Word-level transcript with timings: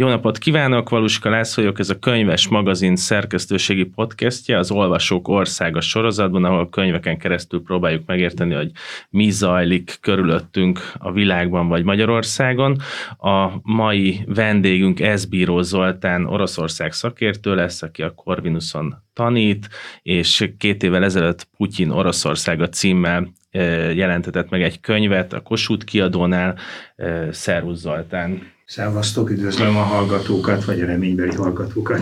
Jó 0.00 0.08
napot 0.08 0.38
kívánok, 0.38 0.88
Valuska 0.88 1.30
László 1.30 1.62
vagyok, 1.62 1.78
ez 1.78 1.90
a 1.90 1.98
Könyves 1.98 2.48
Magazin 2.48 2.96
szerkesztőségi 2.96 3.84
podcastje, 3.84 4.58
az 4.58 4.70
Olvasók 4.70 5.28
Országa 5.28 5.80
sorozatban, 5.80 6.44
ahol 6.44 6.68
könyveken 6.68 7.18
keresztül 7.18 7.62
próbáljuk 7.62 8.06
megérteni, 8.06 8.54
hogy 8.54 8.70
mi 9.10 9.30
zajlik 9.30 9.98
körülöttünk 10.00 10.92
a 10.98 11.12
világban 11.12 11.68
vagy 11.68 11.84
Magyarországon. 11.84 12.76
A 13.18 13.48
mai 13.62 14.20
vendégünk 14.26 15.00
Ezbíró 15.00 15.62
Zoltán, 15.62 16.26
Oroszország 16.26 16.92
szakértő 16.92 17.54
lesz, 17.54 17.82
aki 17.82 18.02
a 18.02 18.14
Corvinuson 18.14 18.94
tanít, 19.12 19.68
és 20.02 20.50
két 20.58 20.82
évvel 20.82 21.04
ezelőtt 21.04 21.48
Putyin 21.56 21.90
Oroszországa 21.90 22.68
címmel 22.68 23.32
eh, 23.50 23.96
jelentetett 23.96 24.50
meg 24.50 24.62
egy 24.62 24.80
könyvet 24.80 25.32
a 25.32 25.40
Kossuth 25.40 25.84
kiadónál. 25.84 26.58
Eh, 26.96 27.32
Szervusz 27.32 27.78
Zoltán! 27.78 28.58
Szevasztok, 28.70 29.30
üdvözlöm 29.30 29.76
a 29.76 29.82
hallgatókat, 29.82 30.64
vagy 30.64 30.80
a 30.80 30.86
reménybeli 30.86 31.34
hallgatókat. 31.34 32.00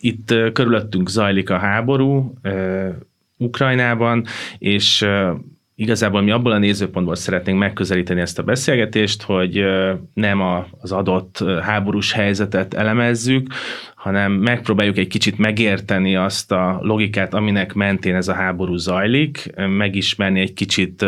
Itt 0.00 0.34
körülöttünk 0.52 1.08
zajlik 1.08 1.50
a 1.50 1.58
háború 1.58 2.34
Ukrajnában, 3.36 4.24
és 4.58 5.06
igazából 5.74 6.22
mi 6.22 6.30
abból 6.30 6.52
a 6.52 6.58
nézőpontból 6.58 7.14
szeretnénk 7.14 7.58
megközelíteni 7.58 8.20
ezt 8.20 8.38
a 8.38 8.42
beszélgetést, 8.42 9.22
hogy 9.22 9.64
nem 10.14 10.40
az 10.80 10.92
adott 10.92 11.44
háborús 11.62 12.12
helyzetet 12.12 12.74
elemezzük, 12.74 13.46
hanem 13.94 14.32
megpróbáljuk 14.32 14.98
egy 14.98 15.08
kicsit 15.08 15.38
megérteni 15.38 16.16
azt 16.16 16.52
a 16.52 16.78
logikát, 16.82 17.34
aminek 17.34 17.74
mentén 17.74 18.14
ez 18.14 18.28
a 18.28 18.34
háború 18.34 18.76
zajlik, 18.76 19.52
megismerni 19.68 20.40
egy 20.40 20.52
kicsit 20.52 21.04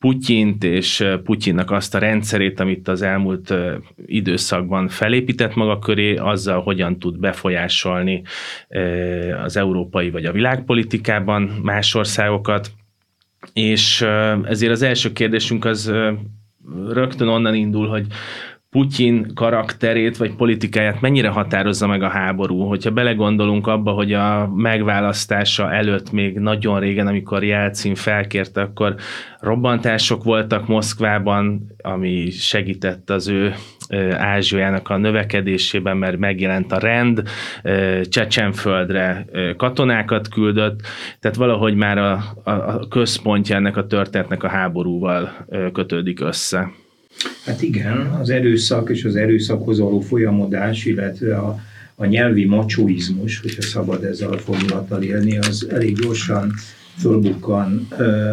Putyint 0.00 0.64
és 0.64 1.04
Putyinnak 1.24 1.70
azt 1.70 1.94
a 1.94 1.98
rendszerét, 1.98 2.60
amit 2.60 2.88
az 2.88 3.02
elmúlt 3.02 3.54
időszakban 4.06 4.88
felépített 4.88 5.54
maga 5.54 5.78
köré, 5.78 6.16
azzal 6.16 6.62
hogyan 6.62 6.98
tud 6.98 7.18
befolyásolni 7.18 8.22
az 9.44 9.56
európai 9.56 10.10
vagy 10.10 10.24
a 10.24 10.32
világpolitikában 10.32 11.42
más 11.62 11.94
országokat. 11.94 12.70
És 13.52 14.02
ezért 14.44 14.72
az 14.72 14.82
első 14.82 15.12
kérdésünk 15.12 15.64
az 15.64 15.92
rögtön 16.88 17.28
onnan 17.28 17.54
indul, 17.54 17.88
hogy 17.88 18.06
Putyin 18.70 19.34
karakterét 19.34 20.16
vagy 20.16 20.34
politikáját 20.34 21.00
mennyire 21.00 21.28
határozza 21.28 21.86
meg 21.86 22.02
a 22.02 22.08
háború. 22.08 22.60
Hogyha 22.60 22.90
belegondolunk 22.90 23.66
abba, 23.66 23.92
hogy 23.92 24.12
a 24.12 24.52
megválasztása 24.54 25.72
előtt 25.72 26.12
még 26.12 26.38
nagyon 26.38 26.80
régen, 26.80 27.06
amikor 27.06 27.44
Jelcin 27.44 27.94
felkérte, 27.94 28.60
akkor 28.60 28.94
robbantások 29.40 30.24
voltak 30.24 30.66
Moszkvában, 30.66 31.66
ami 31.82 32.30
segített 32.30 33.10
az 33.10 33.28
ő 33.28 33.54
Ázsiának 34.10 34.88
a 34.88 34.96
növekedésében, 34.96 35.96
mert 35.96 36.18
megjelent 36.18 36.72
a 36.72 36.78
rend, 36.78 37.22
Csecsenföldre 38.02 39.26
katonákat 39.56 40.28
küldött, 40.28 40.80
tehát 41.20 41.36
valahogy 41.36 41.74
már 41.74 41.98
a, 41.98 42.22
a 42.44 42.88
központja 42.88 43.56
ennek 43.56 43.76
a 43.76 43.86
történetnek 43.86 44.42
a 44.42 44.48
háborúval 44.48 45.46
kötődik 45.72 46.20
össze. 46.20 46.70
Hát 47.44 47.62
igen, 47.62 47.96
az 47.96 48.30
erőszak 48.30 48.90
és 48.90 49.04
az 49.04 49.16
erőszakhoz 49.16 49.78
való 49.78 50.00
folyamodás, 50.00 50.84
illetve 50.84 51.36
a, 51.36 51.60
a 51.94 52.04
nyelvi 52.04 52.44
macsóizmus, 52.44 53.40
hogyha 53.40 53.62
szabad 53.62 54.04
ezzel 54.04 54.32
a 54.32 54.38
fordulattal 54.38 55.02
élni, 55.02 55.38
az 55.38 55.66
elég 55.70 55.96
gyorsan 56.00 56.52
fölbukkan 57.00 57.88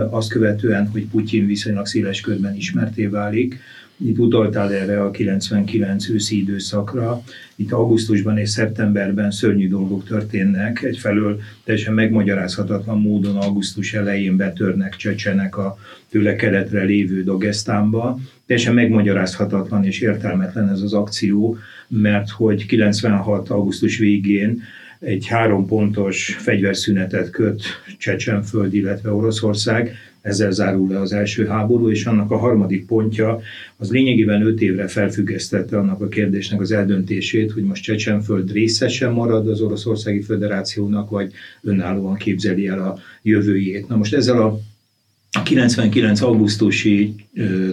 azt 0.09 0.29
követően, 0.29 0.87
hogy 0.87 1.05
Putyin 1.05 1.45
viszonylag 1.45 1.85
széles 1.85 2.21
körben 2.21 2.55
ismerté 2.55 3.05
válik, 3.05 3.59
itt 3.99 4.17
utaltál 4.17 4.73
erre 4.73 5.03
a 5.03 5.11
99 5.11 6.09
őszi 6.09 6.39
időszakra. 6.39 7.21
Itt 7.55 7.71
augusztusban 7.71 8.38
és 8.38 8.49
szeptemberben 8.49 9.31
szörnyű 9.31 9.69
dolgok 9.69 10.03
történnek. 10.03 10.83
Egyfelől 10.83 11.39
teljesen 11.63 11.93
megmagyarázhatatlan 11.93 12.99
módon 12.99 13.35
augusztus 13.35 13.93
elején 13.93 14.35
betörnek 14.35 14.95
csecsenek 14.95 15.57
a 15.57 15.77
tőle 16.09 16.35
keletre 16.35 16.83
lévő 16.83 17.23
Dagestánba. 17.23 18.19
Teljesen 18.45 18.73
megmagyarázhatatlan 18.73 19.83
és 19.83 20.01
értelmetlen 20.01 20.69
ez 20.69 20.81
az 20.81 20.94
akció, 20.94 21.57
mert 21.88 22.29
hogy 22.29 22.66
96. 22.66 23.50
augusztus 23.50 23.97
végén 23.97 24.61
egy 25.00 25.28
három 25.28 25.66
pontos 25.66 26.35
fegyverszünetet 26.40 27.30
köt 27.30 27.63
Csecsenföld, 27.97 28.74
illetve 28.74 29.12
Oroszország, 29.12 29.96
ezzel 30.22 30.52
zárul 30.52 30.90
le 30.90 31.00
az 31.00 31.13
első 31.13 31.46
háború, 31.46 31.90
és 31.90 32.06
annak 32.06 32.31
a 32.31 32.38
harmadik 32.38 32.85
pontja 32.85 33.40
az 33.78 33.91
lényegében 33.91 34.41
öt 34.41 34.62
évre 34.62 34.88
felfüggesztette 34.88 35.78
annak 35.78 36.02
a 36.02 36.07
kérdésnek 36.07 36.62
az 36.62 36.72
eldöntését, 36.72 37.52
hogy 37.52 37.63
most 37.63 37.84
Csecsenföld 37.84 38.52
részesen 38.52 39.12
marad 39.12 39.47
az 39.47 39.62
Oroszországi 39.62 40.22
Föderációnak, 40.22 41.09
vagy 41.09 41.31
önállóan 41.62 42.16
képzeli 42.16 42.68
el 42.68 42.80
a 42.80 42.97
jövőjét. 43.22 43.88
Na 43.88 43.96
most 43.96 44.13
ezzel 44.13 44.41
a 44.41 44.59
99. 45.43 46.21
augusztusi 46.21 47.15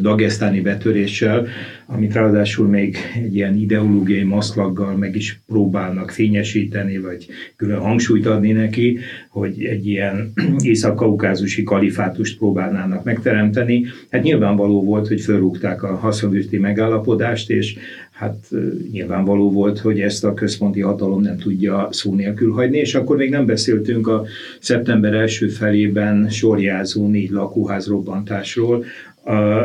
dagesztáni 0.01 0.61
betöréssel, 0.61 1.47
amit 1.87 2.13
ráadásul 2.13 2.69
még 2.69 2.97
egy 3.15 3.35
ilyen 3.35 3.57
ideológiai 3.57 4.23
maszlaggal 4.23 4.97
meg 4.97 5.17
is 5.17 5.41
próbálnak 5.47 6.11
fényesíteni, 6.11 6.99
vagy 6.99 7.27
külön 7.57 7.79
hangsúlyt 7.79 8.27
adni 8.27 8.53
neki, 8.53 8.99
hogy 9.29 9.65
egy 9.65 9.87
ilyen 9.87 10.33
észak-kaukázusi 10.59 11.63
kalifátust 11.63 12.39
próbálnának 12.39 13.05
megteremteni. 13.05 13.85
Hát 14.11 14.23
nyilvánvaló 14.23 14.85
volt, 14.85 15.09
hogy 15.09 15.21
felrúgták 15.21 15.83
a 15.83 15.95
haszonüsti 15.97 16.59
megállapodást, 16.59 17.51
és 17.51 17.77
hát 18.15 18.49
nyilvánvaló 18.91 19.51
volt, 19.51 19.79
hogy 19.79 20.01
ezt 20.01 20.25
a 20.25 20.35
központi 20.35 20.81
hatalom 20.81 21.21
nem 21.21 21.39
tudja 21.39 21.89
szó 21.91 22.15
nélkül 22.15 22.53
hagyni, 22.53 22.79
és 22.79 22.95
akkor 22.95 23.17
még 23.17 23.31
nem 23.31 23.47
beszéltünk 23.47 24.09
a 24.09 24.25
szeptember 24.61 25.15
első 25.15 25.49
felében 25.49 26.29
sorjázó 26.29 27.09
négy 27.09 27.31
lakóház 27.31 27.87
robbantásról, 27.87 28.85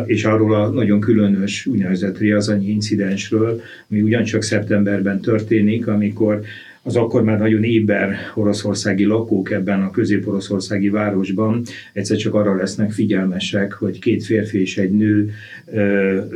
és 0.05 0.23
arról 0.23 0.55
a 0.55 0.69
nagyon 0.69 0.99
különös 0.99 1.65
úgynevezett 1.65 2.17
riazanyi 2.17 2.69
incidensről, 2.69 3.61
ami 3.89 4.01
ugyancsak 4.01 4.41
szeptemberben 4.41 5.19
történik, 5.19 5.87
amikor 5.87 6.41
az 6.89 6.95
akkor 6.95 7.23
már 7.23 7.39
nagyon 7.39 7.63
éber 7.63 8.15
oroszországi 8.35 9.05
lakók 9.05 9.51
ebben 9.51 9.81
a 9.81 9.91
közép-oroszországi 9.91 10.89
városban 10.89 11.61
egyszer 11.93 12.17
csak 12.17 12.33
arra 12.33 12.55
lesznek 12.55 12.91
figyelmesek, 12.91 13.73
hogy 13.73 13.99
két 13.99 14.23
férfi 14.23 14.61
és 14.61 14.77
egy 14.77 14.91
nő 14.91 15.31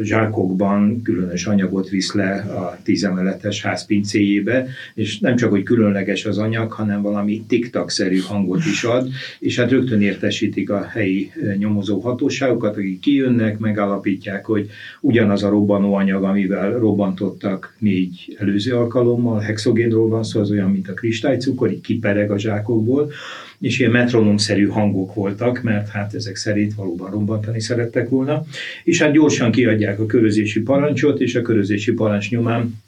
zsákokban 0.02 1.02
különös 1.02 1.46
anyagot 1.46 1.90
visz 1.90 2.14
le 2.14 2.32
a 2.34 2.78
tízemeletes 2.84 3.62
ház 3.62 3.86
pincéjébe, 3.86 4.68
és 4.94 5.20
nem 5.20 5.36
csak, 5.36 5.50
hogy 5.50 5.64
különleges 5.64 6.26
az 6.26 6.38
anyag, 6.38 6.72
hanem 6.72 7.02
valami 7.02 7.44
tiktak-szerű 7.48 8.18
hangot 8.18 8.66
is 8.66 8.84
ad, 8.84 9.10
és 9.40 9.60
hát 9.60 9.72
rögtön 9.72 10.02
értesítik 10.02 10.70
a 10.70 10.84
helyi 10.84 11.32
nyomozó 11.58 12.00
hatóságokat, 12.00 12.78
akik 12.78 13.00
kijönnek, 13.00 13.60
megállapítják, 13.60 14.46
hogy 14.46 14.70
ugyanaz 15.02 15.44
a 15.44 15.50
robbanó 15.50 15.94
anyag, 15.94 16.24
amivel 16.24 16.80
robbantottak 16.80 17.76
négy 17.80 18.36
előző 18.40 18.76
alkalommal, 18.76 19.40
hexogénról 19.40 20.10
van 20.10 20.24
szó, 20.24 20.43
az 20.44 20.52
olyan, 20.52 20.72
mint 20.72 20.90
a 20.90 20.94
kristálycukor, 20.94 21.72
így 21.72 21.82
kipereg 21.82 22.32
a 22.32 22.40
zsákokból, 22.40 23.12
és 23.60 23.80
ilyen 23.80 23.92
metronomszerű 23.92 24.68
hangok 24.68 25.14
voltak, 25.14 25.62
mert 25.62 25.90
hát 25.90 26.14
ezek 26.14 26.36
szerint 26.36 26.74
valóban 26.74 27.12
rombantani 27.12 27.62
szerettek 27.62 28.10
volna, 28.10 28.46
és 28.84 29.02
hát 29.02 29.12
gyorsan 29.12 29.52
kiadják 29.52 30.00
a 30.00 30.06
körözési 30.06 30.62
parancsot, 30.62 31.20
és 31.20 31.36
a 31.36 31.42
körözési 31.42 31.94
parancs 31.94 32.30
nyomán 32.30 32.82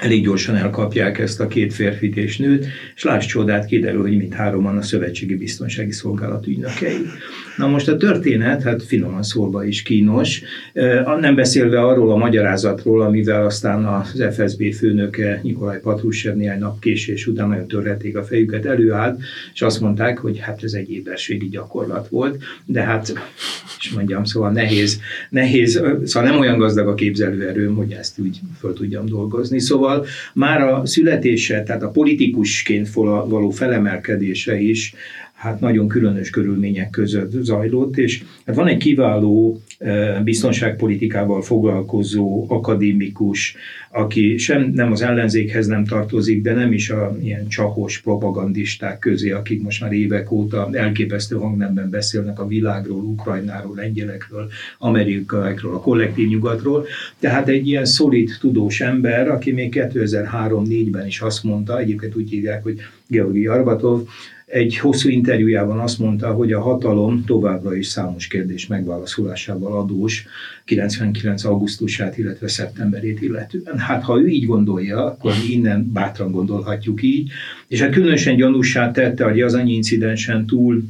elég 0.00 0.22
gyorsan 0.22 0.56
elkapják 0.56 1.18
ezt 1.18 1.40
a 1.40 1.46
két 1.46 1.74
férfit 1.74 2.16
és 2.16 2.38
nőt, 2.38 2.66
és 2.94 3.02
láss 3.02 3.26
csodát, 3.26 3.66
kiderül, 3.66 4.00
hogy 4.00 4.16
mindhároman 4.16 4.76
a 4.76 4.82
Szövetségi 4.82 5.36
Biztonsági 5.36 5.92
Szolgálat 5.92 6.46
ügynökei. 6.46 6.96
Na 7.56 7.66
most 7.66 7.88
a 7.88 7.96
történet, 7.96 8.62
hát 8.62 8.82
finoman 8.82 9.22
szólva 9.22 9.64
is 9.64 9.82
kínos, 9.82 10.42
nem 11.20 11.34
beszélve 11.34 11.80
arról 11.80 12.10
a 12.10 12.16
magyarázatról, 12.16 13.02
amivel 13.02 13.44
aztán 13.44 13.84
az 13.84 14.24
FSB 14.30 14.72
főnöke 14.72 15.40
Nikolaj 15.42 15.80
Patrushev 15.80 16.36
néhány 16.36 16.58
nap 16.58 16.80
késés 16.80 17.26
után 17.26 17.48
nagyon 17.48 17.68
törhették 17.68 18.16
a 18.16 18.24
fejüket, 18.24 18.66
előállt, 18.66 19.20
és 19.54 19.62
azt 19.62 19.80
mondták, 19.80 20.18
hogy 20.18 20.38
hát 20.38 20.62
ez 20.62 20.72
egy 20.72 20.90
éberségi 20.90 21.48
gyakorlat 21.48 22.08
volt, 22.08 22.42
de 22.64 22.82
hát, 22.82 23.12
és 23.78 23.90
mondjam, 23.90 24.24
szóval 24.24 24.50
nehéz, 24.50 25.00
nehéz, 25.30 25.82
szóval 26.04 26.30
nem 26.30 26.40
olyan 26.40 26.58
gazdag 26.58 26.88
a 26.88 26.94
képzelőerőm, 26.94 27.74
hogy 27.74 27.92
ezt 27.92 28.18
úgy 28.18 28.40
föl 28.58 28.72
tudjam 28.74 29.06
dolgozni. 29.06 29.60
Szóval 29.60 29.89
már 30.34 30.60
a 30.60 30.86
születése, 30.86 31.62
tehát 31.62 31.82
a 31.82 31.90
politikusként 31.90 32.92
való 32.92 33.50
felemelkedése 33.50 34.60
is 34.60 34.94
hát 35.40 35.60
nagyon 35.60 35.88
különös 35.88 36.30
körülmények 36.30 36.90
között 36.90 37.30
zajlott, 37.30 37.96
és 37.96 38.22
hát 38.46 38.56
van 38.56 38.66
egy 38.66 38.76
kiváló 38.76 39.60
biztonságpolitikával 40.24 41.42
foglalkozó 41.42 42.46
akadémikus, 42.48 43.56
aki 43.90 44.36
sem 44.36 44.70
nem 44.74 44.92
az 44.92 45.02
ellenzékhez 45.02 45.66
nem 45.66 45.84
tartozik, 45.84 46.42
de 46.42 46.54
nem 46.54 46.72
is 46.72 46.90
a 46.90 47.16
ilyen 47.22 47.48
csahos 47.48 47.98
propagandisták 48.00 48.98
közé, 48.98 49.30
akik 49.30 49.62
most 49.62 49.80
már 49.80 49.92
évek 49.92 50.30
óta 50.32 50.68
elképesztő 50.72 51.36
hangnemben 51.36 51.90
beszélnek 51.90 52.40
a 52.40 52.46
világról, 52.46 53.02
Ukrajnáról, 53.02 53.74
lengyelekről, 53.76 54.48
amerikaiakról, 54.78 55.74
a 55.74 55.80
kollektív 55.80 56.28
nyugatról. 56.28 56.86
Tehát 57.18 57.48
egy 57.48 57.68
ilyen 57.68 57.84
szolid, 57.84 58.30
tudós 58.40 58.80
ember, 58.80 59.28
aki 59.28 59.52
még 59.52 59.74
2003-4-ben 59.76 61.06
is 61.06 61.20
azt 61.20 61.44
mondta, 61.44 61.78
egyébként 61.78 62.16
úgy 62.16 62.30
hívják, 62.30 62.62
hogy 62.62 62.76
Georgi 63.06 63.46
Arbatov, 63.46 64.08
egy 64.50 64.76
hosszú 64.76 65.08
interjújában 65.08 65.78
azt 65.78 65.98
mondta, 65.98 66.32
hogy 66.32 66.52
a 66.52 66.60
hatalom 66.60 67.24
továbbra 67.24 67.74
is 67.76 67.86
számos 67.86 68.26
kérdés 68.26 68.66
megválaszolásával 68.66 69.78
adós 69.78 70.26
99. 70.64 71.44
augusztusát, 71.44 72.18
illetve 72.18 72.48
szeptemberét 72.48 73.22
illetően. 73.22 73.78
Hát 73.78 74.02
ha 74.02 74.20
ő 74.20 74.28
így 74.28 74.46
gondolja, 74.46 75.04
akkor 75.04 75.32
mi 75.32 75.52
innen 75.52 75.90
bátran 75.92 76.30
gondolhatjuk 76.30 77.02
így, 77.02 77.30
és 77.68 77.80
hát 77.80 77.90
különösen 77.90 78.36
gyanúsá 78.36 78.90
tette, 78.90 79.24
hogy 79.24 79.40
az 79.40 79.54
annyi 79.54 79.72
incidensen 79.72 80.46
túl 80.46 80.82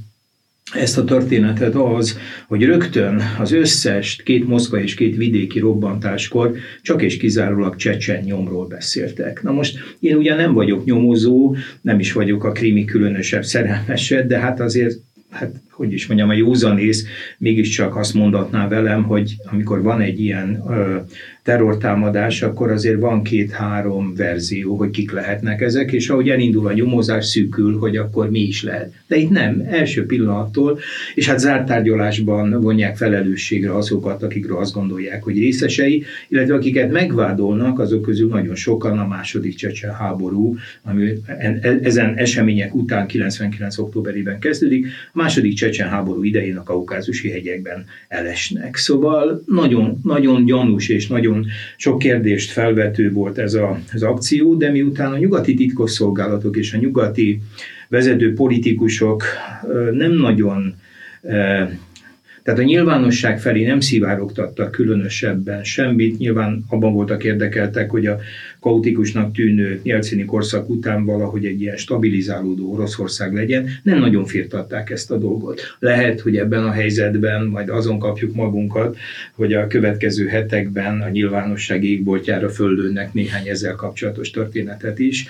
ezt 0.72 0.99
a 0.99 1.05
történetet 1.05 1.75
az, 1.75 2.19
hogy 2.49 2.64
rögtön 2.64 3.22
az 3.38 3.52
összes 3.52 4.17
két 4.25 4.46
Moszkva 4.46 4.81
és 4.81 4.94
két 4.94 5.17
vidéki 5.17 5.58
robbantáskor 5.58 6.56
csak 6.82 7.02
és 7.02 7.17
kizárólag 7.17 7.76
csecsen 7.76 8.22
nyomról 8.22 8.67
beszéltek. 8.67 9.43
Na 9.43 9.52
most 9.52 9.78
én 10.00 10.17
ugyan 10.17 10.37
nem 10.37 10.52
vagyok 10.52 10.84
nyomozó, 10.84 11.56
nem 11.81 11.99
is 11.99 12.12
vagyok 12.12 12.44
a 12.44 12.52
krimi 12.52 12.84
különösebb 12.84 13.44
szerelmeset, 13.44 14.26
de 14.26 14.38
hát 14.38 14.61
azért 14.61 14.96
hát 15.31 15.55
hogy 15.81 15.93
is 15.93 16.06
mondjam, 16.06 16.29
a 16.29 16.32
józanész 16.35 17.06
mégiscsak 17.38 17.97
azt 17.97 18.15
mondatná 18.15 18.69
velem, 18.69 19.03
hogy 19.03 19.37
amikor 19.44 19.82
van 19.82 20.00
egy 20.00 20.21
ilyen 20.21 20.62
ö, 20.69 20.97
terrortámadás, 21.43 22.43
akkor 22.43 22.71
azért 22.71 23.00
van 23.00 23.23
két-három 23.23 24.15
verzió, 24.15 24.77
hogy 24.77 24.91
kik 24.91 25.12
lehetnek 25.12 25.61
ezek, 25.61 25.93
és 25.93 26.09
ahogy 26.09 26.29
elindul 26.29 26.67
a 26.67 26.73
nyomozás, 26.73 27.27
szűkül, 27.27 27.79
hogy 27.79 27.97
akkor 27.97 28.31
mi 28.31 28.41
is 28.41 28.62
lehet. 28.62 28.93
De 29.06 29.17
itt 29.17 29.31
nem, 29.31 29.62
első 29.71 30.06
pillanattól, 30.06 30.79
és 31.15 31.29
hát 31.29 31.38
zárt 31.38 31.67
tárgyalásban 31.67 32.61
vonják 32.61 32.97
felelősségre 32.97 33.76
azokat, 33.76 34.23
akikről 34.23 34.59
azt 34.59 34.75
gondolják, 34.75 35.23
hogy 35.23 35.38
részesei, 35.38 36.05
illetve 36.29 36.55
akiket 36.55 36.91
megvádolnak, 36.91 37.79
azok 37.79 38.03
közül 38.03 38.29
nagyon 38.29 38.55
sokan 38.55 38.99
a 38.99 39.06
második 39.06 39.55
csecsen 39.55 39.94
háború, 39.94 40.56
ami 40.83 41.12
ezen 41.83 42.15
események 42.17 42.75
után 42.75 43.06
99. 43.06 43.79
októberében 43.79 44.38
kezdődik, 44.38 44.87
a 44.87 45.11
második 45.12 45.55
csecsen 45.55 45.69
háború 45.78 46.22
idején 46.22 46.56
a 46.56 46.62
kaukázusi 46.62 47.31
hegyekben 47.31 47.84
elesnek. 48.08 48.76
Szóval 48.76 49.43
nagyon, 49.46 50.00
nagyon 50.02 50.44
gyanús 50.44 50.88
és 50.88 51.06
nagyon 51.06 51.46
sok 51.76 51.99
kérdést 51.99 52.50
felvető 52.50 53.12
volt 53.12 53.38
ez 53.38 53.55
a, 53.55 53.81
az 53.93 54.02
akció, 54.02 54.55
de 54.55 54.70
miután 54.70 55.12
a 55.12 55.19
nyugati 55.19 55.55
titkosszolgálatok 55.55 56.56
és 56.56 56.72
a 56.72 56.78
nyugati 56.78 57.40
vezető 57.88 58.32
politikusok 58.32 59.25
nem 59.93 60.12
nagyon 60.12 60.75
tehát 62.43 62.61
a 62.61 62.62
nyilvánosság 62.62 63.40
felé 63.40 63.66
nem 63.66 63.81
szivárogtattak 63.81 64.70
különösebben 64.70 65.64
semmit, 65.64 66.19
nyilván 66.19 66.64
abban 66.69 66.93
voltak 66.93 67.25
érdekeltek, 67.25 67.90
hogy 67.90 68.06
a 68.06 68.19
kaotikusnak 68.61 69.33
tűnő 69.33 69.81
jelcini 69.83 70.25
korszak 70.25 70.69
után 70.69 71.05
valahogy 71.05 71.45
egy 71.45 71.61
ilyen 71.61 71.77
stabilizálódó 71.77 72.73
Oroszország 72.73 73.35
legyen, 73.35 73.67
nem 73.83 73.99
nagyon 73.99 74.25
firtatták 74.25 74.91
ezt 74.91 75.11
a 75.11 75.19
dolgot. 75.19 75.61
Lehet, 75.79 76.21
hogy 76.21 76.37
ebben 76.37 76.65
a 76.65 76.71
helyzetben 76.71 77.47
majd 77.47 77.69
azon 77.69 77.99
kapjuk 77.99 78.35
magunkat, 78.35 78.97
hogy 79.33 79.53
a 79.53 79.67
következő 79.67 80.27
hetekben 80.27 81.01
a 81.01 81.09
nyilvánosság 81.09 81.85
égboltjára 81.85 82.49
föllőnek 82.49 83.12
néhány 83.12 83.49
ezzel 83.49 83.75
kapcsolatos 83.75 84.31
történetet 84.31 84.99
is, 84.99 85.29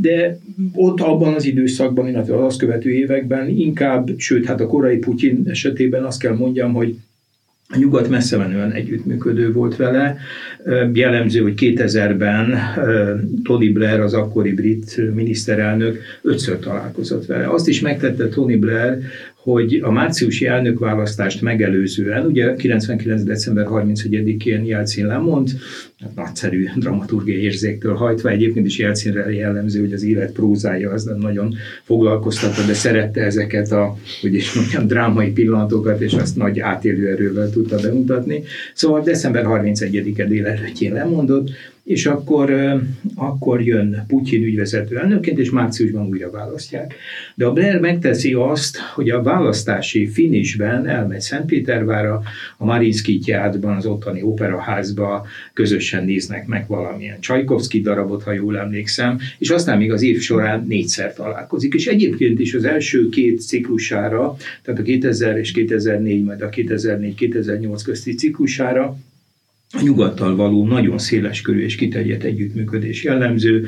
de 0.00 0.38
ott 0.74 1.00
abban 1.00 1.34
az 1.34 1.44
időszakban, 1.44 2.08
illetve 2.08 2.36
az 2.36 2.56
azt 2.56 2.64
követő 2.64 2.90
években 2.90 3.48
inkább, 3.48 4.10
sőt, 4.16 4.46
hát 4.46 4.60
a 4.60 4.66
korai 4.66 4.96
Putyin 4.96 5.42
esetében 5.46 6.04
azt 6.04 6.20
kell 6.20 6.34
mondjam, 6.34 6.72
hogy 6.72 6.96
a 7.68 7.78
nyugat 7.78 8.08
messze 8.08 8.36
menően 8.36 8.72
együttműködő 8.72 9.52
volt 9.52 9.76
vele. 9.76 10.16
Jellemző, 10.92 11.40
hogy 11.40 11.54
2000-ben 11.56 12.58
Tony 13.44 13.72
Blair, 13.72 14.00
az 14.00 14.14
akkori 14.14 14.52
brit 14.52 15.14
miniszterelnök 15.14 15.98
ötször 16.22 16.58
találkozott 16.58 17.26
vele. 17.26 17.50
Azt 17.50 17.68
is 17.68 17.80
megtette 17.80 18.28
Tony 18.28 18.58
Blair, 18.58 18.98
hogy 19.46 19.80
a 19.82 19.90
márciusi 19.90 20.46
elnökválasztást 20.46 21.40
megelőzően, 21.40 22.26
ugye 22.26 22.54
99. 22.54 23.22
december 23.22 23.66
31-én 23.70 24.64
Jelcin 24.64 25.06
lemond, 25.06 25.50
nagyszerű 26.14 26.68
dramaturgiai 26.76 27.42
érzéktől 27.42 27.94
hajtva, 27.94 28.28
egyébként 28.28 28.66
is 28.66 28.78
Jelcinre 28.78 29.32
jellemző, 29.32 29.80
hogy 29.80 29.92
az 29.92 30.04
élet 30.04 30.32
prózája 30.32 30.90
az 30.90 31.04
nem 31.04 31.18
nagyon 31.18 31.54
foglalkoztatta, 31.82 32.66
de 32.66 32.74
szerette 32.74 33.20
ezeket 33.20 33.72
a, 33.72 33.96
hogy 34.20 34.34
is 34.34 34.52
mondjam, 34.54 34.86
drámai 34.86 35.30
pillanatokat, 35.30 36.00
és 36.00 36.12
azt 36.12 36.36
nagy 36.36 36.58
átélő 36.58 37.08
erővel 37.08 37.50
tudta 37.50 37.76
bemutatni. 37.76 38.42
Szóval 38.74 39.00
december 39.02 39.44
31-e 39.46 40.24
délelőttjén 40.24 40.92
lemondott, 40.92 41.50
és 41.86 42.06
akkor, 42.06 42.76
akkor 43.14 43.62
jön 43.62 44.04
Putyin 44.06 44.42
ügyvezető 44.42 44.98
elnökként, 44.98 45.38
és 45.38 45.50
márciusban 45.50 46.06
újra 46.06 46.30
választják. 46.30 46.94
De 47.34 47.46
a 47.46 47.52
Blair 47.52 47.80
megteszi 47.80 48.32
azt, 48.32 48.78
hogy 48.94 49.10
a 49.10 49.22
választási 49.22 50.06
finisben 50.06 50.86
elmegy 50.86 51.20
Szentpétervára, 51.20 52.22
a 52.56 52.64
Marinsky 52.64 53.18
Tyádban, 53.18 53.76
az 53.76 53.86
ottani 53.86 54.22
operaházba 54.22 55.26
közösen 55.52 56.04
néznek 56.04 56.46
meg 56.46 56.66
valamilyen 56.68 57.20
Csajkovszki 57.20 57.80
darabot, 57.80 58.22
ha 58.22 58.32
jól 58.32 58.58
emlékszem, 58.58 59.18
és 59.38 59.50
aztán 59.50 59.78
még 59.78 59.92
az 59.92 60.02
év 60.02 60.20
során 60.20 60.64
négyszer 60.68 61.14
találkozik. 61.14 61.74
És 61.74 61.86
egyébként 61.86 62.40
is 62.40 62.54
az 62.54 62.64
első 62.64 63.08
két 63.08 63.40
ciklusára, 63.40 64.36
tehát 64.62 64.80
a 64.80 64.82
2000 64.82 65.38
és 65.38 65.52
2004, 65.52 66.24
majd 66.24 66.42
a 66.42 66.48
2004-2008 66.48 67.80
közti 67.84 68.14
ciklusára 68.14 68.96
a 69.72 69.82
nyugattal 69.82 70.36
való 70.36 70.66
nagyon 70.66 70.98
széles 70.98 71.40
körű 71.40 71.60
és 71.60 71.74
kiterjedt 71.74 72.24
együttműködés 72.24 73.04
jellemző. 73.04 73.66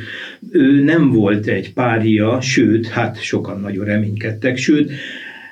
Ő 0.50 0.82
nem 0.82 1.10
volt 1.10 1.46
egy 1.46 1.72
párja, 1.72 2.40
sőt, 2.40 2.86
hát 2.86 3.22
sokan 3.22 3.60
nagyon 3.60 3.84
reménykedtek, 3.84 4.56
sőt, 4.56 4.90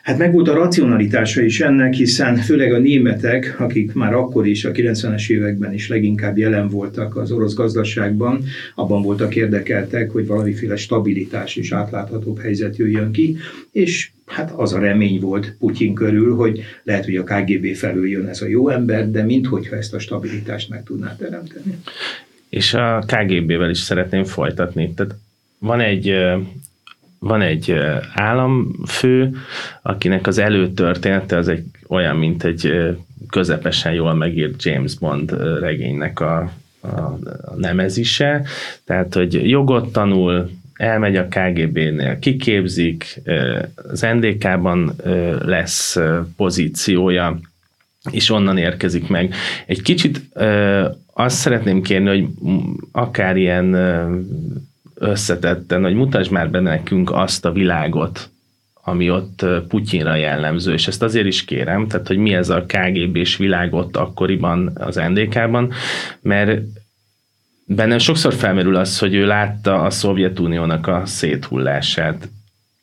Hát 0.06 0.18
meg 0.18 0.32
volt 0.32 0.48
a 0.48 0.54
racionalitása 0.54 1.42
is 1.42 1.60
ennek, 1.60 1.94
hiszen 1.94 2.36
főleg 2.36 2.72
a 2.72 2.78
németek, 2.78 3.56
akik 3.58 3.92
már 3.92 4.14
akkor 4.14 4.46
is, 4.46 4.64
a 4.64 4.70
90-es 4.70 5.30
években 5.30 5.72
is 5.72 5.88
leginkább 5.88 6.38
jelen 6.38 6.68
voltak 6.68 7.16
az 7.16 7.32
orosz 7.32 7.54
gazdaságban, 7.54 8.44
abban 8.74 9.02
voltak 9.02 9.36
érdekeltek, 9.36 10.10
hogy 10.10 10.26
valamiféle 10.26 10.76
stabilitás 10.76 11.56
és 11.56 11.72
átláthatóbb 11.72 12.38
helyzet 12.38 12.76
jöjjön 12.76 13.12
ki, 13.12 13.36
és 13.72 14.10
hát 14.26 14.50
az 14.50 14.72
a 14.72 14.78
remény 14.78 15.20
volt 15.20 15.56
Putyin 15.58 15.94
körül, 15.94 16.34
hogy 16.34 16.60
lehet, 16.82 17.04
hogy 17.04 17.16
a 17.16 17.24
KGB 17.24 17.74
felől 17.74 18.08
jön 18.08 18.26
ez 18.26 18.42
a 18.42 18.46
jó 18.46 18.68
ember, 18.68 19.10
de 19.10 19.22
minthogyha 19.22 19.76
ezt 19.76 19.94
a 19.94 19.98
stabilitást 19.98 20.68
meg 20.68 20.82
tudná 20.82 21.16
teremteni. 21.16 21.78
És 22.48 22.74
a 22.74 23.04
KGB-vel 23.06 23.70
is 23.70 23.78
szeretném 23.78 24.24
folytatni. 24.24 24.94
Tehát 24.94 25.14
van 25.58 25.80
egy 25.80 26.14
van 27.18 27.42
egy 27.42 27.74
államfő, 28.14 29.36
akinek 29.82 30.26
az 30.26 30.38
előtörténete 30.38 31.36
az 31.36 31.48
egy 31.48 31.64
olyan, 31.88 32.16
mint 32.16 32.44
egy 32.44 32.72
közepesen 33.30 33.92
jól 33.92 34.14
megírt 34.14 34.62
James 34.62 34.94
Bond 34.94 35.32
regénynek 35.60 36.20
a, 36.20 36.52
a, 36.80 36.88
a 36.88 37.54
nemezise, 37.56 38.42
tehát, 38.84 39.14
hogy 39.14 39.48
jogot 39.48 39.92
tanul, 39.92 40.50
elmegy 40.76 41.16
a 41.16 41.26
KGB-nél, 41.28 42.18
kiképzik, 42.18 43.20
az 43.74 44.00
NDK-ban 44.00 44.94
lesz 45.44 45.96
pozíciója, 46.36 47.38
és 48.10 48.30
onnan 48.30 48.58
érkezik 48.58 49.08
meg. 49.08 49.34
Egy 49.66 49.82
kicsit 49.82 50.20
azt 51.12 51.36
szeretném 51.36 51.82
kérni, 51.82 52.08
hogy 52.08 52.26
akár 52.92 53.36
ilyen 53.36 53.76
összetetten, 54.94 55.82
hogy 55.82 55.94
mutasd 55.94 56.30
már 56.30 56.50
be 56.50 56.60
nekünk 56.60 57.10
azt 57.12 57.44
a 57.44 57.52
világot, 57.52 58.30
ami 58.88 59.10
ott 59.10 59.44
Putyinra 59.68 60.14
jellemző, 60.14 60.72
és 60.72 60.86
ezt 60.86 61.02
azért 61.02 61.26
is 61.26 61.44
kérem, 61.44 61.88
tehát 61.88 62.06
hogy 62.06 62.16
mi 62.16 62.34
ez 62.34 62.48
a 62.48 62.64
KGB-s 62.66 63.36
világ 63.36 63.74
ott 63.74 63.96
akkoriban 63.96 64.70
az 64.74 65.00
NDK-ban, 65.08 65.72
mert 66.20 66.60
bennem 67.66 67.98
sokszor 67.98 68.34
felmerül 68.34 68.76
az, 68.76 68.98
hogy 68.98 69.14
ő 69.14 69.26
látta 69.26 69.82
a 69.82 69.90
Szovjetuniónak 69.90 70.86
a 70.86 71.02
széthullását. 71.04 72.28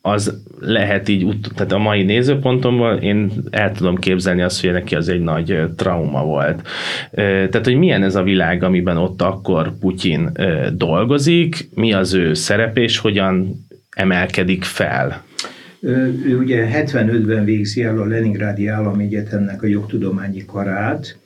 Az 0.01 0.41
lehet 0.59 1.09
így, 1.09 1.39
tehát 1.55 1.71
a 1.71 1.77
mai 1.77 2.03
nézőpontomban 2.03 3.01
én 3.01 3.31
el 3.49 3.71
tudom 3.71 3.95
képzelni 3.95 4.41
azt, 4.41 4.61
hogy 4.61 4.71
neki 4.71 4.95
az 4.95 5.09
egy 5.09 5.21
nagy 5.21 5.59
trauma 5.75 6.23
volt. 6.23 6.67
Tehát, 7.11 7.63
hogy 7.63 7.75
milyen 7.75 8.03
ez 8.03 8.15
a 8.15 8.23
világ, 8.23 8.63
amiben 8.63 8.97
ott 8.97 9.21
akkor 9.21 9.77
Putyin 9.79 10.31
dolgozik, 10.73 11.69
mi 11.73 11.93
az 11.93 12.13
ő 12.13 12.33
szerep, 12.33 12.77
és 12.77 12.97
hogyan 12.97 13.65
emelkedik 13.89 14.63
fel? 14.63 15.23
Ő 16.25 16.37
ugye 16.37 16.69
75-ben 16.73 17.45
végzi 17.45 17.83
el 17.83 17.97
a 17.97 18.05
Leningrádi 18.05 18.67
Államegyetemnek 18.67 19.63
a 19.63 19.67
jogtudományi 19.67 20.45
karát, 20.45 21.17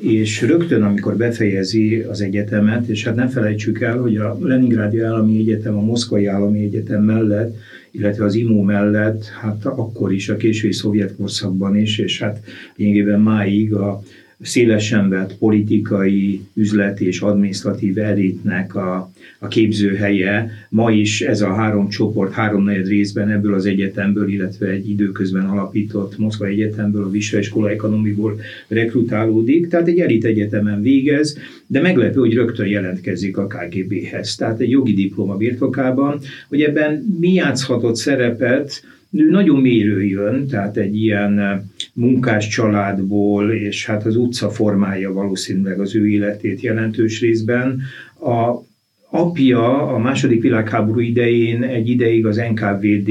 és 0.00 0.42
rögtön, 0.42 0.82
amikor 0.82 1.16
befejezi 1.16 2.00
az 2.00 2.20
egyetemet, 2.20 2.88
és 2.88 3.04
hát 3.04 3.14
nem 3.14 3.28
felejtsük 3.28 3.80
el, 3.80 3.98
hogy 3.98 4.16
a 4.16 4.38
Leningrádi 4.40 5.00
Állami 5.00 5.38
Egyetem 5.38 5.76
a 5.76 5.80
Moszkvai 5.80 6.26
Állami 6.26 6.64
Egyetem 6.64 7.02
mellett, 7.02 7.56
illetve 7.90 8.24
az 8.24 8.34
IMO 8.34 8.62
mellett, 8.62 9.24
hát 9.24 9.64
akkor 9.64 10.12
is, 10.12 10.28
a 10.28 10.36
késői 10.36 10.72
szovjet 10.72 11.16
korszakban 11.16 11.76
is, 11.76 11.98
és 11.98 12.20
hát 12.20 12.40
lényegében 12.76 13.20
máig 13.20 13.74
a 13.74 14.02
szélesen 14.40 15.08
vett 15.08 15.36
politikai, 15.38 16.40
üzleti 16.54 17.06
és 17.06 17.20
adminisztratív 17.20 17.98
elitnek 17.98 18.74
a, 18.74 19.12
a 19.38 19.48
képzőhelye. 19.48 20.50
Ma 20.68 20.90
is 20.90 21.20
ez 21.20 21.40
a 21.40 21.54
három 21.54 21.88
csoport 21.88 22.32
háromnegyed 22.32 22.88
részben 22.88 23.30
ebből 23.30 23.54
az 23.54 23.66
egyetemből, 23.66 24.28
illetve 24.28 24.68
egy 24.68 24.90
időközben 24.90 25.44
alapított 25.44 26.18
Moszkva 26.18 26.46
Egyetemből, 26.46 27.04
a 27.04 27.10
Vissa 27.10 27.38
Iskola 27.38 27.70
Ekonomiból 27.70 28.40
rekrutálódik, 28.68 29.68
tehát 29.68 29.88
egy 29.88 29.98
elit 29.98 30.24
egyetemen 30.24 30.82
végez, 30.82 31.38
de 31.66 31.80
meglepő, 31.80 32.20
hogy 32.20 32.34
rögtön 32.34 32.66
jelentkezik 32.66 33.36
a 33.36 33.46
KGB-hez. 33.46 34.34
Tehát 34.34 34.60
egy 34.60 34.70
jogi 34.70 34.94
diploma 34.94 35.36
birtokában, 35.36 36.20
hogy 36.48 36.62
ebben 36.62 37.16
mi 37.20 37.32
játszhatott 37.32 37.96
szerepet, 37.96 38.84
ő 39.12 39.30
nagyon 39.30 39.60
mélyről 39.60 40.02
jön, 40.02 40.46
tehát 40.46 40.76
egy 40.76 41.02
ilyen 41.02 41.64
munkás 41.96 42.48
családból, 42.48 43.52
és 43.52 43.86
hát 43.86 44.06
az 44.06 44.16
utca 44.16 44.50
formája 44.50 45.12
valószínűleg 45.12 45.80
az 45.80 45.94
ő 45.94 46.08
életét 46.08 46.60
jelentős 46.60 47.20
részben. 47.20 47.80
A 48.20 48.64
apja 49.10 49.86
a 49.86 49.98
második 49.98 50.42
világháború 50.42 51.00
idején 51.00 51.62
egy 51.62 51.88
ideig 51.88 52.26
az 52.26 52.36
NKVD 52.36 53.10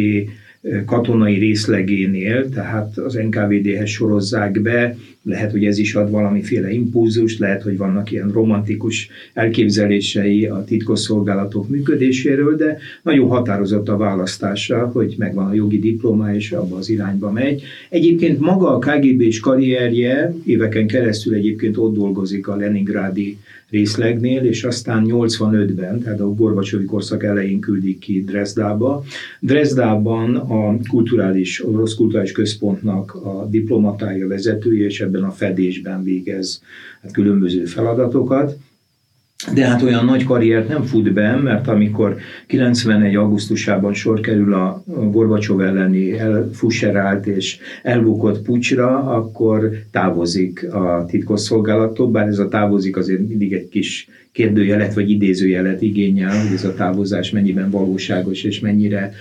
katonai 0.86 1.38
részlegénél, 1.38 2.50
tehát 2.50 2.98
az 2.98 3.14
NKVD-hez 3.14 3.90
sorozzák 3.90 4.62
be, 4.62 4.96
lehet, 5.24 5.52
hogy 5.52 5.66
ez 5.66 5.78
is 5.78 5.96
ad 5.96 6.12
valamiféle 6.12 6.72
impulzust, 6.72 7.40
lehet, 7.40 7.62
hogy 7.62 7.78
vannak 7.78 8.12
ilyen 8.12 8.32
romantikus 8.32 9.10
elképzelései 9.34 10.46
a 10.46 10.64
titkosszolgálatok 10.64 11.70
működéséről, 11.70 12.56
de 12.56 12.78
nagyon 13.04 13.28
határozott 13.28 13.90
a 13.90 13.98
választása, 13.98 14.90
hogy 14.94 15.16
megvan 15.18 15.48
a 15.48 15.54
jogi 15.54 15.80
diploma, 15.80 16.36
és 16.36 16.52
abba 16.52 16.76
az 16.76 16.90
irányba 16.90 17.32
megy. 17.32 17.64
Egyébként 17.90 18.40
maga 18.40 18.76
a 18.76 18.80
KGB-s 18.80 19.40
karrierje, 19.40 20.36
éveken 20.46 20.88
keresztül 20.88 21.34
egyébként 21.34 21.78
ott 21.78 21.94
dolgozik 21.94 22.48
a 22.48 22.56
Leningrádi 22.56 23.38
részlegnél, 23.70 24.44
és 24.44 24.64
aztán 24.64 25.06
85-ben, 25.08 26.00
tehát 26.00 26.20
a 26.20 26.34
Gorbacsovi 26.34 26.86
korszak 26.86 27.24
elején 27.24 27.60
küldik 27.60 28.00
ki 28.00 28.24
Dresdába. 28.24 29.04
Dresdában 29.40 30.36
a 30.36 30.78
kulturális, 30.90 31.66
orosz 31.66 31.96
kulturális 31.96 32.32
központnak 32.32 33.14
a 33.14 33.48
diplomatája 33.50 34.28
vezetője, 34.28 34.86
és 34.86 35.02
ebben 35.02 35.24
a 35.24 35.32
fedésben 35.32 36.04
végez 36.04 36.62
hát 37.02 37.12
különböző 37.12 37.66
feladatokat. 37.66 38.58
De 39.54 39.66
hát 39.66 39.82
olyan 39.82 40.06
nagy 40.06 40.24
karriert 40.24 40.68
nem 40.68 40.84
fut 40.84 41.14
be, 41.14 41.36
mert 41.36 41.68
amikor 41.68 42.18
91. 42.48 43.16
augusztusában 43.16 43.94
sor 43.94 44.20
kerül 44.20 44.54
a 44.54 44.84
Gorbacsov 44.86 45.62
elleni 45.62 46.20
elfusserált 46.20 47.28
és 47.28 47.58
elbukott 47.84 48.42
pucsra, 48.42 49.00
akkor 49.00 49.72
távozik 49.92 50.74
a 50.74 51.06
titkosszolgálattól, 51.08 52.12
bár 52.12 52.28
ez 52.28 52.40
a 52.40 52.48
távozik 52.48 52.98
azért 52.98 53.28
mindig 53.28 53.54
egy 53.54 53.70
kis 53.70 54.10
kérdőjelet 54.32 54.94
vagy 54.94 55.10
idézőjelet 55.10 55.82
igényel, 55.82 56.42
hogy 56.42 56.54
ez 56.54 56.64
a 56.64 56.74
távozás 56.74 57.32
mennyiben 57.32 57.70
valóságos 57.70 58.44
és 58.44 58.60
mennyire 58.60 59.14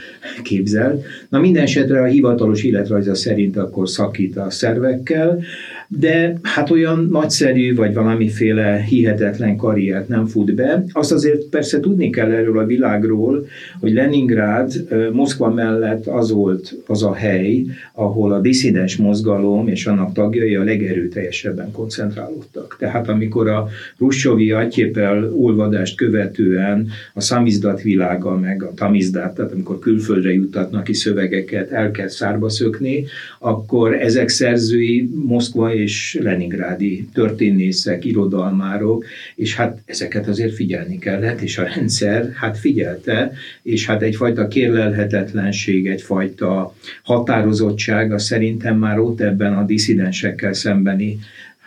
képzel. 0.43 1.03
Na 1.29 1.39
minden 1.39 1.63
esetre 1.63 2.03
a 2.03 2.07
hivatalos 2.07 2.63
életrajza 2.63 3.15
szerint 3.15 3.57
akkor 3.57 3.89
szakít 3.89 4.37
a 4.37 4.51
szervekkel, 4.51 5.43
de 5.89 6.39
hát 6.43 6.71
olyan 6.71 7.09
nagyszerű, 7.11 7.75
vagy 7.75 7.95
valamiféle 7.95 8.85
hihetetlen 8.89 9.57
karriert 9.57 10.09
nem 10.09 10.27
fut 10.27 10.55
be. 10.55 10.85
Azt 10.93 11.13
azért 11.13 11.45
persze 11.45 11.81
tudni 11.81 12.11
kell 12.11 12.31
erről 12.31 12.59
a 12.59 12.67
világról, 12.67 13.47
hogy 13.81 13.93
Leningrád 13.93 14.73
Moszkva 15.13 15.51
mellett 15.51 16.07
az 16.07 16.31
volt 16.31 16.77
az 16.87 17.03
a 17.03 17.15
hely, 17.15 17.65
ahol 17.93 18.33
a 18.33 18.41
diszidens 18.41 18.97
mozgalom 18.97 19.69
és 19.69 19.87
annak 19.87 20.13
tagjai 20.13 20.55
a 20.55 20.65
legerőteljesebben 20.65 21.71
koncentrálódtak. 21.71 22.77
Tehát 22.79 23.09
amikor 23.09 23.49
a 23.49 23.69
Russovi 23.99 24.51
Atyépel 24.51 25.33
olvadást 25.37 25.97
követően 25.97 26.89
a 27.15 27.21
szamizdat 27.21 27.83
világa, 27.83 28.39
meg 28.39 28.63
a 28.63 28.73
tamizdat, 28.75 29.35
tehát 29.35 29.53
amikor 29.53 29.79
külföldre 29.79 30.33
juttatnak 30.33 30.85
ki 30.85 30.93
szövegeket, 30.93 31.71
el 31.71 31.91
kell 31.91 32.09
szárba 32.09 32.49
szökni, 32.49 33.05
akkor 33.39 33.95
ezek 33.95 34.29
szerzői 34.29 35.11
Moszkva 35.27 35.74
és 35.75 36.19
leningrádi 36.23 37.09
történészek, 37.13 38.05
irodalmárok, 38.05 39.05
és 39.35 39.57
hát 39.57 39.79
ezeket 39.85 40.29
azért 40.29 40.55
figyelni 40.55 40.99
kellett, 40.99 41.41
és 41.41 41.59
a 41.59 41.65
rendszer 41.75 42.31
hát 42.35 42.59
figyelte, 42.59 43.33
és 43.63 43.87
hát 43.87 44.03
egyfajta 44.03 44.49
kérlelhetetlenség, 44.49 45.87
egyfajta 45.87 46.75
határozottság, 47.03 48.13
a 48.13 48.19
szerintem 48.19 48.79
már 48.79 48.99
ott 48.99 49.21
ebben 49.21 49.55
a 49.55 49.65
disszidensekkel 49.65 50.53
szembeni 50.53 51.19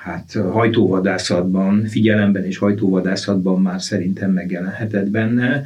hát 0.08 0.38
hajtóvadászatban, 0.52 1.86
figyelemben 1.86 2.46
és 2.46 2.58
hajtóvadászatban 2.58 3.62
már 3.62 3.82
szerintem 3.82 4.32
megjelenhetett 4.32 5.10
benne. 5.10 5.64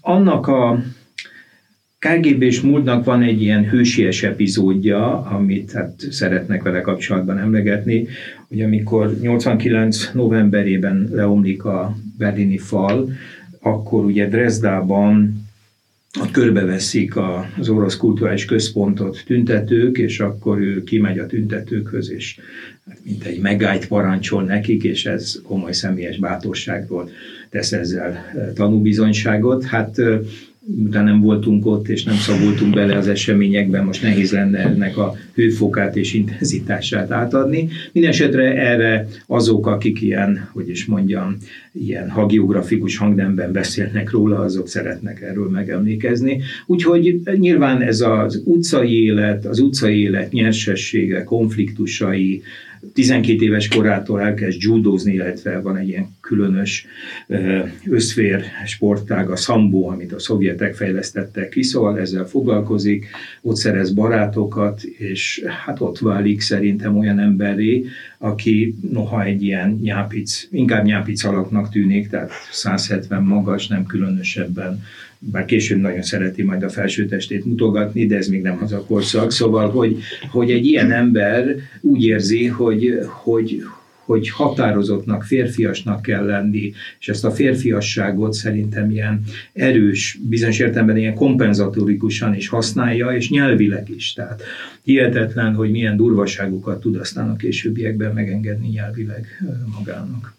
Annak 0.00 0.46
a 0.46 0.82
KGB-s 2.02 2.60
múltnak 2.60 3.04
van 3.04 3.22
egy 3.22 3.42
ilyen 3.42 3.68
hősies 3.68 4.22
epizódja, 4.22 5.20
amit 5.20 5.72
hát 5.72 6.06
szeretnek 6.10 6.62
vele 6.62 6.80
kapcsolatban 6.80 7.38
emlegetni, 7.38 8.06
hogy 8.48 8.62
amikor 8.62 9.16
89 9.20 10.10
novemberében 10.12 11.08
leomlik 11.12 11.64
a 11.64 11.96
berlini 12.18 12.58
fal, 12.58 13.10
akkor 13.60 14.04
ugye 14.04 14.28
Dresdában 14.28 15.42
ott 16.20 16.30
körbeveszik 16.30 17.14
az 17.58 17.68
orosz 17.68 17.96
kulturális 17.96 18.44
központot 18.44 19.22
tüntetők, 19.26 19.98
és 19.98 20.20
akkor 20.20 20.58
ő 20.58 20.82
kimegy 20.82 21.18
a 21.18 21.26
tüntetőkhöz, 21.26 22.10
és 22.10 22.38
hát 22.88 22.98
mint 23.02 23.24
egy 23.24 23.40
megállt 23.40 23.88
parancsol 23.88 24.42
nekik, 24.42 24.84
és 24.84 25.06
ez 25.06 25.40
komoly 25.42 25.72
személyes 25.72 26.18
bátorságról 26.18 27.10
tesz 27.50 27.72
ezzel 27.72 28.24
tanúbizonyságot. 28.54 29.64
Hát 29.64 30.00
miután 30.66 31.04
nem 31.04 31.20
voltunk 31.20 31.66
ott, 31.66 31.88
és 31.88 32.02
nem 32.02 32.14
szaboltunk 32.14 32.74
bele 32.74 32.96
az 32.96 33.08
eseményekben, 33.08 33.84
most 33.84 34.02
nehéz 34.02 34.32
lenne 34.32 34.58
ennek 34.58 34.96
a 34.96 35.14
hőfokát 35.34 35.96
és 35.96 36.14
intenzitását 36.14 37.10
átadni. 37.10 37.68
Mindenesetre 37.92 38.54
erre 38.54 39.08
azok, 39.26 39.66
akik 39.66 40.00
ilyen, 40.00 40.48
hogy 40.52 40.68
is 40.68 40.84
mondjam, 40.84 41.36
ilyen 41.72 42.10
hagiografikus 42.10 42.96
hangnemben 42.96 43.52
beszélnek 43.52 44.10
róla, 44.10 44.38
azok 44.38 44.68
szeretnek 44.68 45.20
erről 45.20 45.48
megemlékezni. 45.48 46.40
Úgyhogy 46.66 47.20
nyilván 47.38 47.82
ez 47.82 48.00
az 48.00 48.42
utcai 48.44 49.04
élet, 49.04 49.46
az 49.46 49.58
utcai 49.58 50.00
élet 50.00 50.32
nyersessége, 50.32 51.24
konfliktusai, 51.24 52.42
12 52.94 53.44
éves 53.44 53.68
korától 53.68 54.20
elkezd 54.20 54.62
judozni, 54.62 55.12
illetve 55.12 55.60
van 55.60 55.76
egy 55.76 55.88
ilyen 55.88 56.16
különös 56.20 56.86
összfér 57.86 58.44
sportág, 58.66 59.30
a 59.30 59.36
szambó, 59.36 59.88
amit 59.88 60.12
a 60.12 60.18
szovjetek 60.18 60.74
fejlesztettek 60.74 61.48
ki, 61.48 61.62
szóval 61.62 61.98
ezzel 61.98 62.24
foglalkozik, 62.26 63.06
ott 63.40 63.56
szerez 63.56 63.90
barátokat, 63.92 64.82
és 64.82 65.44
hát 65.64 65.80
ott 65.80 65.98
válik 65.98 66.40
szerintem 66.40 66.98
olyan 66.98 67.18
emberré, 67.18 67.84
aki 68.18 68.74
noha 68.90 69.24
egy 69.24 69.42
ilyen 69.42 69.78
nyápic, 69.82 70.48
inkább 70.50 70.84
nyápic 70.84 71.24
alaknak 71.24 71.70
tűnik, 71.70 72.08
tehát 72.08 72.30
170 72.50 73.22
magas, 73.22 73.66
nem 73.66 73.86
különösebben 73.86 74.82
bár 75.30 75.44
később 75.44 75.80
nagyon 75.80 76.02
szereti 76.02 76.42
majd 76.42 76.62
a 76.62 76.68
felsőtestét 76.68 77.44
mutogatni, 77.44 78.06
de 78.06 78.16
ez 78.16 78.26
még 78.26 78.42
nem 78.42 78.58
az 78.62 78.72
a 78.72 78.84
korszak. 78.84 79.32
Szóval, 79.32 79.70
hogy, 79.70 79.98
hogy 80.30 80.50
egy 80.50 80.66
ilyen 80.66 80.92
ember 80.92 81.56
úgy 81.80 82.04
érzi, 82.04 82.46
hogy, 82.46 82.98
hogy, 83.22 83.62
hogy 84.04 84.30
határozottnak, 84.30 85.24
férfiasnak 85.24 86.02
kell 86.02 86.24
lenni, 86.24 86.72
és 86.98 87.08
ezt 87.08 87.24
a 87.24 87.30
férfiasságot 87.30 88.32
szerintem 88.32 88.90
ilyen 88.90 89.20
erős, 89.52 90.18
bizonyos 90.28 90.58
értelemben 90.58 90.96
ilyen 90.96 91.14
kompenzatorikusan 91.14 92.34
is 92.34 92.48
használja, 92.48 93.06
és 93.10 93.30
nyelvileg 93.30 93.90
is. 93.90 94.12
Tehát 94.12 94.42
hihetetlen, 94.82 95.54
hogy 95.54 95.70
milyen 95.70 95.96
durvaságokat 95.96 96.80
tud 96.80 96.96
aztán 96.96 97.30
a 97.30 97.36
későbbiekben 97.36 98.12
megengedni 98.14 98.68
nyelvileg 98.68 99.26
magának. 99.78 100.34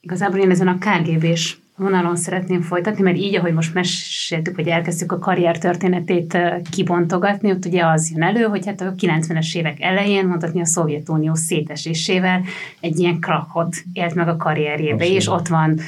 Igazából 0.00 0.40
én 0.40 0.50
ezen 0.50 0.68
a 0.68 0.78
KGB-s 0.78 1.56
vonalon 1.78 2.16
szeretném 2.16 2.60
folytatni, 2.60 3.02
mert 3.02 3.16
így, 3.16 3.36
ahogy 3.36 3.52
most 3.52 3.74
meséltük, 3.74 4.54
hogy 4.54 4.68
elkezdtük 4.68 5.12
a 5.12 5.18
karrier 5.18 5.58
történetét 5.58 6.38
kibontogatni, 6.70 7.50
ott 7.50 7.64
ugye 7.64 7.86
az 7.86 8.10
jön 8.10 8.22
elő, 8.22 8.42
hogy 8.42 8.66
hát 8.66 8.80
a 8.80 8.94
90-es 8.94 9.56
évek 9.56 9.80
elején, 9.80 10.26
mondhatni 10.26 10.60
a 10.60 10.66
Szovjetunió 10.66 11.34
szétesésével 11.34 12.42
egy 12.80 12.98
ilyen 12.98 13.20
krakot 13.20 13.76
élt 13.92 14.14
meg 14.14 14.28
a 14.28 14.36
karrierjébe, 14.36 14.94
Abszolút. 14.94 15.16
és 15.16 15.28
ott 15.28 15.48
van 15.48 15.80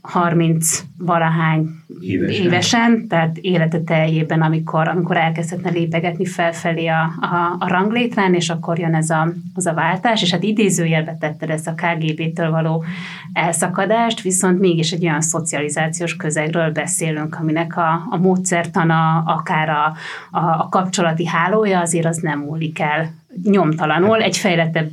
30 0.00 0.82
valahány 0.98 1.68
évesen. 2.00 2.44
évesen, 2.44 3.06
tehát 3.08 3.36
élete 3.38 3.80
teljében, 3.80 4.42
amikor, 4.42 4.88
amikor 4.88 5.16
elkezdhetne 5.16 5.70
lépegetni 5.70 6.24
felfelé 6.24 6.86
a, 6.86 7.02
a, 7.20 7.56
a 7.58 7.68
ranglétrán, 7.68 8.34
és 8.34 8.50
akkor 8.50 8.78
jön 8.78 8.94
ez 8.94 9.10
a, 9.10 9.32
az 9.54 9.66
a 9.66 9.74
váltás, 9.74 10.22
és 10.22 10.30
hát 10.30 10.42
idézőjelbe 10.42 11.16
tetted 11.20 11.50
ezt 11.50 11.66
a 11.68 11.74
KGB-től 11.74 12.50
való 12.50 12.84
elszakadást, 13.32 14.20
viszont 14.20 14.58
mégis 14.58 14.92
egy 14.92 15.04
olyan 15.04 15.20
szocializációs 15.20 16.16
közegről 16.16 16.70
beszélünk, 16.70 17.36
aminek 17.40 17.76
a, 17.76 18.06
a 18.10 18.16
módszertana, 18.16 19.22
akár 19.26 19.68
a, 19.68 19.94
a, 20.30 20.40
a 20.40 20.68
kapcsolati 20.70 21.26
hálója 21.26 21.80
azért 21.80 22.06
az 22.06 22.16
nem 22.16 22.38
múlik 22.38 22.80
el 22.80 23.10
nyomtalanul. 23.42 24.22
Egy 24.22 24.36
fejlettebb 24.36 24.90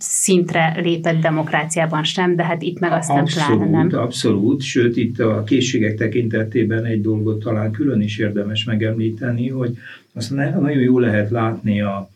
szintre 0.00 0.80
lépett 0.80 1.20
demokráciában 1.20 2.04
sem, 2.04 2.36
de 2.36 2.44
hát 2.44 2.62
itt 2.62 2.78
meg 2.78 2.92
aztán 2.92 3.18
abszolút, 3.18 3.58
pláne 3.58 3.70
nem. 3.70 4.00
Abszolút, 4.00 4.62
sőt 4.62 4.96
itt 4.96 5.18
a 5.18 5.42
készségek 5.44 5.96
tekintetében 5.96 6.84
egy 6.84 7.00
dolgot 7.00 7.42
talán 7.42 7.70
külön 7.70 8.00
is 8.00 8.18
érdemes 8.18 8.64
megemlíteni, 8.64 9.48
hogy 9.48 9.76
azt 10.12 10.30
nagyon 10.30 10.80
jól 10.80 11.00
lehet 11.00 11.30
látni 11.30 11.80
a, 11.80 12.10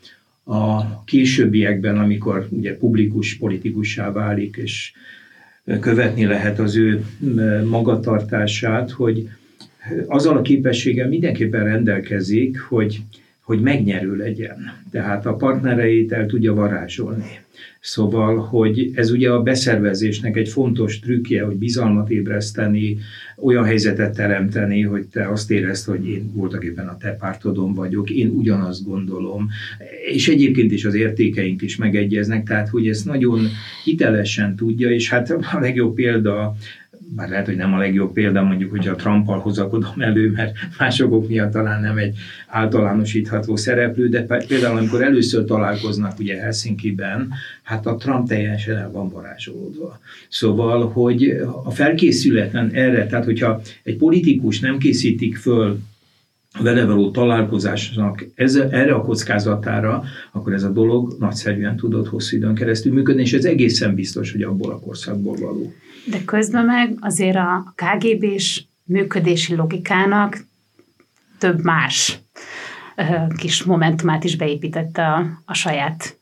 a 0.44 1.04
későbbiekben, 1.04 1.98
amikor 1.98 2.46
ugye 2.50 2.76
publikus 2.76 3.36
politikussá 3.36 4.12
válik, 4.12 4.56
és 4.56 4.92
követni 5.80 6.24
lehet 6.24 6.58
az 6.58 6.76
ő 6.76 7.04
magatartását, 7.64 8.90
hogy 8.90 9.28
azzal 10.06 10.36
a 10.36 10.42
képességgel 10.42 11.08
mindenképpen 11.08 11.64
rendelkezik, 11.64 12.60
hogy, 12.60 13.00
hogy 13.40 13.60
megnyerő 13.60 14.16
legyen. 14.16 14.82
Tehát 14.90 15.26
a 15.26 15.34
partnereit 15.34 16.12
el 16.12 16.26
tudja 16.26 16.54
varázsolni. 16.54 17.43
Szóval, 17.80 18.36
hogy 18.36 18.90
ez 18.94 19.10
ugye 19.10 19.30
a 19.30 19.42
beszervezésnek 19.42 20.36
egy 20.36 20.48
fontos 20.48 20.98
trükkje, 20.98 21.42
hogy 21.42 21.56
bizalmat 21.56 22.10
ébreszteni, 22.10 22.98
olyan 23.36 23.64
helyzetet 23.64 24.14
teremteni, 24.14 24.82
hogy 24.82 25.06
te 25.06 25.28
azt 25.28 25.50
érezd, 25.50 25.86
hogy 25.86 26.08
én 26.08 26.30
voltak 26.34 26.64
éppen 26.64 26.88
a 26.88 26.96
te 26.96 27.10
pártodon 27.10 27.74
vagyok, 27.74 28.10
én 28.10 28.28
ugyanazt 28.28 28.84
gondolom, 28.84 29.48
és 30.12 30.28
egyébként 30.28 30.72
is 30.72 30.84
az 30.84 30.94
értékeink 30.94 31.62
is 31.62 31.76
megegyeznek, 31.76 32.44
tehát 32.44 32.68
hogy 32.68 32.88
ezt 32.88 33.04
nagyon 33.04 33.48
hitelesen 33.84 34.56
tudja, 34.56 34.90
és 34.90 35.10
hát 35.10 35.30
a 35.30 35.58
legjobb 35.60 35.94
példa 35.94 36.56
bár 37.08 37.28
lehet, 37.28 37.46
hogy 37.46 37.56
nem 37.56 37.74
a 37.74 37.78
legjobb 37.78 38.12
példa, 38.12 38.42
mondjuk, 38.42 38.70
hogyha 38.70 38.92
a 38.92 38.96
Trumpal 38.96 39.38
hozakodom 39.38 40.00
elő, 40.00 40.30
mert 40.30 40.56
másokok 40.78 41.28
miatt 41.28 41.52
talán 41.52 41.80
nem 41.80 41.98
egy 41.98 42.16
általánosítható 42.46 43.56
szereplő, 43.56 44.08
de 44.08 44.22
például 44.22 44.76
amikor 44.78 45.02
először 45.02 45.44
találkoznak 45.44 46.18
ugye 46.18 46.36
Helsinki-ben, 46.36 47.32
hát 47.62 47.86
a 47.86 47.96
Trump 47.96 48.28
teljesen 48.28 48.76
el 48.76 48.90
van 48.90 49.08
varázsolódva. 49.08 49.98
Szóval, 50.28 50.88
hogy 50.88 51.36
a 51.64 51.70
felkészületlen 51.70 52.70
erre, 52.72 53.06
tehát 53.06 53.24
hogyha 53.24 53.60
egy 53.82 53.96
politikus 53.96 54.60
nem 54.60 54.78
készítik 54.78 55.36
föl 55.36 55.78
vele 56.62 56.84
való 56.84 57.10
találkozásnak 57.10 58.26
ez, 58.34 58.54
erre 58.54 58.94
a 58.94 59.02
kockázatára, 59.02 60.04
akkor 60.32 60.52
ez 60.52 60.62
a 60.62 60.70
dolog 60.70 61.16
nagyszerűen 61.18 61.76
tudott 61.76 62.08
hosszú 62.08 62.36
időn 62.36 62.54
keresztül 62.54 62.92
működni, 62.92 63.22
és 63.22 63.32
ez 63.32 63.44
egészen 63.44 63.94
biztos, 63.94 64.32
hogy 64.32 64.42
abból 64.42 64.72
a 64.72 64.78
korszakból 64.78 65.36
való. 65.36 65.72
De 66.04 66.24
közben 66.24 66.64
meg 66.64 66.96
azért 67.00 67.36
a 67.36 67.74
KGB-s 67.74 68.62
működési 68.84 69.54
logikának 69.54 70.38
több 71.38 71.62
más 71.62 72.18
kis 73.36 73.62
momentumát 73.62 74.24
is 74.24 74.36
beépítette 74.36 75.02
a, 75.02 75.42
a 75.44 75.54
saját 75.54 76.16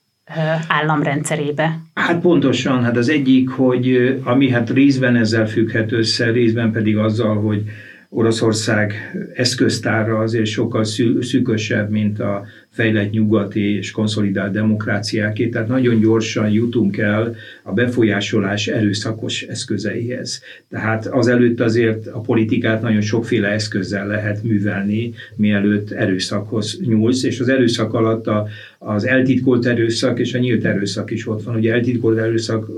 államrendszerébe. 0.68 1.78
Hát 1.94 2.20
pontosan, 2.20 2.82
hát 2.82 2.96
az 2.96 3.08
egyik, 3.08 3.50
hogy 3.50 4.16
ami 4.24 4.50
hát 4.50 4.70
részben 4.70 5.16
ezzel 5.16 5.46
függhet 5.46 5.92
össze, 5.92 6.30
részben 6.30 6.72
pedig 6.72 6.96
azzal, 6.96 7.40
hogy 7.40 7.62
Oroszország 8.08 8.94
eszköztára 9.34 10.18
azért 10.18 10.46
sokkal 10.46 10.84
szűkösebb, 11.20 11.90
mint 11.90 12.20
a 12.20 12.44
fejlett 12.72 13.10
nyugati 13.10 13.76
és 13.76 13.90
konszolidált 13.90 14.52
demokráciáké, 14.52 15.48
tehát 15.48 15.68
nagyon 15.68 16.00
gyorsan 16.00 16.50
jutunk 16.50 16.96
el 16.96 17.34
a 17.62 17.72
befolyásolás 17.72 18.66
erőszakos 18.66 19.42
eszközeihez. 19.42 20.42
Tehát 20.68 21.06
azelőtt 21.06 21.60
azért 21.60 22.06
a 22.06 22.20
politikát 22.20 22.82
nagyon 22.82 23.00
sokféle 23.00 23.48
eszközzel 23.48 24.06
lehet 24.06 24.42
művelni, 24.42 25.12
mielőtt 25.36 25.90
erőszakhoz 25.90 26.80
nyúlsz, 26.86 27.22
és 27.22 27.40
az 27.40 27.48
erőszak 27.48 27.94
alatt 27.94 28.26
a, 28.26 28.48
az 28.84 29.04
eltitkolt 29.06 29.66
erőszak 29.66 30.18
és 30.18 30.34
a 30.34 30.38
nyílt 30.38 30.64
erőszak 30.64 31.10
is 31.10 31.26
ott 31.28 31.42
van. 31.42 31.56
Ugye 31.56 31.72
eltitkolt 31.72 32.18
erőszak 32.18 32.68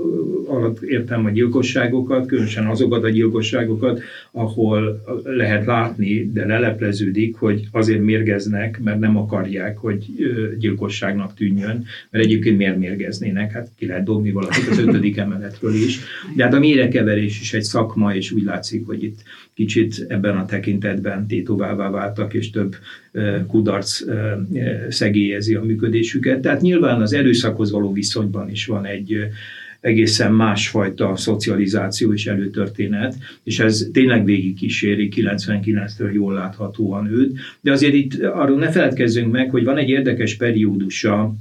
alatt 0.47 0.81
értem 0.81 1.25
a 1.25 1.29
gyilkosságokat, 1.29 2.25
különösen 2.25 2.65
azokat 2.65 3.03
a 3.03 3.09
gyilkosságokat, 3.09 4.01
ahol 4.31 5.03
lehet 5.23 5.65
látni, 5.65 6.31
de 6.33 6.45
lelepleződik, 6.45 7.35
hogy 7.35 7.67
azért 7.71 8.01
mérgeznek, 8.01 8.79
mert 8.83 8.99
nem 8.99 9.17
akarják, 9.17 9.77
hogy 9.77 10.05
gyilkosságnak 10.59 11.33
tűnjön, 11.33 11.85
mert 12.09 12.25
egyébként 12.25 12.57
miért 12.57 12.77
mérgeznének, 12.77 13.51
hát 13.51 13.69
ki 13.77 13.85
lehet 13.85 14.03
dobni 14.03 14.31
valakit 14.31 14.67
az 14.69 14.79
ötödik 14.79 15.17
emeletről 15.17 15.73
is. 15.73 15.99
De 16.35 16.43
hát 16.43 16.53
a 16.53 16.59
mérekeverés 16.59 17.41
is 17.41 17.53
egy 17.53 17.63
szakma, 17.63 18.15
és 18.15 18.31
úgy 18.31 18.43
látszik, 18.43 18.85
hogy 18.85 19.03
itt 19.03 19.19
kicsit 19.53 20.05
ebben 20.07 20.37
a 20.37 20.45
tekintetben 20.45 21.27
tétovává 21.27 21.89
váltak, 21.89 22.33
és 22.33 22.49
több 22.49 22.75
kudarc 23.47 24.03
szegélyezi 24.89 25.55
a 25.55 25.63
működésüket. 25.63 26.41
Tehát 26.41 26.61
nyilván 26.61 27.01
az 27.01 27.13
erőszakhoz 27.13 27.71
való 27.71 27.93
viszonyban 27.93 28.49
is 28.49 28.65
van 28.65 28.85
egy 28.85 29.27
egészen 29.79 30.33
másfajta 30.33 31.15
szocializáció 31.15 32.13
és 32.13 32.27
előtörténet, 32.27 33.15
és 33.43 33.59
ez 33.59 33.89
tényleg 33.93 34.25
végig 34.25 34.55
kíséri 34.55 35.11
99-től 35.15 36.13
jól 36.13 36.33
láthatóan 36.33 37.11
őt. 37.11 37.37
De 37.61 37.71
azért 37.71 37.93
itt 37.93 38.23
arról 38.23 38.57
ne 38.57 38.71
feledkezzünk 38.71 39.31
meg, 39.31 39.49
hogy 39.49 39.63
van 39.63 39.77
egy 39.77 39.89
érdekes 39.89 40.35
periódusa, 40.35 41.35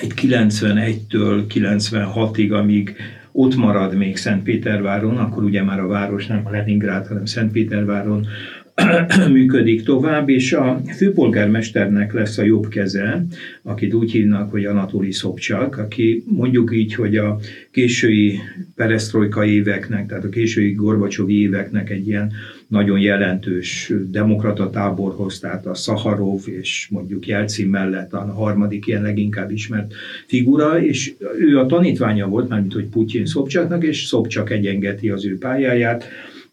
egy 0.00 0.12
91-től 0.16 1.42
96-ig, 1.54 2.52
amíg 2.52 2.96
ott 3.32 3.56
marad 3.56 3.94
még 3.94 4.16
Szentpéterváron, 4.16 5.16
akkor 5.16 5.44
ugye 5.44 5.62
már 5.62 5.80
a 5.80 5.86
város 5.86 6.26
nem 6.26 6.40
a 6.44 6.50
Leningrád, 6.50 7.06
hanem 7.06 7.24
Szentpéterváron 7.24 8.26
működik 9.32 9.82
tovább, 9.82 10.28
és 10.28 10.52
a 10.52 10.80
főpolgármesternek 10.96 12.12
lesz 12.12 12.38
a 12.38 12.42
jobb 12.42 12.68
keze, 12.68 13.26
akit 13.62 13.94
úgy 13.94 14.10
hívnak, 14.12 14.50
hogy 14.50 14.64
Anatoli 14.64 15.12
Szobcsak, 15.12 15.78
aki 15.78 16.24
mondjuk 16.26 16.74
így, 16.74 16.94
hogy 16.94 17.16
a 17.16 17.38
késői 17.70 18.38
perestroika 18.74 19.44
éveknek, 19.44 20.06
tehát 20.06 20.24
a 20.24 20.28
késői 20.28 20.72
Gorbacsovi 20.72 21.40
éveknek 21.40 21.90
egy 21.90 22.06
ilyen 22.06 22.32
nagyon 22.68 22.98
jelentős 22.98 23.92
demokrata 24.10 24.70
táborhoz, 24.70 25.38
tehát 25.38 25.66
a 25.66 25.74
Szaharov 25.74 26.40
és 26.44 26.88
mondjuk 26.90 27.26
Jelcin 27.26 27.68
mellett 27.68 28.12
a 28.12 28.32
harmadik 28.32 28.86
ilyen 28.86 29.02
leginkább 29.02 29.50
ismert 29.50 29.94
figura, 30.26 30.82
és 30.82 31.12
ő 31.38 31.58
a 31.58 31.66
tanítványa 31.66 32.26
volt, 32.26 32.48
mármint 32.48 32.72
hogy 32.72 32.86
Putyin 32.86 33.26
Szobcsaknak, 33.26 33.84
és 33.84 34.04
Szobcsak 34.04 34.50
egyengeti 34.50 35.08
az 35.08 35.26
ő 35.26 35.38
pályáját, 35.38 36.04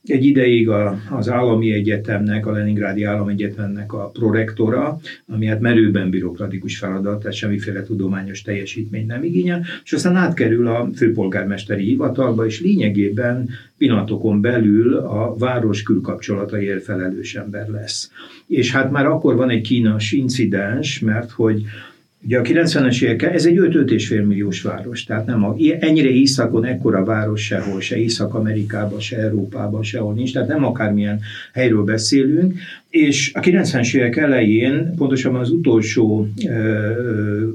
egy 0.05 0.25
ideig 0.25 0.69
a, 0.69 0.97
az 1.09 1.29
állami 1.29 1.73
egyetemnek, 1.73 2.45
a 2.45 2.51
Leningrádi 2.51 3.03
Állami 3.03 3.31
Egyetemnek 3.31 3.93
a 3.93 4.09
prorektora, 4.13 4.99
ami 5.27 5.45
hát 5.45 5.59
merőben 5.59 6.09
bürokratikus 6.09 6.77
feladat, 6.77 7.19
tehát 7.19 7.33
semmiféle 7.33 7.83
tudományos 7.83 8.41
teljesítmény 8.41 9.05
nem 9.05 9.23
igényel, 9.23 9.65
és 9.83 9.93
aztán 9.93 10.15
átkerül 10.15 10.67
a 10.67 10.89
főpolgármesteri 10.95 11.83
hivatalba, 11.83 12.45
és 12.45 12.61
lényegében 12.61 13.49
pillanatokon 13.77 14.41
belül 14.41 14.95
a 14.95 15.35
város 15.37 15.83
külkapcsolataiért 15.83 16.83
felelős 16.83 17.35
ember 17.35 17.67
lesz. 17.67 18.11
És 18.47 18.71
hát 18.71 18.91
már 18.91 19.05
akkor 19.05 19.35
van 19.35 19.49
egy 19.49 19.61
kínos 19.61 20.11
incidens, 20.11 20.99
mert 20.99 21.31
hogy 21.31 21.63
Ugye 22.25 22.39
a 22.39 22.41
90-es 22.41 23.03
évek, 23.03 23.21
ez 23.21 23.45
egy 23.45 23.57
5-5,5 23.57 24.25
milliós 24.25 24.61
város, 24.61 25.03
tehát 25.03 25.25
nem 25.25 25.43
a, 25.43 25.55
ennyire 25.79 26.09
északon 26.09 26.65
ekkora 26.65 27.03
város 27.03 27.45
sehol, 27.45 27.81
se 27.81 27.97
Észak-Amerikában, 27.97 28.99
se 28.99 29.17
Európában, 29.17 29.83
sehol 29.83 30.13
nincs, 30.13 30.33
tehát 30.33 30.47
nem 30.47 30.65
akármilyen 30.65 31.19
helyről 31.53 31.83
beszélünk, 31.83 32.53
és 32.89 33.31
a 33.33 33.39
90-es 33.39 33.95
évek 33.95 34.15
elején, 34.15 34.93
pontosabban 34.95 35.39
az 35.39 35.49
utolsó 35.49 36.27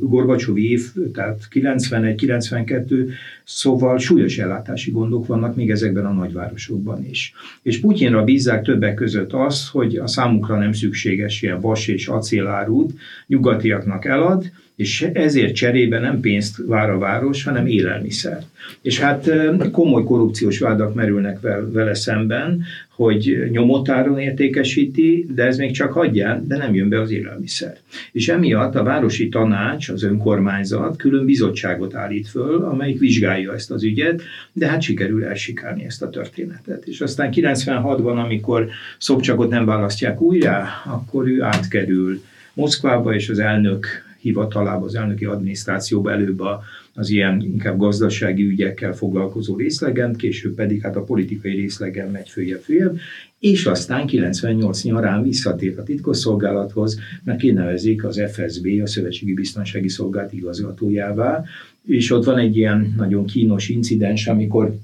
Gorbacsovi 0.00 0.70
év, 0.70 0.82
tehát 1.12 1.48
91-92, 1.52 3.08
szóval 3.44 3.98
súlyos 3.98 4.38
ellátási 4.38 4.90
gondok 4.90 5.26
vannak 5.26 5.56
még 5.56 5.70
ezekben 5.70 6.06
a 6.06 6.12
nagyvárosokban 6.12 7.04
is. 7.10 7.32
És 7.62 7.80
Putyinra 7.80 8.24
bízzák 8.24 8.62
többek 8.62 8.94
között 8.94 9.32
azt, 9.32 9.68
hogy 9.68 9.96
a 9.96 10.06
számukra 10.06 10.58
nem 10.58 10.72
szükséges 10.72 11.42
ilyen 11.42 11.60
vas 11.60 11.88
és 11.88 12.08
acélárút 12.08 12.94
nyugatiaknak 13.26 14.04
elad, 14.04 14.50
és 14.76 15.02
ezért 15.12 15.54
cserébe 15.54 15.98
nem 15.98 16.20
pénzt 16.20 16.56
vár 16.66 16.90
a 16.90 16.98
város, 16.98 17.44
hanem 17.44 17.66
élelmiszer. 17.66 18.42
És 18.82 19.00
hát 19.00 19.30
komoly 19.70 20.04
korrupciós 20.04 20.58
vádak 20.58 20.94
merülnek 20.94 21.40
vele 21.72 21.94
szemben, 21.94 22.64
hogy 22.88 23.48
nyomotáron 23.50 24.18
értékesíti, 24.18 25.26
de 25.34 25.44
ez 25.44 25.56
még 25.56 25.72
csak 25.72 25.92
hagyján, 25.92 26.46
de 26.46 26.56
nem 26.56 26.74
jön 26.74 26.88
be 26.88 27.00
az 27.00 27.10
élelmiszer. 27.10 27.76
És 28.12 28.28
emiatt 28.28 28.74
a 28.74 28.82
városi 28.82 29.28
tanács, 29.28 29.88
az 29.88 30.02
önkormányzat 30.02 30.96
külön 30.96 31.24
bizottságot 31.24 31.94
állít 31.94 32.28
föl, 32.28 32.64
amelyik 32.64 32.98
vizsgálja 32.98 33.54
ezt 33.54 33.70
az 33.70 33.84
ügyet, 33.84 34.22
de 34.52 34.68
hát 34.68 34.82
sikerül 34.82 35.24
elsikálni 35.24 35.84
ezt 35.84 36.02
a 36.02 36.10
történetet. 36.10 36.84
És 36.86 37.00
aztán 37.00 37.32
96-ban, 37.34 38.24
amikor 38.24 38.68
Szobcsakot 38.98 39.50
nem 39.50 39.64
választják 39.64 40.20
újra, 40.20 40.66
akkor 40.84 41.28
ő 41.28 41.42
átkerül 41.42 42.22
Moszkvába, 42.54 43.14
és 43.14 43.28
az 43.28 43.38
elnök 43.38 43.86
hivatalába, 44.24 44.84
az 44.84 44.94
elnöki 44.94 45.24
adminisztrációba 45.24 46.12
előbb 46.12 46.40
a, 46.40 46.62
az 46.94 47.10
ilyen 47.10 47.40
inkább 47.42 47.78
gazdasági 47.78 48.44
ügyekkel 48.44 48.92
foglalkozó 48.92 49.56
részlegen, 49.56 50.14
később 50.14 50.54
pedig 50.54 50.82
hát 50.82 50.96
a 50.96 51.02
politikai 51.02 51.54
részlegen 51.54 52.10
megy 52.10 52.28
följebb 52.28 52.60
följebb, 52.60 52.98
és 53.38 53.66
aztán 53.66 54.06
98 54.06 54.82
nyarán 54.82 55.22
visszatér 55.22 55.78
a 55.78 55.82
titkosszolgálathoz, 55.82 56.98
mert 57.24 57.38
kinevezik 57.38 58.04
az 58.04 58.22
FSB, 58.32 58.66
a 58.82 58.86
Szövetségi 58.86 59.34
Biztonsági 59.34 59.88
Szolgálat 59.88 60.32
igazgatójává, 60.32 61.44
és 61.86 62.10
ott 62.10 62.24
van 62.24 62.38
egy 62.38 62.56
ilyen 62.56 62.94
nagyon 62.96 63.26
kínos 63.26 63.68
incidens, 63.68 64.26
amikor 64.26 64.76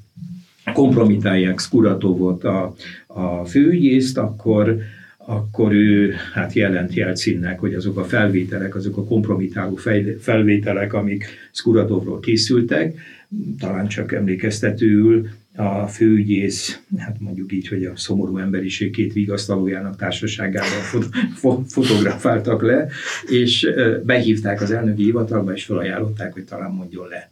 kompromitálják 0.72 1.58
Skuratovot 1.58 2.44
a, 2.44 2.74
a 3.06 3.44
főügyészt, 3.44 4.18
akkor 4.18 4.78
akkor 5.26 5.72
ő 5.72 6.14
hát 6.32 6.52
jelent 6.52 6.94
Jelcinnek, 6.94 7.58
hogy 7.60 7.74
azok 7.74 7.98
a 7.98 8.04
felvételek, 8.04 8.74
azok 8.74 8.96
a 8.96 9.04
kompromitáló 9.04 9.78
felvételek, 10.20 10.92
amik 10.92 11.24
Skuratovról 11.52 12.20
készültek, 12.20 12.98
talán 13.58 13.86
csak 13.86 14.12
emlékeztetőül 14.12 15.28
a 15.56 15.86
főügyész, 15.86 16.82
hát 16.98 17.20
mondjuk 17.20 17.52
így, 17.52 17.68
hogy 17.68 17.84
a 17.84 17.96
szomorú 17.96 18.38
emberiség 18.38 18.90
két 18.92 19.12
vigasztalójának 19.12 19.96
társaságában 19.96 20.80
fot, 20.90 21.08
fot, 21.34 21.72
fotografáltak 21.72 22.62
le, 22.62 22.88
és 23.26 23.68
behívták 24.04 24.60
az 24.60 24.70
elnöki 24.70 25.02
hivatalba, 25.02 25.52
és 25.52 25.64
felajánlották, 25.64 26.32
hogy 26.32 26.44
talán 26.44 26.70
mondjon 26.70 27.08
le. 27.08 27.28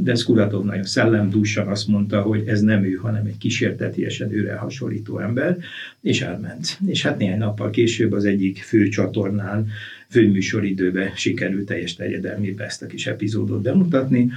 De 0.00 0.14
Skuratov 0.14 0.64
nagyon 0.64 0.84
szellemdúsan 0.84 1.68
azt 1.68 1.88
mondta, 1.88 2.22
hogy 2.22 2.42
ez 2.46 2.60
nem 2.60 2.84
ő, 2.84 2.92
hanem 2.92 3.26
egy 3.26 3.38
kísértetiesen 3.38 4.32
őre 4.32 4.54
hasonlító 4.54 5.18
ember, 5.18 5.56
és 6.00 6.20
elment. 6.20 6.78
És 6.86 7.02
hát 7.02 7.18
néhány 7.18 7.38
nappal 7.38 7.70
később 7.70 8.12
az 8.12 8.24
egyik 8.24 8.58
fő 8.58 8.88
csatornán, 8.88 9.66
főműsoridőbe 10.08 11.12
sikerült 11.14 11.66
teljes 11.66 11.94
terjedelmében 11.94 12.66
ezt 12.66 12.82
a 12.82 12.86
kis 12.86 13.06
epizódot 13.06 13.62
bemutatni, 13.62 14.30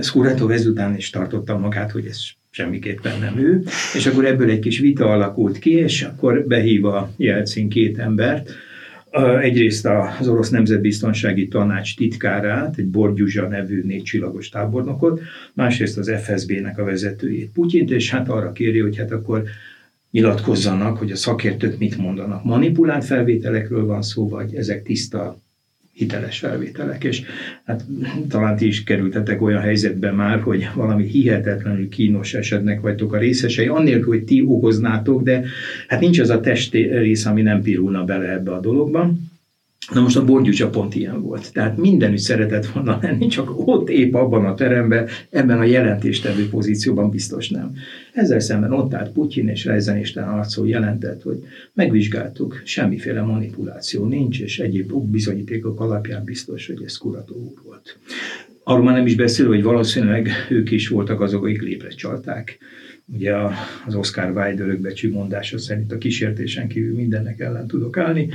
Skuratov 0.00 0.50
ezután 0.50 0.96
is 0.96 1.10
tartotta 1.10 1.58
magát, 1.58 1.90
hogy 1.90 2.06
ez 2.06 2.20
semmiképpen 2.50 3.18
nem 3.20 3.38
ő, 3.38 3.62
és 3.94 4.06
akkor 4.06 4.24
ebből 4.24 4.50
egy 4.50 4.58
kis 4.58 4.78
vita 4.78 5.12
alakult 5.12 5.58
ki, 5.58 5.70
és 5.70 6.02
akkor 6.02 6.44
behívva 6.46 7.12
Jelcin 7.16 7.68
két 7.68 7.98
embert, 7.98 8.50
Egyrészt 9.40 9.86
az 10.20 10.28
orosz 10.28 10.50
nemzetbiztonsági 10.50 11.48
tanács 11.48 11.96
titkárát, 11.96 12.76
egy 12.76 12.86
Borgyuzsa 12.86 13.48
nevű 13.48 13.82
négy 13.82 14.02
csillagos 14.02 14.48
tábornokot, 14.48 15.20
másrészt 15.54 15.98
az 15.98 16.12
FSB-nek 16.22 16.78
a 16.78 16.84
vezetőjét, 16.84 17.50
Putyint, 17.50 17.90
és 17.90 18.10
hát 18.10 18.28
arra 18.28 18.52
kéri, 18.52 18.78
hogy 18.78 18.96
hát 18.96 19.10
akkor 19.10 19.42
nyilatkozzanak, 20.10 20.98
hogy 20.98 21.10
a 21.10 21.16
szakértők 21.16 21.78
mit 21.78 21.96
mondanak. 21.96 22.44
Manipulált 22.44 23.04
felvételekről 23.04 23.86
van 23.86 24.02
szó, 24.02 24.28
vagy 24.28 24.54
ezek 24.54 24.82
tiszta 24.82 25.40
hiteles 25.98 26.38
felvételek, 26.38 27.04
és 27.04 27.22
hát 27.64 27.84
talán 28.28 28.56
ti 28.56 28.66
is 28.66 28.84
kerültetek 28.84 29.42
olyan 29.42 29.60
helyzetbe 29.60 30.10
már, 30.10 30.40
hogy 30.40 30.68
valami 30.74 31.04
hihetetlenül 31.04 31.88
kínos 31.88 32.34
esetnek 32.34 32.80
vagytok 32.80 33.12
a 33.12 33.18
részesei, 33.18 33.66
annélkül, 33.66 34.12
hogy 34.12 34.24
ti 34.24 34.44
okoznátok, 34.46 35.22
de 35.22 35.44
hát 35.88 36.00
nincs 36.00 36.18
az 36.18 36.30
a 36.30 36.40
testi 36.40 36.82
rész, 36.82 37.26
ami 37.26 37.42
nem 37.42 37.62
pirulna 37.62 38.04
bele 38.04 38.32
ebbe 38.32 38.52
a 38.52 38.60
dologban. 38.60 39.26
Na 39.92 40.00
most 40.00 40.16
a 40.16 40.24
borgyúcsa 40.24 40.68
pont 40.68 40.94
ilyen 40.94 41.22
volt. 41.22 41.52
Tehát 41.52 41.76
mindenütt 41.76 42.18
szeretett 42.18 42.66
volna 42.66 42.98
lenni, 43.02 43.26
csak 43.26 43.68
ott 43.68 43.88
épp 43.88 44.14
abban 44.14 44.44
a 44.44 44.54
teremben, 44.54 45.06
ebben 45.30 45.58
a 45.58 45.64
jelentéstevő 45.64 46.48
pozícióban 46.48 47.10
biztos 47.10 47.48
nem. 47.48 47.74
Ezzel 48.18 48.40
szemben 48.40 48.72
ott 48.72 48.94
állt 48.94 49.12
Putyin 49.12 49.48
és 49.48 49.64
Reizenisten 49.64 50.28
arcó 50.28 50.64
jelentett, 50.64 51.22
hogy 51.22 51.44
megvizsgáltuk, 51.72 52.62
semmiféle 52.64 53.22
manipuláció 53.22 54.04
nincs, 54.04 54.40
és 54.40 54.58
egyéb 54.58 54.92
bizonyítékok 54.92 55.80
alapján 55.80 56.24
biztos, 56.24 56.66
hogy 56.66 56.82
ez 56.84 56.96
Kurató 56.96 57.34
úr 57.34 57.62
volt. 57.64 57.98
Arról 58.62 58.84
már 58.84 58.94
nem 58.94 59.06
is 59.06 59.14
beszélő, 59.14 59.48
hogy 59.48 59.62
valószínűleg 59.62 60.28
ők 60.50 60.70
is 60.70 60.88
voltak 60.88 61.20
azok, 61.20 61.44
akik 61.44 61.62
lépre 61.62 61.88
csalták 61.88 62.58
Ugye 63.12 63.34
az 63.86 63.94
Oscar 63.94 64.30
Wilde 64.36 64.62
örökbecsű 64.62 65.10
mondása 65.10 65.58
szerint 65.58 65.92
a 65.92 65.98
kísértésen 65.98 66.68
kívül 66.68 66.94
mindennek 66.94 67.40
ellen 67.40 67.66
tudok 67.66 67.96
állni. 67.96 68.28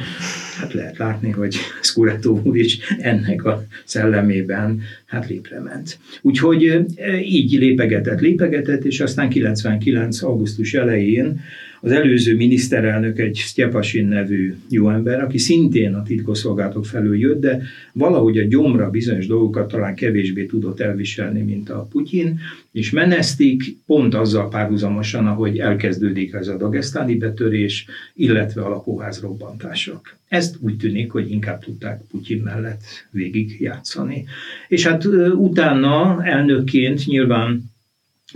Hát 0.59 0.73
lehet 0.73 0.97
látni, 0.97 1.31
hogy 1.31 1.55
Scuretto 1.81 2.39
úr 2.43 2.57
is 2.57 2.79
ennek 2.99 3.45
a 3.45 3.65
szellemében 3.85 4.81
hát 5.05 5.29
lépre 5.29 5.59
ment. 5.59 5.99
Úgyhogy 6.21 6.85
így 7.23 7.51
lépegetett, 7.51 8.19
lépegetett, 8.19 8.85
és 8.85 8.99
aztán 8.99 9.29
99. 9.29 10.21
augusztus 10.21 10.73
elején 10.73 11.41
az 11.83 11.91
előző 11.91 12.35
miniszterelnök 12.35 13.19
egy 13.19 13.35
Sztyepasin 13.35 14.07
nevű 14.07 14.55
jó 14.69 14.89
ember, 14.89 15.23
aki 15.23 15.37
szintén 15.37 15.93
a 15.93 16.03
titkosszolgálatok 16.03 16.85
felől 16.85 17.19
jött, 17.19 17.39
de 17.39 17.61
valahogy 17.93 18.37
a 18.37 18.43
gyomra 18.43 18.89
bizonyos 18.89 19.27
dolgokat 19.27 19.67
talán 19.67 19.95
kevésbé 19.95 20.45
tudott 20.45 20.79
elviselni, 20.79 21.41
mint 21.41 21.69
a 21.69 21.87
Putyin, 21.91 22.39
és 22.71 22.91
menesztik 22.91 23.77
pont 23.85 24.13
azzal 24.13 24.49
párhuzamosan, 24.49 25.27
ahogy 25.27 25.59
elkezdődik 25.59 26.33
ez 26.33 26.47
a 26.47 26.57
dagesztáni 26.57 27.15
betörés, 27.15 27.85
illetve 28.15 28.61
a 28.61 28.69
lakóház 28.69 29.21
robbantások. 29.21 30.15
Ezt 30.27 30.57
úgy 30.59 30.77
tűnik, 30.77 31.11
hogy 31.11 31.31
inkább 31.31 31.63
tudták 31.63 32.01
Putyin 32.11 32.41
mellett 32.41 32.83
végig 33.11 33.57
játszani. 33.59 34.25
És 34.67 34.87
hát 34.87 35.05
utána 35.35 36.23
elnökként 36.23 37.05
nyilván 37.05 37.72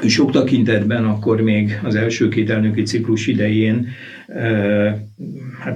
sok 0.05 0.31
tekintetben 0.31 1.03
akkor 1.03 1.39
még 1.39 1.77
az 1.81 1.95
első 1.95 2.27
két 2.27 2.49
elnöki 2.49 2.81
ciklus 2.81 3.27
idején 3.27 3.85
hát 5.59 5.75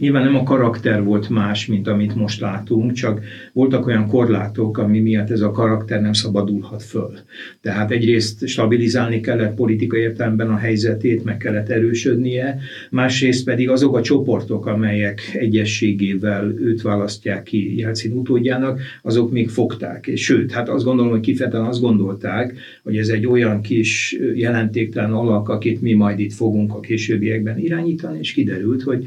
Nyilván 0.00 0.24
nem 0.24 0.36
a 0.36 0.42
karakter 0.42 1.02
volt 1.02 1.28
más, 1.28 1.66
mint 1.66 1.88
amit 1.88 2.14
most 2.14 2.40
látunk, 2.40 2.92
csak 2.92 3.20
voltak 3.52 3.86
olyan 3.86 4.06
korlátok, 4.06 4.78
ami 4.78 5.00
miatt 5.00 5.30
ez 5.30 5.40
a 5.40 5.50
karakter 5.50 6.00
nem 6.00 6.12
szabadulhat 6.12 6.82
föl. 6.82 7.18
Tehát 7.60 7.90
egyrészt 7.90 8.46
stabilizálni 8.46 9.20
kellett 9.20 9.54
politikai 9.54 10.00
értelemben 10.00 10.50
a 10.50 10.56
helyzetét, 10.56 11.24
meg 11.24 11.36
kellett 11.36 11.68
erősödnie, 11.68 12.58
másrészt 12.90 13.44
pedig 13.44 13.68
azok 13.68 13.96
a 13.96 14.02
csoportok, 14.02 14.66
amelyek 14.66 15.20
egyességével 15.34 16.52
őt 16.58 16.82
választják 16.82 17.42
ki 17.42 17.78
Jelcin 17.78 18.12
utódjának, 18.12 18.80
azok 19.02 19.32
még 19.32 19.48
fogták. 19.48 20.06
És 20.06 20.24
sőt, 20.24 20.52
hát 20.52 20.68
azt 20.68 20.84
gondolom, 20.84 21.10
hogy 21.10 21.20
kifejezetten 21.20 21.66
azt 21.66 21.80
gondolták, 21.80 22.54
hogy 22.82 22.96
ez 22.96 23.08
egy 23.08 23.26
olyan 23.26 23.60
kis 23.60 24.18
jelentéktelen 24.34 25.12
alak, 25.12 25.48
akit 25.48 25.80
mi 25.80 25.92
majd 25.92 26.18
itt 26.18 26.32
fogunk 26.32 26.74
a 26.74 26.80
későbbiekben 26.80 27.58
irányítani, 27.58 28.18
és 28.18 28.32
kiderült, 28.32 28.82
hogy 28.82 29.06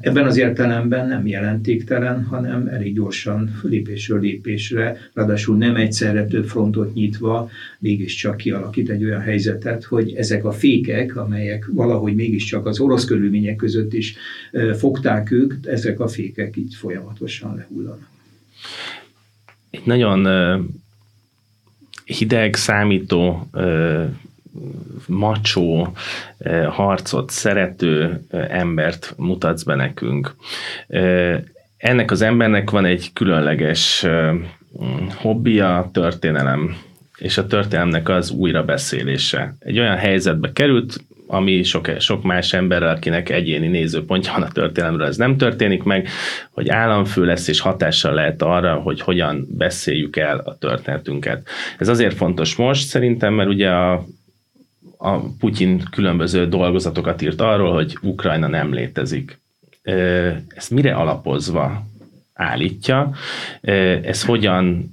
ebben 0.00 0.26
az 0.26 0.36
értelemben 0.36 1.08
nem 1.08 1.26
jelentéktelen, 1.26 2.24
hanem 2.24 2.66
elég 2.66 2.94
gyorsan 2.94 3.58
lépésről 3.62 4.20
lépésre, 4.20 4.96
ráadásul 5.12 5.56
nem 5.56 5.76
egyszerre 5.76 6.26
több 6.26 6.46
frontot 6.46 6.94
nyitva, 6.94 7.50
mégiscsak 7.78 8.36
kialakít 8.36 8.90
egy 8.90 9.04
olyan 9.04 9.20
helyzetet, 9.20 9.84
hogy 9.84 10.12
ezek 10.12 10.44
a 10.44 10.52
fékek, 10.52 11.16
amelyek 11.16 11.68
valahogy 11.72 12.14
mégiscsak 12.14 12.66
az 12.66 12.80
orosz 12.80 13.04
körülmények 13.04 13.56
között 13.56 13.92
is 13.92 14.16
fogták 14.76 15.30
ők, 15.30 15.54
ezek 15.66 16.00
a 16.00 16.08
fékek 16.08 16.56
így 16.56 16.74
folyamatosan 16.74 17.56
lehullanak. 17.56 18.08
Egy 19.70 19.82
nagyon 19.84 20.26
hideg, 22.04 22.54
számító 22.54 23.48
macsó, 25.06 25.92
eh, 26.38 26.66
harcot 26.66 27.30
szerető 27.30 28.20
eh, 28.30 28.46
embert 28.60 29.14
mutatsz 29.16 29.62
be 29.62 29.74
nekünk. 29.74 30.34
Eh, 30.88 31.40
ennek 31.76 32.10
az 32.10 32.22
embernek 32.22 32.70
van 32.70 32.84
egy 32.84 33.12
különleges 33.12 34.06
hobbija, 35.14 35.90
történelem, 35.92 36.76
és 37.18 37.38
a 37.38 37.46
történelemnek 37.46 38.08
az 38.08 38.30
újrabeszélése. 38.30 39.54
Egy 39.58 39.78
olyan 39.78 39.96
helyzetbe 39.96 40.52
került, 40.52 41.00
ami 41.30 41.62
sok, 41.62 41.90
sok 41.98 42.22
más 42.22 42.52
emberrel, 42.52 42.94
akinek 42.94 43.28
egyéni 43.28 43.66
nézőpontja 43.66 44.32
van 44.32 44.42
a 44.42 44.48
történelemről, 44.48 45.06
ez 45.06 45.16
nem 45.16 45.36
történik 45.36 45.82
meg, 45.82 46.08
hogy 46.50 46.68
államfő 46.68 47.24
lesz 47.24 47.48
és 47.48 47.60
hatással 47.60 48.14
lehet 48.14 48.42
arra, 48.42 48.74
hogy 48.74 49.00
hogyan 49.00 49.46
beszéljük 49.50 50.16
el 50.16 50.38
a 50.38 50.56
történetünket. 50.58 51.48
Ez 51.78 51.88
azért 51.88 52.16
fontos 52.16 52.56
most 52.56 52.86
szerintem, 52.86 53.34
mert 53.34 53.48
ugye 53.48 53.68
a 53.70 54.04
a 54.98 55.18
Putyin 55.38 55.82
különböző 55.90 56.48
dolgozatokat 56.48 57.22
írt 57.22 57.40
arról, 57.40 57.72
hogy 57.72 57.98
Ukrajna 58.02 58.46
nem 58.46 58.72
létezik. 58.72 59.40
Ezt 60.48 60.70
mire 60.70 60.94
alapozva 60.94 61.86
állítja. 62.34 63.12
Ez 64.02 64.24
hogyan, 64.24 64.92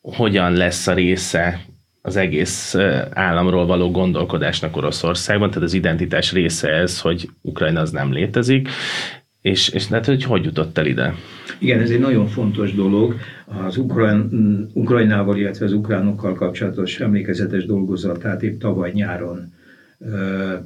hogyan 0.00 0.52
lesz 0.52 0.86
a 0.86 0.94
része 0.94 1.64
az 2.02 2.16
egész 2.16 2.74
államról 3.10 3.66
való 3.66 3.90
gondolkodásnak 3.90 4.76
Oroszországban, 4.76 5.48
tehát 5.48 5.64
az 5.64 5.72
identitás 5.72 6.32
része 6.32 6.68
ez, 6.68 7.00
hogy 7.00 7.28
Ukrajna 7.40 7.80
az 7.80 7.90
nem 7.90 8.12
létezik, 8.12 8.68
és, 9.40 9.68
és 9.68 9.86
hát, 9.86 10.06
hogy 10.06 10.24
hogy 10.24 10.44
jutott 10.44 10.78
el 10.78 10.86
ide? 10.86 11.14
Igen, 11.58 11.80
ez 11.80 11.90
egy 11.90 11.98
nagyon 11.98 12.26
fontos 12.26 12.74
dolog. 12.74 13.16
Az 13.62 13.76
Ukrajn, 13.76 14.68
Ukrajnával, 14.72 15.38
illetve 15.38 15.64
az 15.64 15.72
ukránokkal 15.72 16.34
kapcsolatos 16.34 17.00
emlékezetes 17.00 17.66
dolgozatát 17.66 18.42
épp 18.42 18.60
tavaly 18.60 18.90
nyáron 18.94 19.52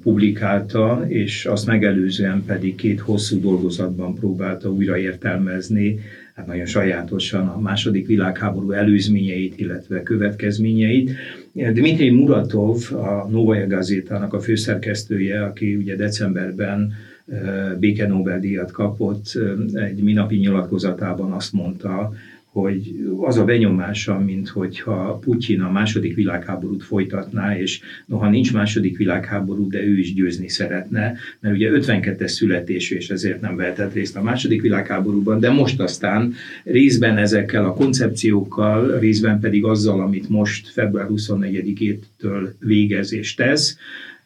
publikálta, 0.03 1.05
és 1.09 1.47
azt 1.47 1.67
megelőzően 1.67 2.45
pedig 2.47 2.75
két 2.75 3.01
hosszú 3.01 3.41
dolgozatban 3.41 4.15
próbálta 4.15 4.71
újra 4.71 4.99
értelmezni, 4.99 5.99
hát 6.35 6.47
nagyon 6.47 6.67
sajátosan 6.67 7.47
a 7.47 7.61
második 7.61 8.07
világháború 8.07 8.71
előzményeit, 8.71 9.59
illetve 9.61 10.03
következményeit. 10.03 11.11
Dmitri 11.53 12.11
Muratov, 12.11 12.93
a 12.93 13.29
Novaja 13.31 13.67
Gazétának 13.67 14.35
a 14.35 14.41
főszerkesztője, 14.41 15.45
aki 15.45 15.77
ugye 15.77 15.97
decemberben 15.97 16.93
béke 17.79 18.07
Nobel-díjat 18.07 18.71
kapott, 18.71 19.39
egy 19.73 20.03
minapi 20.03 20.37
nyilatkozatában 20.37 21.33
azt 21.33 21.53
mondta, 21.53 22.13
hogy 22.61 22.95
az 23.21 23.39
a 23.39 23.45
benyomása, 23.45 24.19
mint 24.19 24.49
hogyha 24.49 25.19
Putyin 25.19 25.61
a 25.61 25.71
második 25.71 26.15
világháborút 26.15 26.83
folytatná, 26.83 27.59
és 27.59 27.81
noha 28.07 28.29
nincs 28.31 28.53
második 28.53 28.97
világháború, 28.97 29.69
de 29.69 29.83
ő 29.83 29.99
is 29.99 30.15
győzni 30.15 30.49
szeretne, 30.49 31.15
mert 31.41 31.55
ugye 31.55 31.71
52-es 31.73 32.29
születésű, 32.29 32.97
és 32.97 33.11
ezért 33.11 33.41
nem 33.41 33.57
vehetett 33.57 33.93
részt 33.93 34.17
a 34.17 34.23
második 34.23 34.63
világháborúban, 34.63 35.41
de 35.41 35.51
most 35.51 35.81
aztán 35.81 36.35
részben 36.65 37.17
ezekkel 37.17 37.65
a 37.65 37.75
koncepciókkal, 37.75 38.99
részben 38.99 39.41
pedig 39.41 39.65
azzal, 39.65 40.01
amit 40.01 40.29
most 40.29 40.69
február 40.69 41.07
24-től 41.11 42.49
végez 42.59 43.13
és 43.13 43.35
tesz, 43.35 43.79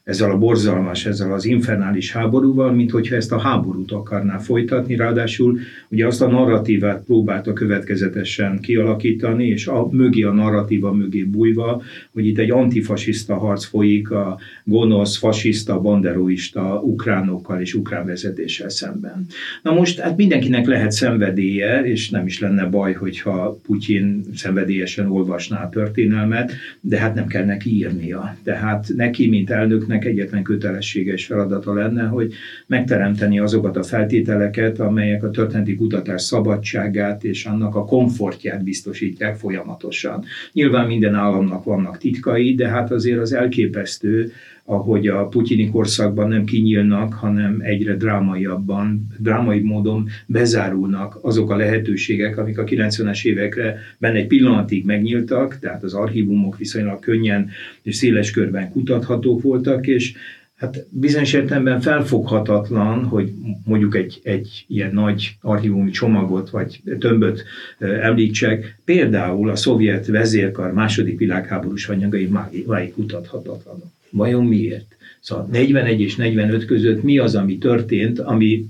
ezzel 0.05 0.31
a 0.31 0.39
borzalmas, 0.39 1.07
ezzel 1.07 1.33
az 1.33 1.45
infernális 1.45 2.13
háborúval, 2.13 2.73
mint 2.73 2.91
hogyha 2.91 3.17
ezt 3.17 3.33
a 3.33 3.39
háborút 3.39 3.93
akarná 3.93 4.39
folytatni, 4.39 4.97
ráadásul 4.97 5.59
ugye 5.89 6.07
azt 6.07 6.23
a 6.23 6.31
narratívát 6.31 7.05
próbálta 7.05 7.53
következetesen 7.53 8.61
kialakítani, 8.61 9.47
és 9.47 9.67
a 9.67 9.89
mögé 9.91 10.23
a 10.23 10.33
narratíva 10.33 10.93
mögé 10.93 11.23
bújva, 11.23 11.83
hogy 12.13 12.27
itt 12.27 12.39
egy 12.39 12.51
antifasiszta 12.51 13.35
harc 13.35 13.65
folyik 13.65 14.11
a 14.11 14.39
gonosz, 14.65 15.17
fasiszta, 15.17 15.81
banderoista 15.81 16.81
ukránokkal 16.85 17.61
és 17.61 17.75
ukrán 17.75 18.07
vezetéssel 18.07 18.69
szemben. 18.69 19.27
Na 19.63 19.73
most 19.73 19.99
hát 19.99 20.17
mindenkinek 20.17 20.67
lehet 20.67 20.93
szenvedélye, 20.93 21.85
és 21.85 22.11
nem 22.11 22.27
is 22.27 22.41
lenne 22.41 22.65
baj, 22.67 22.93
hogyha 22.93 23.59
Putyin 23.67 24.25
szenvedélyesen 24.35 25.11
olvasná 25.11 25.65
a 25.65 25.69
történelmet, 25.69 26.53
de 26.81 26.99
hát 26.99 27.15
nem 27.15 27.27
kell 27.27 27.45
neki 27.45 27.71
írnia. 27.71 28.37
Tehát 28.43 28.87
neki, 28.97 29.29
mint 29.29 29.51
elnök 29.51 29.87
elnöknek 29.93 30.05
egyetlen 30.05 30.43
kötelessége 30.43 31.13
és 31.13 31.27
feladata 31.27 31.75
lenne, 31.75 32.03
hogy 32.03 32.33
megteremteni 32.67 33.39
azokat 33.39 33.77
a 33.77 33.83
feltételeket, 33.83 34.81
amelyek 34.81 35.23
a 35.23 35.31
történeti 35.31 35.75
kutatás 35.75 36.23
szabadságát 36.23 37.25
és 37.25 37.45
annak 37.45 37.75
a 37.75 37.85
komfortját 37.85 38.65
biztosítják 38.65 39.37
folyamatosan. 39.37 40.25
Nyilván 40.53 40.87
minden 40.87 41.15
államnak 41.15 41.65
vannak 41.65 41.99
titkai, 41.99 42.55
de 42.55 42.69
hát 42.69 42.91
azért 42.91 43.21
az 43.21 43.33
elképesztő, 43.33 44.33
ahogy 44.65 45.07
a 45.07 45.27
putyini 45.27 45.71
korszakban 45.71 46.29
nem 46.29 46.45
kinyílnak, 46.45 47.13
hanem 47.13 47.61
egyre 47.61 47.97
drámaiabban, 47.97 49.07
drámai 49.19 49.61
módon 49.61 50.09
bezárulnak 50.27 51.19
azok 51.23 51.51
a 51.51 51.57
lehetőségek, 51.57 52.39
amik 52.39 52.59
a 52.59 52.65
90-es 52.65 53.25
évekre 53.25 53.79
benne 53.99 54.19
egy 54.19 54.27
pillanatig 54.27 54.85
megnyíltak, 54.85 55.59
tehát 55.59 55.83
az 55.83 55.95
archívumok 55.95 56.57
viszonylag 56.57 56.99
könnyen 56.99 57.51
és 57.83 57.97
széles 57.97 58.31
körben 58.31 58.71
kutathatók 58.71 59.43
voltak, 59.43 59.87
és 59.87 60.15
Hát 60.63 60.87
bizonyos 60.91 61.33
értelemben 61.33 61.81
felfoghatatlan, 61.81 63.05
hogy 63.05 63.33
mondjuk 63.65 63.97
egy, 63.97 64.21
egy 64.23 64.65
ilyen 64.69 64.95
nagy 64.95 65.37
archívumi 65.41 65.91
csomagot 65.91 66.51
vagy 66.51 66.83
tömböt 66.99 67.45
említsek, 67.79 68.79
például 68.85 69.51
a 69.51 69.57
szovjet 69.57 70.07
vezérkar 70.07 70.73
második 70.73 71.19
világháborús 71.19 71.89
anyagai 71.89 72.29
máig 72.67 72.93
kutathatatlanok. 72.93 73.91
Vajon 74.13 74.45
miért? 74.45 74.97
Szóval 75.21 75.49
41 75.53 76.01
és 76.01 76.17
45 76.17 76.65
között 76.65 77.03
mi 77.03 77.19
az, 77.19 77.35
ami 77.35 77.59
történt, 77.59 78.19
ami 78.19 78.67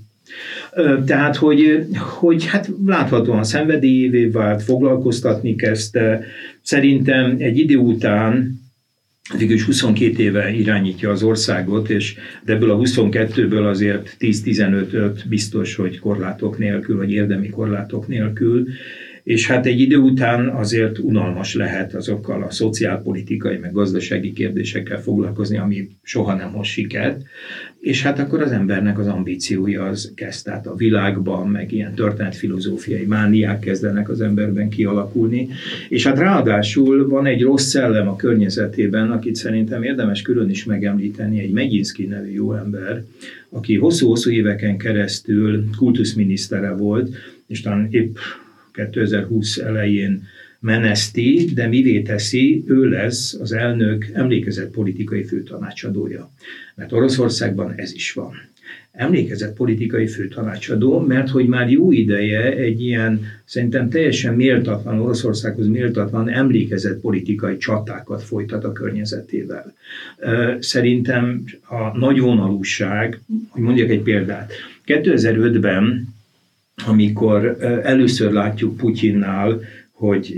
tehát, 1.05 1.35
hogy, 1.35 1.85
hogy 1.97 2.45
hát 2.45 2.69
láthatóan 2.85 3.43
szenvedélyévé 3.43 4.25
vált, 4.25 4.63
foglalkoztatni 4.63 5.55
kezdte. 5.55 6.25
Szerintem 6.61 7.35
egy 7.39 7.57
idő 7.57 7.77
után 7.77 8.61
végülis 9.37 9.63
22 9.63 10.23
éve 10.23 10.51
irányítja 10.51 11.11
az 11.11 11.23
országot, 11.23 11.89
és 11.89 12.15
ebből 12.45 12.71
a 12.71 12.77
22-ből 12.77 13.69
azért 13.69 14.15
10-15 14.19 15.23
biztos, 15.29 15.75
hogy 15.75 15.99
korlátok 15.99 16.57
nélkül, 16.57 16.97
vagy 16.97 17.11
érdemi 17.11 17.49
korlátok 17.49 18.07
nélkül, 18.07 18.67
és 19.23 19.47
hát 19.47 19.65
egy 19.65 19.79
idő 19.79 19.97
után 19.97 20.49
azért 20.49 20.97
unalmas 20.97 21.55
lehet 21.55 21.93
azokkal 21.93 22.43
a 22.43 22.51
szociálpolitikai, 22.51 23.57
meg 23.57 23.71
gazdasági 23.71 24.33
kérdésekkel 24.33 25.01
foglalkozni, 25.01 25.57
ami 25.57 25.89
soha 26.01 26.33
nem 26.33 26.51
hoz 26.51 26.67
sikert, 26.67 27.21
és 27.79 28.03
hát 28.03 28.19
akkor 28.19 28.41
az 28.41 28.51
embernek 28.51 28.99
az 28.99 29.07
ambíciója 29.07 29.83
az 29.83 30.11
kezd, 30.15 30.45
tehát 30.45 30.67
a 30.67 30.75
világban, 30.75 31.47
meg 31.47 31.71
ilyen 31.71 31.93
történetfilozófiai 31.93 33.05
mániák 33.05 33.59
kezdenek 33.59 34.09
az 34.09 34.21
emberben 34.21 34.69
kialakulni, 34.69 35.47
és 35.89 36.07
hát 36.07 36.17
ráadásul 36.17 37.07
van 37.07 37.25
egy 37.25 37.41
rossz 37.41 37.67
szellem 37.67 38.07
a 38.07 38.15
környezetében, 38.15 39.11
akit 39.11 39.35
szerintem 39.35 39.83
érdemes 39.83 40.21
külön 40.21 40.49
is 40.49 40.65
megemlíteni, 40.65 41.39
egy 41.39 41.51
Megyinszki 41.51 42.05
nevű 42.05 42.31
jó 42.31 42.53
ember, 42.53 43.03
aki 43.49 43.77
hosszú-hosszú 43.77 44.29
éveken 44.29 44.77
keresztül 44.77 45.69
kultuszminisztere 45.77 46.71
volt, 46.71 47.15
és 47.47 47.61
talán 47.61 47.87
épp 47.91 48.15
2020 48.73 49.57
elején 49.57 50.23
meneszti, 50.59 51.49
de 51.53 51.67
mivé 51.67 52.01
teszi, 52.01 52.63
ő 52.67 52.89
lesz 52.89 53.33
az 53.33 53.51
elnök 53.51 54.05
emlékezett 54.13 54.71
politikai 54.71 55.23
főtanácsadója. 55.23 56.31
Mert 56.75 56.91
Oroszországban 56.91 57.73
ez 57.75 57.93
is 57.93 58.13
van. 58.13 58.33
Emlékezett 58.91 59.55
politikai 59.55 60.07
főtanácsadó, 60.07 60.99
mert 60.99 61.29
hogy 61.29 61.47
már 61.47 61.69
jó 61.69 61.91
ideje 61.91 62.55
egy 62.55 62.81
ilyen 62.81 63.21
szerintem 63.45 63.89
teljesen 63.89 64.33
méltatlan, 64.33 64.99
Oroszországhoz 64.99 65.67
méltatlan 65.67 66.29
emlékezett 66.29 66.99
politikai 66.99 67.57
csatákat 67.57 68.23
folytat 68.23 68.63
a 68.63 68.71
környezetével. 68.71 69.73
Szerintem 70.59 71.43
a 71.61 71.97
nagyvonalúság, 71.97 73.21
hogy 73.49 73.61
mondjak 73.61 73.89
egy 73.89 74.01
példát, 74.01 74.53
2005-ben 74.85 76.13
amikor 76.85 77.57
először 77.83 78.31
látjuk 78.31 78.77
Putyinnál, 78.77 79.61
hogy 79.91 80.35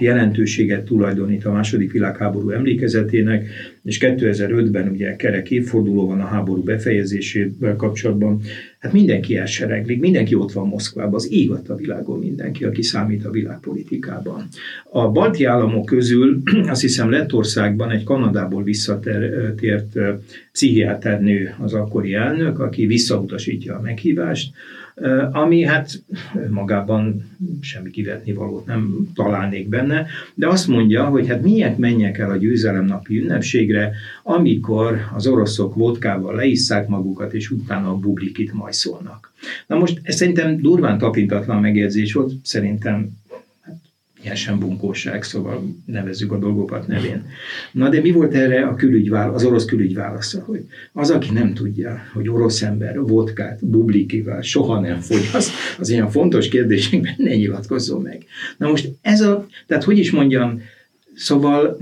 jelentőséget 0.00 0.84
tulajdonít 0.84 1.44
a 1.44 1.52
második 1.52 1.92
világháború 1.92 2.50
emlékezetének, 2.50 3.48
és 3.82 3.98
2005-ben 4.00 4.88
ugye 4.88 5.16
kerek 5.16 5.50
évforduló 5.50 6.06
van 6.06 6.20
a 6.20 6.26
háború 6.26 6.62
befejezésével 6.62 7.76
kapcsolatban, 7.76 8.40
hát 8.78 8.92
mindenki 8.92 9.36
elsereglik, 9.36 10.00
mindenki 10.00 10.34
ott 10.34 10.52
van 10.52 10.68
Moszkvában, 10.68 11.14
az 11.14 11.32
ég 11.32 11.50
a 11.50 11.74
világon 11.74 12.18
mindenki, 12.18 12.64
aki 12.64 12.82
számít 12.82 13.24
a 13.24 13.30
világpolitikában. 13.30 14.48
A 14.90 15.08
balti 15.08 15.44
államok 15.44 15.86
közül 15.86 16.42
azt 16.72 16.80
hiszem 16.80 17.10
Lettországban 17.10 17.90
egy 17.90 18.04
Kanadából 18.04 18.62
visszatért 18.62 19.98
pszichiáternő 20.52 21.54
az 21.58 21.74
akkori 21.74 22.14
elnök, 22.14 22.58
aki 22.58 22.86
visszautasítja 22.86 23.76
a 23.76 23.80
meghívást, 23.80 24.52
ami 25.32 25.62
hát 25.62 26.02
magában 26.50 27.24
semmi 27.60 27.90
kivetni 27.90 28.32
valót 28.32 28.66
nem 28.66 29.08
találnék 29.14 29.68
benne, 29.68 30.06
de 30.34 30.48
azt 30.48 30.68
mondja, 30.68 31.04
hogy 31.04 31.28
hát 31.28 31.42
miért 31.42 31.78
menjek 31.78 32.18
el 32.18 32.30
a 32.30 32.36
győzelemnapi 32.36 33.24
ünnepségre, 33.68 33.92
amikor 34.22 35.00
az 35.14 35.26
oroszok 35.26 35.74
vodkával 35.74 36.34
leisszák 36.34 36.88
magukat, 36.88 37.34
és 37.34 37.50
utána 37.50 37.90
a 37.90 37.98
bublikit 37.98 38.52
majszolnak. 38.52 39.32
Na 39.66 39.78
most 39.78 40.00
ez 40.02 40.16
szerintem 40.16 40.60
durván 40.60 40.98
tapintatlan 40.98 41.60
megjegyzés 41.60 42.12
volt, 42.12 42.32
szerintem 42.42 43.16
ilyen 44.22 44.34
sem 44.34 44.58
bunkóság, 44.58 45.22
szóval 45.22 45.76
nevezzük 45.84 46.32
a 46.32 46.38
dolgokat 46.38 46.86
nevén. 46.86 47.26
Na 47.72 47.88
de 47.88 48.00
mi 48.00 48.10
volt 48.10 48.34
erre 48.34 48.66
a 48.66 48.74
külügy, 48.74 49.08
az 49.08 49.44
orosz 49.44 49.64
külügy 49.64 49.94
válasza, 49.94 50.42
hogy 50.44 50.64
az, 50.92 51.10
aki 51.10 51.32
nem 51.32 51.54
tudja, 51.54 52.02
hogy 52.12 52.28
orosz 52.28 52.62
ember 52.62 53.00
vodkát 53.00 53.66
bublikivel 53.66 54.42
soha 54.42 54.80
nem 54.80 55.00
fogyaszt, 55.00 55.50
az 55.78 55.88
ilyen 55.88 56.10
fontos 56.10 56.48
kérdésekben 56.48 57.14
ne 57.16 57.34
nyilatkozzon 57.34 58.02
meg. 58.02 58.24
Na 58.56 58.68
most 58.68 58.90
ez 59.02 59.20
a, 59.20 59.46
tehát 59.66 59.84
hogy 59.84 59.98
is 59.98 60.10
mondjam, 60.10 60.60
Szóval 61.18 61.78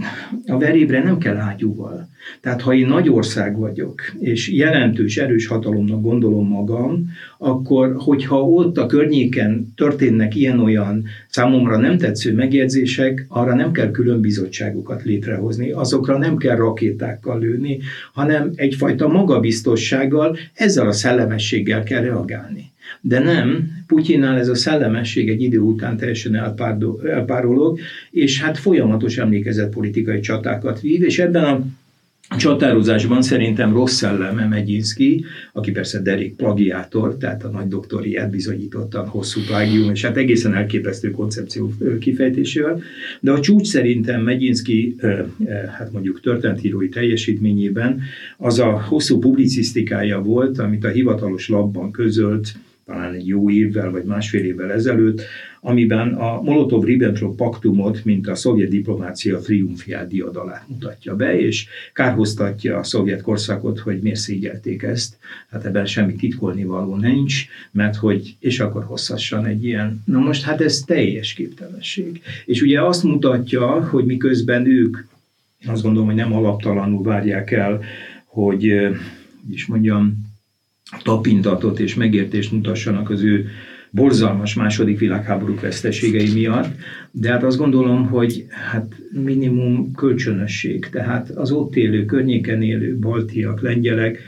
a 0.47 0.59
verébre 0.59 1.03
nem 1.03 1.19
kell 1.19 1.37
ágyúval. 1.37 2.09
Tehát 2.41 2.61
ha 2.61 2.75
én 2.75 2.87
nagy 2.87 3.09
ország 3.09 3.59
vagyok, 3.59 4.01
és 4.19 4.49
jelentős, 4.49 5.17
erős 5.17 5.47
hatalomnak 5.47 6.03
gondolom 6.03 6.49
magam, 6.49 7.11
akkor 7.39 7.95
hogyha 7.99 8.43
ott 8.43 8.79
a 8.79 8.87
környéken 8.87 9.73
történnek 9.77 10.35
ilyen-olyan 10.35 11.05
számomra 11.29 11.77
nem 11.77 11.99
tetsző 11.99 12.35
megjegyzések, 12.35 13.25
arra 13.29 13.55
nem 13.55 13.73
kell 13.73 13.91
külön 13.91 14.21
bizottságokat 14.21 15.03
létrehozni, 15.03 15.71
azokra 15.71 16.19
nem 16.19 16.37
kell 16.37 16.57
rakétákkal 16.57 17.39
lőni, 17.39 17.79
hanem 18.13 18.51
egyfajta 18.55 19.09
magabiztossággal, 19.09 20.37
ezzel 20.55 20.87
a 20.87 20.93
szellemességgel 20.93 21.83
kell 21.83 22.03
reagálni. 22.03 22.75
De 23.09 23.19
nem, 23.19 23.71
Putyinnál 23.87 24.39
ez 24.39 24.49
a 24.49 24.55
szellemesség 24.55 25.29
egy 25.29 25.43
idő 25.43 25.59
után 25.59 25.97
teljesen 25.97 26.35
elpárolog, 27.05 27.79
és 28.11 28.43
hát 28.43 28.59
folyamatos 28.59 29.19
emlékezett 29.19 29.73
politikai 29.73 30.21
csatákat 30.21 30.81
vív, 30.81 31.03
és 31.03 31.19
ebben 31.19 31.45
a 32.29 32.37
csatározásban 32.37 33.23
szerintem 33.23 33.73
rossz 33.73 33.95
szelleme 33.95 34.47
Megyinszki, 34.47 35.25
aki 35.53 35.71
persze 35.71 36.03
derék 36.03 36.35
plagiátor, 36.35 37.17
tehát 37.17 37.45
a 37.45 37.49
nagy 37.49 37.69
doktoriát 37.69 38.31
bizonyítottan 38.31 39.07
hosszú 39.07 39.41
plágium, 39.47 39.91
és 39.91 40.05
hát 40.05 40.17
egészen 40.17 40.55
elképesztő 40.55 41.11
koncepció 41.11 41.73
kifejtésével, 42.01 42.83
de 43.21 43.31
a 43.33 43.41
csúcs 43.41 43.67
szerintem 43.67 44.23
Megyinszki, 44.23 44.97
hát 45.79 45.93
mondjuk 45.93 46.21
történetírói 46.21 46.89
teljesítményében 46.89 48.01
az 48.37 48.59
a 48.59 48.81
hosszú 48.89 49.19
publicisztikája 49.19 50.21
volt, 50.21 50.59
amit 50.59 50.85
a 50.85 50.89
hivatalos 50.89 51.49
labban 51.49 51.91
közölt, 51.91 52.55
talán 52.87 53.15
egy 53.15 53.27
jó 53.27 53.51
évvel 53.51 53.91
vagy 53.91 54.05
másfél 54.05 54.45
évvel 54.45 54.73
ezelőtt, 54.73 55.23
amiben 55.61 56.15
a 56.15 56.43
Molotov-Ribbentrop 56.43 57.37
paktumot, 57.37 58.05
mint 58.05 58.29
a 58.29 58.35
szovjet 58.35 58.69
diplomácia 58.69 59.39
triumfiál 59.39 60.07
diadalát 60.07 60.69
mutatja 60.69 61.17
be, 61.17 61.41
és 61.41 61.67
kárhoztatja 61.93 62.79
a 62.79 62.83
szovjet 62.83 63.23
korszakot, 63.23 63.79
hogy 63.79 64.01
miért 64.01 64.19
szégyelték 64.19 64.83
ezt. 64.83 65.17
Hát 65.51 65.65
ebben 65.65 65.87
semmi 65.87 66.15
titkolni 66.15 66.65
való 66.65 66.97
nincs, 66.97 67.45
mert 67.71 67.97
hogy, 67.97 68.37
és 68.41 68.61
akkor 68.61 68.85
hosszassan 68.85 69.45
egy 69.45 69.65
ilyen, 69.65 70.03
na 70.05 70.19
most 70.19 70.43
hát 70.43 70.61
ez 70.61 70.81
teljes 70.81 71.33
képtelenség. 71.33 72.21
És 72.45 72.63
ugye 72.63 72.83
azt 72.83 73.03
mutatja, 73.03 73.89
hogy 73.89 74.05
miközben 74.05 74.67
ők, 74.67 74.97
én 75.65 75.71
azt 75.71 75.83
gondolom, 75.83 76.07
hogy 76.07 76.17
nem 76.17 76.33
alaptalanul 76.33 77.03
várják 77.03 77.51
el, 77.51 77.83
hogy, 78.25 78.73
hogy 79.45 79.55
is 79.55 79.67
mondjam, 79.67 80.26
tapintatot 81.03 81.79
és 81.79 81.95
megértést 81.95 82.53
mutassanak 82.53 83.11
az 83.11 83.23
ő 83.23 83.47
borzalmas 83.91 84.55
második 84.55 84.99
világháború 84.99 85.55
veszteségei 85.61 86.33
miatt, 86.33 86.67
de 87.11 87.31
hát 87.31 87.43
azt 87.43 87.59
gondolom, 87.59 88.07
hogy 88.07 88.47
hát 88.49 88.95
minimum 89.25 89.93
kölcsönösség, 89.93 90.89
tehát 90.91 91.31
az 91.31 91.51
ott 91.51 91.77
élő, 91.77 92.05
környéken 92.05 92.63
élő 92.63 92.97
baltiak, 92.97 93.61
lengyelek, 93.61 94.19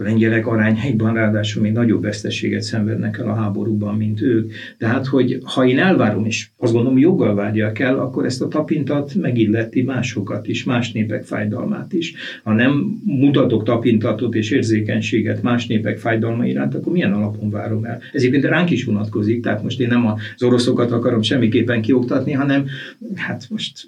a 0.00 0.02
lengyelek 0.02 0.46
arányaiban 0.46 1.14
ráadásul 1.14 1.62
még 1.62 1.72
nagyobb 1.72 2.02
veszteséget 2.02 2.62
szenvednek 2.62 3.18
el 3.18 3.28
a 3.28 3.34
háborúban, 3.34 3.96
mint 3.96 4.22
ők. 4.22 4.52
Tehát, 4.78 5.06
hogy 5.06 5.38
ha 5.44 5.66
én 5.66 5.78
elvárom, 5.78 6.24
és 6.24 6.48
azt 6.56 6.72
gondolom 6.72 6.98
joggal 6.98 7.34
várják 7.34 7.78
el, 7.78 7.98
akkor 7.98 8.24
ezt 8.24 8.42
a 8.42 8.48
tapintat 8.48 9.14
megilleti 9.14 9.82
másokat 9.82 10.48
is, 10.48 10.64
más 10.64 10.92
népek 10.92 11.24
fájdalmát 11.24 11.92
is. 11.92 12.14
Ha 12.42 12.52
nem 12.52 13.00
mutatok 13.04 13.64
tapintatot 13.64 14.34
és 14.34 14.50
érzékenységet 14.50 15.42
más 15.42 15.66
népek 15.66 15.98
fájdalma 15.98 16.46
iránt, 16.46 16.74
akkor 16.74 16.92
milyen 16.92 17.12
alapon 17.12 17.50
várom 17.50 17.84
el? 17.84 18.00
Ez 18.12 18.20
egyébként 18.22 18.44
ránk 18.44 18.70
is 18.70 18.84
vonatkozik, 18.84 19.42
tehát 19.42 19.62
most 19.62 19.80
én 19.80 19.88
nem 19.88 20.06
az 20.06 20.42
oroszokat 20.42 20.90
akarom 20.90 21.22
semmiképpen 21.22 21.80
kioktatni, 21.80 22.32
hanem 22.32 22.66
hát 23.14 23.46
most 23.50 23.86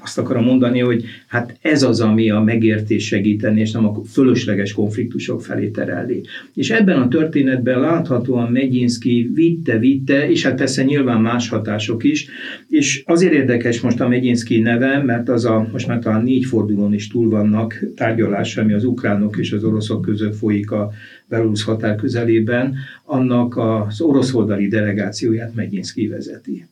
azt 0.00 0.18
akarom 0.18 0.44
mondani, 0.44 0.78
hogy 0.78 1.04
hát 1.26 1.56
ez 1.62 1.82
az, 1.82 2.00
ami 2.00 2.30
a 2.30 2.40
megértés 2.40 3.06
segíteni, 3.06 3.60
és 3.60 3.70
nem 3.70 3.86
a 3.86 4.00
fölösleges 4.04 4.72
konfliktusok 4.72 5.37
mások 5.38 5.56
felé 5.56 5.68
terelni. 5.68 6.20
És 6.54 6.70
ebben 6.70 7.02
a 7.02 7.08
történetben 7.08 7.80
láthatóan 7.80 8.52
Megyinszki 8.52 9.30
vitte, 9.34 9.78
vitte, 9.78 10.30
és 10.30 10.44
hát 10.44 10.56
persze 10.56 10.82
nyilván 10.82 11.20
más 11.20 11.48
hatások 11.48 12.04
is, 12.04 12.28
és 12.68 13.02
azért 13.06 13.32
érdekes 13.32 13.80
most 13.80 14.00
a 14.00 14.08
Megyinszki 14.08 14.60
neve, 14.60 15.02
mert 15.02 15.28
az 15.28 15.44
a, 15.44 15.68
most 15.72 15.86
már 15.86 15.98
talán 15.98 16.22
négy 16.22 16.44
fordulón 16.44 16.94
is 16.94 17.08
túl 17.08 17.28
vannak 17.28 17.84
tárgyalás, 17.96 18.56
ami 18.56 18.72
az 18.72 18.84
ukránok 18.84 19.36
és 19.38 19.52
az 19.52 19.64
oroszok 19.64 20.02
között 20.02 20.36
folyik 20.36 20.70
a 20.70 20.90
Belarus 21.28 21.62
határ 21.62 21.96
közelében, 21.96 22.74
annak 23.04 23.56
az 23.56 24.00
orosz 24.00 24.34
oldali 24.34 24.68
delegációját 24.68 25.54
Megyinszki 25.54 26.06
vezeti. 26.06 26.66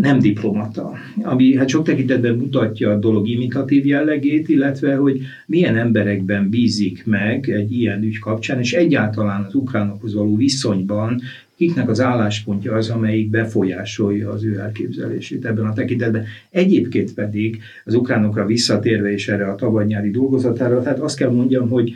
Nem 0.00 0.18
diplomata, 0.18 0.92
ami 1.22 1.56
hát 1.56 1.68
sok 1.68 1.84
tekintetben 1.84 2.34
mutatja 2.34 2.90
a 2.90 2.98
dolog 2.98 3.28
imitatív 3.28 3.86
jellegét, 3.86 4.48
illetve 4.48 4.94
hogy 4.94 5.20
milyen 5.46 5.76
emberekben 5.76 6.50
bízik 6.50 7.06
meg 7.06 7.48
egy 7.48 7.72
ilyen 7.72 8.02
ügy 8.02 8.18
kapcsán, 8.18 8.58
és 8.58 8.72
egyáltalán 8.72 9.44
az 9.44 9.54
ukránokhoz 9.54 10.14
való 10.14 10.36
viszonyban 10.36 11.20
kiknek 11.56 11.88
az 11.88 12.00
álláspontja 12.00 12.74
az, 12.74 12.90
amelyik 12.90 13.30
befolyásolja 13.30 14.30
az 14.30 14.44
ő 14.44 14.58
elképzelését 14.58 15.44
ebben 15.44 15.64
a 15.64 15.72
tekintetben. 15.72 16.24
Egyébként 16.50 17.14
pedig 17.14 17.62
az 17.84 17.94
ukránokra 17.94 18.46
visszatérve 18.46 19.12
és 19.12 19.28
erre 19.28 19.46
a 19.50 19.54
tavaly 19.54 19.84
nyári 19.84 20.10
dolgozatára, 20.10 20.82
tehát 20.82 20.98
azt 20.98 21.16
kell 21.16 21.30
mondjam, 21.30 21.68
hogy 21.68 21.92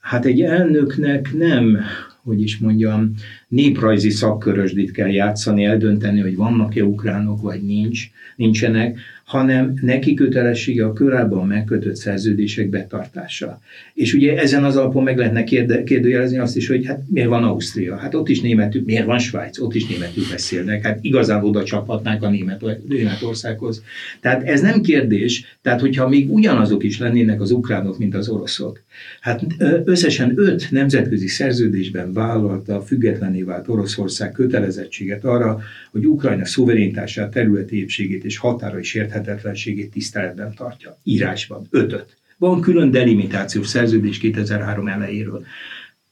hát 0.00 0.24
egy 0.24 0.40
elnöknek 0.40 1.32
nem, 1.32 1.78
hogy 2.22 2.42
is 2.42 2.58
mondjam, 2.58 3.14
néprajzi 3.48 4.10
szakkörösdit 4.10 4.90
kell 4.90 5.08
játszani, 5.08 5.64
eldönteni, 5.64 6.20
hogy 6.20 6.36
vannak-e 6.36 6.84
ukránok, 6.84 7.42
vagy 7.42 7.62
nincs, 7.62 8.10
nincsenek, 8.36 8.98
hanem 9.30 9.74
neki 9.80 10.14
kötelessége 10.14 10.84
a 10.84 10.92
korábban 10.92 11.46
megkötött 11.46 11.96
szerződések 11.96 12.68
betartása. 12.68 13.60
És 13.94 14.14
ugye 14.14 14.38
ezen 14.38 14.64
az 14.64 14.76
alapon 14.76 15.02
meg 15.02 15.18
lehetne 15.18 15.44
kérde, 15.44 15.82
kérdőjelezni 15.82 16.38
azt 16.38 16.56
is, 16.56 16.68
hogy 16.68 16.86
hát 16.86 17.02
miért 17.08 17.28
van 17.28 17.44
Ausztria? 17.44 17.96
Hát 17.96 18.14
ott 18.14 18.28
is 18.28 18.40
németül, 18.40 18.82
miért 18.84 19.04
van 19.04 19.18
Svájc? 19.18 19.58
Ott 19.60 19.74
is 19.74 19.86
németül 19.86 20.24
beszélnek. 20.30 20.82
Hát 20.82 20.98
igazán 21.00 21.44
oda 21.44 21.64
csaphatnák 21.64 22.22
a 22.22 22.30
német, 22.30 22.64
Németországhoz. 22.88 23.82
Tehát 24.20 24.42
ez 24.42 24.60
nem 24.60 24.80
kérdés, 24.80 25.58
tehát 25.62 25.80
hogyha 25.80 26.08
még 26.08 26.32
ugyanazok 26.32 26.84
is 26.84 26.98
lennének 26.98 27.40
az 27.40 27.50
ukránok, 27.50 27.98
mint 27.98 28.14
az 28.14 28.28
oroszok. 28.28 28.82
Hát 29.20 29.46
összesen 29.84 30.32
öt 30.34 30.70
nemzetközi 30.70 31.28
szerződésben 31.28 32.12
vállalta 32.12 32.76
a 32.76 32.80
függetlené 32.80 33.42
vált 33.42 33.68
Oroszország 33.68 34.32
kötelezettséget 34.32 35.24
arra, 35.24 35.60
hogy 35.90 36.06
Ukrajna 36.06 36.44
szuverénitását, 36.44 37.30
területi 37.30 37.80
épségét 37.80 38.24
és 38.24 38.36
határai 38.36 38.82
sérthetetlenségét 39.20 39.90
tiszteletben 39.90 40.54
tartja. 40.54 40.98
Írásban. 41.02 41.66
Ötöt. 41.70 42.16
Van 42.38 42.60
külön 42.60 42.90
delimitációs 42.90 43.66
szerződés 43.66 44.18
2003 44.18 44.88
elejéről. 44.88 45.44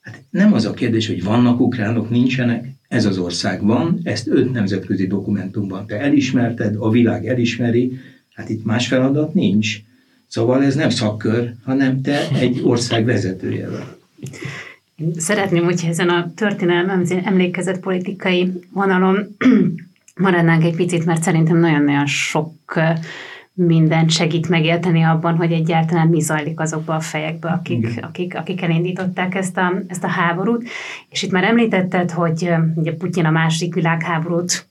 Hát 0.00 0.22
nem 0.30 0.52
az 0.52 0.64
a 0.64 0.72
kérdés, 0.72 1.06
hogy 1.06 1.24
vannak 1.24 1.60
ukránok, 1.60 2.10
nincsenek, 2.10 2.66
ez 2.88 3.04
az 3.04 3.18
ország 3.18 3.64
van, 3.64 4.00
ezt 4.02 4.28
öt 4.28 4.52
nemzetközi 4.52 5.06
dokumentumban 5.06 5.86
te 5.86 6.00
elismerted, 6.00 6.76
a 6.78 6.90
világ 6.90 7.26
elismeri, 7.26 7.98
hát 8.34 8.48
itt 8.48 8.64
más 8.64 8.86
feladat 8.86 9.34
nincs. 9.34 9.76
Szóval 10.26 10.62
ez 10.62 10.74
nem 10.74 10.90
szakkör, 10.90 11.52
hanem 11.64 12.02
te 12.02 12.28
egy 12.28 12.60
ország 12.62 13.04
vezetője 13.04 13.68
vagy. 13.68 13.86
Szeretném, 15.16 15.64
hogyha 15.64 15.88
ezen 15.88 16.08
a 16.08 16.32
történelem 16.34 17.04
emlékezett 17.24 17.80
politikai 17.80 18.52
vonalon 18.72 19.36
maradnánk 20.18 20.64
egy 20.64 20.76
picit, 20.76 21.04
mert 21.04 21.22
szerintem 21.22 21.56
nagyon-nagyon 21.56 22.06
sok 22.06 22.80
mindent 23.66 24.10
segít 24.10 24.48
megérteni 24.48 25.02
abban, 25.02 25.36
hogy 25.36 25.52
egyáltalán 25.52 26.08
mi 26.08 26.20
zajlik 26.20 26.60
azokba 26.60 26.94
a 26.94 27.00
fejekbe, 27.00 27.48
akik, 27.48 27.98
akik, 28.00 28.36
akik 28.36 28.62
elindították 28.62 29.34
ezt 29.34 29.56
a, 29.56 29.72
ezt 29.86 30.04
a 30.04 30.08
háborút. 30.08 30.68
És 31.08 31.22
itt 31.22 31.30
már 31.30 31.44
említetted, 31.44 32.10
hogy 32.10 32.50
ugye 32.74 32.92
Putyin 32.92 33.24
a 33.24 33.30
második 33.30 33.74
világháborút 33.74 34.68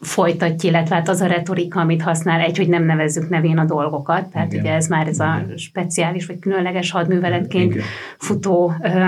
folytatja, 0.00 0.68
illetve 0.68 0.94
hát 0.94 1.08
az 1.08 1.20
a 1.20 1.26
retorika, 1.26 1.80
amit 1.80 2.02
használ, 2.02 2.40
egy, 2.40 2.56
hogy 2.56 2.68
nem 2.68 2.84
nevezzük 2.84 3.28
nevén 3.28 3.58
a 3.58 3.64
dolgokat, 3.64 4.26
tehát 4.26 4.52
Igen. 4.52 4.64
ugye 4.64 4.74
ez 4.74 4.86
már 4.86 5.06
ez 5.06 5.20
a 5.20 5.42
speciális 5.56 6.26
vagy 6.26 6.38
különleges 6.38 6.90
hadműveletként 6.90 7.74
Igen. 7.74 7.84
futó 8.18 8.72
ö, 8.82 9.04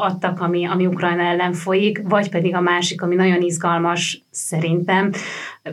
adtak, 0.00 0.40
ami, 0.40 0.66
ami 0.66 0.86
Ukrajna 0.86 1.22
ellen 1.22 1.52
folyik, 1.52 2.02
vagy 2.04 2.28
pedig 2.28 2.54
a 2.54 2.60
másik, 2.60 3.02
ami 3.02 3.14
nagyon 3.14 3.42
izgalmas 3.42 4.24
szerintem, 4.34 5.10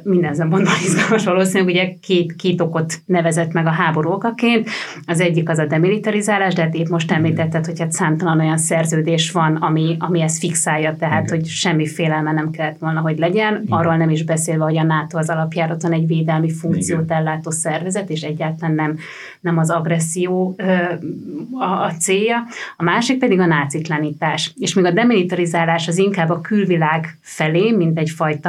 minden 0.03 0.33
szempontból 0.33 0.73
izgalmas 0.85 1.25
valószínűleg, 1.25 1.73
ugye 1.73 1.93
két, 2.01 2.35
két 2.35 2.61
okot 2.61 2.93
nevezett 3.05 3.51
meg 3.51 3.65
a 3.65 3.69
háború 3.69 4.11
okaként. 4.11 4.69
Az 5.05 5.19
egyik 5.19 5.49
az 5.49 5.57
a 5.57 5.65
demilitarizálás, 5.65 6.53
de 6.53 6.61
hát 6.61 6.75
épp 6.75 6.87
most 6.87 7.11
említetted, 7.11 7.65
hogy 7.65 7.79
hát 7.79 7.91
számtalan 7.91 8.39
olyan 8.39 8.57
szerződés 8.57 9.31
van, 9.31 9.55
ami, 9.55 9.95
ami 9.99 10.21
ezt 10.21 10.39
fixálja, 10.39 10.95
tehát 10.95 11.23
Igen. 11.23 11.37
hogy 11.37 11.47
semmi 11.47 11.87
félelme 11.87 12.31
nem 12.31 12.51
kellett 12.51 12.79
volna, 12.79 12.99
hogy 12.99 13.17
legyen. 13.17 13.53
Igen. 13.53 13.77
Arról 13.77 13.97
nem 13.97 14.09
is 14.09 14.23
beszélve, 14.23 14.63
hogy 14.63 14.77
a 14.77 14.83
NATO 14.83 15.17
az 15.17 15.29
alapjáraton 15.29 15.91
egy 15.91 16.07
védelmi 16.07 16.51
funkciót 16.51 17.03
Igen. 17.03 17.17
ellátó 17.17 17.51
szervezet, 17.51 18.09
és 18.09 18.21
egyáltalán 18.21 18.75
nem, 18.75 18.97
nem 19.39 19.57
az 19.57 19.69
agresszió 19.69 20.55
ö, 20.57 20.73
a, 21.51 21.83
a 21.83 21.91
célja. 21.99 22.43
A 22.77 22.83
másik 22.83 23.17
pedig 23.19 23.39
a 23.39 23.45
nácitlanítás. 23.45 24.53
És 24.57 24.73
még 24.73 24.85
a 24.85 24.91
demilitarizálás 24.91 25.87
az 25.87 25.97
inkább 25.97 26.29
a 26.29 26.41
külvilág 26.41 27.17
felé, 27.21 27.71
mint 27.71 27.97
egyfajta 27.97 28.48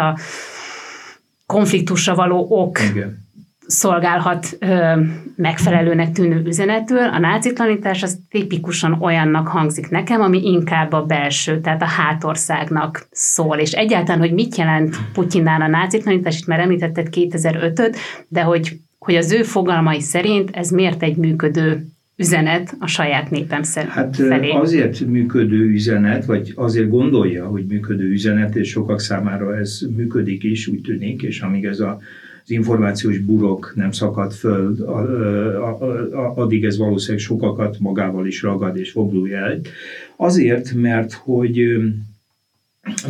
konfliktusra 1.46 2.14
való 2.14 2.46
ok 2.48 2.80
Igen. 2.90 3.26
szolgálhat 3.66 4.56
ö, 4.58 5.00
megfelelőnek 5.36 6.12
tűnő 6.12 6.42
üzenetül. 6.46 7.02
A 7.02 7.18
nácitlanítás 7.18 8.02
az 8.02 8.18
tipikusan 8.30 9.02
olyannak 9.02 9.48
hangzik 9.48 9.88
nekem, 9.88 10.20
ami 10.20 10.46
inkább 10.46 10.92
a 10.92 11.02
belső, 11.02 11.60
tehát 11.60 11.82
a 11.82 11.86
hátországnak 11.86 13.06
szól. 13.10 13.58
És 13.58 13.72
egyáltalán, 13.72 14.20
hogy 14.20 14.32
mit 14.32 14.56
jelent 14.56 14.96
Putyinnál 15.12 15.60
a 15.60 15.66
nácitlanítás, 15.66 16.38
itt 16.38 16.46
már 16.46 16.60
említetted 16.60 17.08
2005-öt, 17.10 17.96
de 18.28 18.42
hogy, 18.42 18.76
hogy 18.98 19.14
az 19.16 19.32
ő 19.32 19.42
fogalmai 19.42 20.00
szerint 20.00 20.50
ez 20.52 20.70
miért 20.70 21.02
egy 21.02 21.16
működő 21.16 21.86
üzenet 22.20 22.76
a 22.78 22.86
saját 22.86 23.30
népem 23.30 23.62
hát, 23.88 24.16
felé? 24.16 24.50
azért 24.50 25.00
működő 25.00 25.64
üzenet, 25.64 26.24
vagy 26.24 26.52
azért 26.54 26.88
gondolja, 26.88 27.46
hogy 27.46 27.66
működő 27.66 28.08
üzenet, 28.08 28.56
és 28.56 28.68
sokak 28.68 29.00
számára 29.00 29.56
ez 29.56 29.80
működik 29.96 30.42
is, 30.42 30.66
úgy 30.66 30.80
tűnik, 30.80 31.22
és 31.22 31.40
amíg 31.40 31.64
ez 31.64 31.80
a 31.80 31.98
az 32.44 32.50
információs 32.50 33.18
burok 33.18 33.72
nem 33.76 33.90
szakad 33.90 34.32
föl, 34.32 34.76
addig 36.34 36.64
ez 36.64 36.78
valószínűleg 36.78 37.22
sokakat 37.22 37.76
magával 37.78 38.26
is 38.26 38.42
ragad 38.42 38.76
és 38.76 38.90
foglulja 38.90 39.36
el. 39.36 39.60
Azért, 40.16 40.72
mert 40.74 41.12
hogy, 41.12 41.78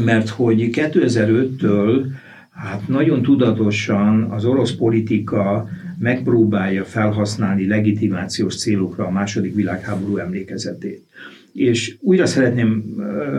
mert 0.04 0.28
hogy 0.28 0.68
2005-től 0.72 2.04
hát 2.50 2.88
nagyon 2.88 3.22
tudatosan 3.22 4.22
az 4.22 4.44
orosz 4.44 4.72
politika 4.72 5.68
megpróbálja 6.00 6.84
felhasználni 6.84 7.66
legitimációs 7.66 8.56
célokra 8.56 9.06
a 9.06 9.10
második 9.10 9.54
világháború 9.54 10.16
emlékezetét. 10.16 11.04
És 11.52 11.96
újra 12.00 12.26
szeretném 12.26 12.94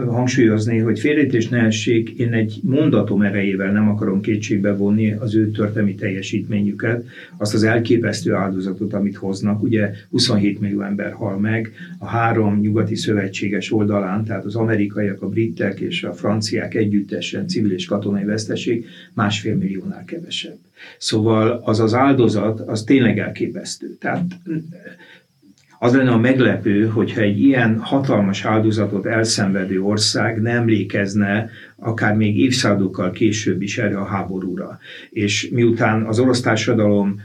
hangsúlyozni, 0.07 0.77
hogy 0.77 0.99
félrejtés 0.99 1.49
ne 1.49 1.59
essék, 1.59 2.09
én 2.09 2.33
egy 2.33 2.59
mondatom 2.63 3.21
erejével 3.21 3.71
nem 3.71 3.89
akarom 3.89 4.21
kétségbe 4.21 4.75
vonni 4.75 5.11
az 5.11 5.35
ő 5.35 5.49
történelmi 5.49 5.95
teljesítményüket, 5.95 7.05
azt 7.37 7.53
az 7.53 7.63
elképesztő 7.63 8.33
áldozatot, 8.33 8.93
amit 8.93 9.15
hoznak. 9.15 9.63
Ugye 9.63 9.91
27 10.09 10.59
millió 10.59 10.81
ember 10.81 11.11
hal 11.11 11.39
meg 11.39 11.71
a 11.99 12.05
három 12.05 12.59
nyugati 12.59 12.95
szövetséges 12.95 13.71
oldalán, 13.71 14.23
tehát 14.23 14.45
az 14.45 14.55
amerikaiak, 14.55 15.21
a 15.21 15.29
britek 15.29 15.79
és 15.79 16.03
a 16.03 16.13
franciák 16.13 16.75
együttesen 16.75 17.47
civil 17.47 17.71
és 17.71 17.85
katonai 17.85 18.23
veszteség 18.23 18.85
másfél 19.13 19.55
milliónál 19.55 20.05
kevesebb. 20.05 20.57
Szóval 20.97 21.61
az 21.63 21.79
az 21.79 21.93
áldozat, 21.93 22.59
az 22.59 22.83
tényleg 22.83 23.19
elképesztő. 23.19 23.95
Tehát 23.99 24.23
az 25.83 25.95
lenne 25.95 26.11
a 26.11 26.17
meglepő, 26.17 26.87
hogyha 26.87 27.21
egy 27.21 27.39
ilyen 27.39 27.79
hatalmas 27.79 28.45
áldozatot 28.45 29.05
elszenvedő 29.05 29.81
ország 29.81 30.41
nem 30.41 30.55
emlékezne 30.55 31.49
akár 31.75 32.15
még 32.15 32.39
évszázadokkal 32.39 33.11
később 33.11 33.61
is 33.61 33.77
erre 33.77 33.97
a 33.97 34.05
háborúra. 34.05 34.79
És 35.09 35.49
miután 35.51 36.03
az 36.03 36.19
orosz 36.19 36.41
társadalom 36.41 37.21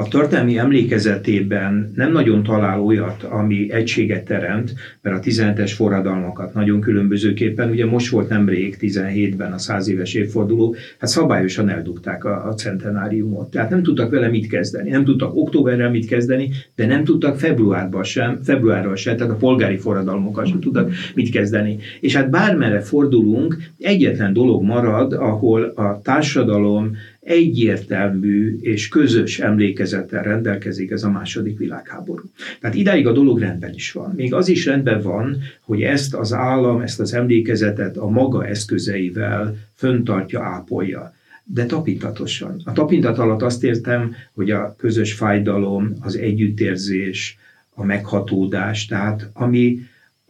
a 0.00 0.08
történelmi 0.08 0.58
emlékezetében 0.58 1.92
nem 1.94 2.12
nagyon 2.12 2.42
talál 2.42 2.80
olyat, 2.80 3.22
ami 3.22 3.72
egységet 3.72 4.24
teremt, 4.24 4.74
mert 5.02 5.16
a 5.16 5.20
17-es 5.20 5.72
forradalmakat 5.74 6.54
nagyon 6.54 6.80
különbözőképpen, 6.80 7.70
ugye 7.70 7.86
most 7.86 8.10
volt 8.10 8.28
nemrég 8.28 8.76
17-ben 8.80 9.52
a 9.52 9.58
100 9.58 9.88
éves 9.88 10.14
évforduló, 10.14 10.74
hát 10.98 11.10
szabályosan 11.10 11.68
eldugták 11.68 12.24
a, 12.24 12.48
a 12.48 12.54
centenáriumot. 12.54 13.50
Tehát 13.50 13.70
nem 13.70 13.82
tudtak 13.82 14.10
vele 14.10 14.28
mit 14.28 14.46
kezdeni. 14.46 14.90
Nem 14.90 15.04
tudtak 15.04 15.36
októberrel 15.36 15.90
mit 15.90 16.06
kezdeni, 16.06 16.50
de 16.74 16.86
nem 16.86 17.04
tudtak 17.04 17.38
februárban 17.38 18.02
sem, 18.02 18.38
februárral 18.42 18.96
sem, 18.96 19.16
tehát 19.16 19.32
a 19.32 19.36
polgári 19.36 19.76
forradalmokkal 19.76 20.44
sem 20.44 20.60
tudtak 20.60 20.92
mit 21.14 21.30
kezdeni. 21.30 21.78
És 22.00 22.16
hát 22.16 22.30
bármere 22.30 22.80
fordulunk, 22.80 23.56
egyetlen 23.78 24.32
dolog 24.32 24.62
marad, 24.62 25.12
ahol 25.12 25.62
a 25.62 26.00
társadalom 26.02 26.96
egyértelmű 27.20 28.58
és 28.60 28.88
közös 28.88 29.38
emlékezettel 29.38 30.22
rendelkezik 30.22 30.90
ez 30.90 31.02
a 31.02 31.10
második 31.10 31.58
világháború. 31.58 32.22
Tehát 32.60 32.76
idáig 32.76 33.06
a 33.06 33.12
dolog 33.12 33.38
rendben 33.38 33.74
is 33.74 33.92
van. 33.92 34.12
Még 34.16 34.34
az 34.34 34.48
is 34.48 34.66
rendben 34.66 35.00
van, 35.00 35.36
hogy 35.60 35.82
ezt 35.82 36.14
az 36.14 36.32
állam, 36.32 36.80
ezt 36.80 37.00
az 37.00 37.14
emlékezetet 37.14 37.96
a 37.96 38.08
maga 38.08 38.46
eszközeivel 38.46 39.56
föntartja, 39.74 40.42
ápolja 40.42 41.12
de 41.52 41.66
tapintatosan. 41.66 42.60
A 42.64 42.72
tapintat 42.72 43.18
alatt 43.18 43.42
azt 43.42 43.64
értem, 43.64 44.14
hogy 44.34 44.50
a 44.50 44.74
közös 44.78 45.12
fájdalom, 45.12 45.92
az 46.00 46.16
együttérzés, 46.16 47.38
a 47.74 47.84
meghatódás, 47.84 48.86
tehát 48.86 49.30
ami, 49.32 49.78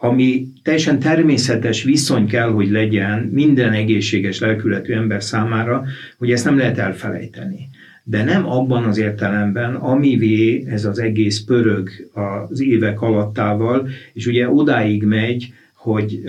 ami 0.02 0.46
teljesen 0.62 0.98
természetes 0.98 1.82
viszony 1.82 2.26
kell, 2.26 2.50
hogy 2.50 2.70
legyen 2.70 3.18
minden 3.32 3.72
egészséges 3.72 4.38
lelkületű 4.38 4.92
ember 4.92 5.22
számára, 5.22 5.84
hogy 6.18 6.30
ezt 6.30 6.44
nem 6.44 6.56
lehet 6.56 6.78
elfelejteni. 6.78 7.68
De 8.04 8.24
nem 8.24 8.46
abban 8.46 8.84
az 8.84 8.98
értelemben, 8.98 9.74
amivé 9.74 10.64
ez 10.66 10.84
az 10.84 10.98
egész 10.98 11.40
pörög 11.40 11.90
az 12.12 12.60
évek 12.60 13.00
alattával, 13.00 13.88
és 14.12 14.26
ugye 14.26 14.50
odáig 14.50 15.04
megy, 15.04 15.52
hogy 15.74 16.22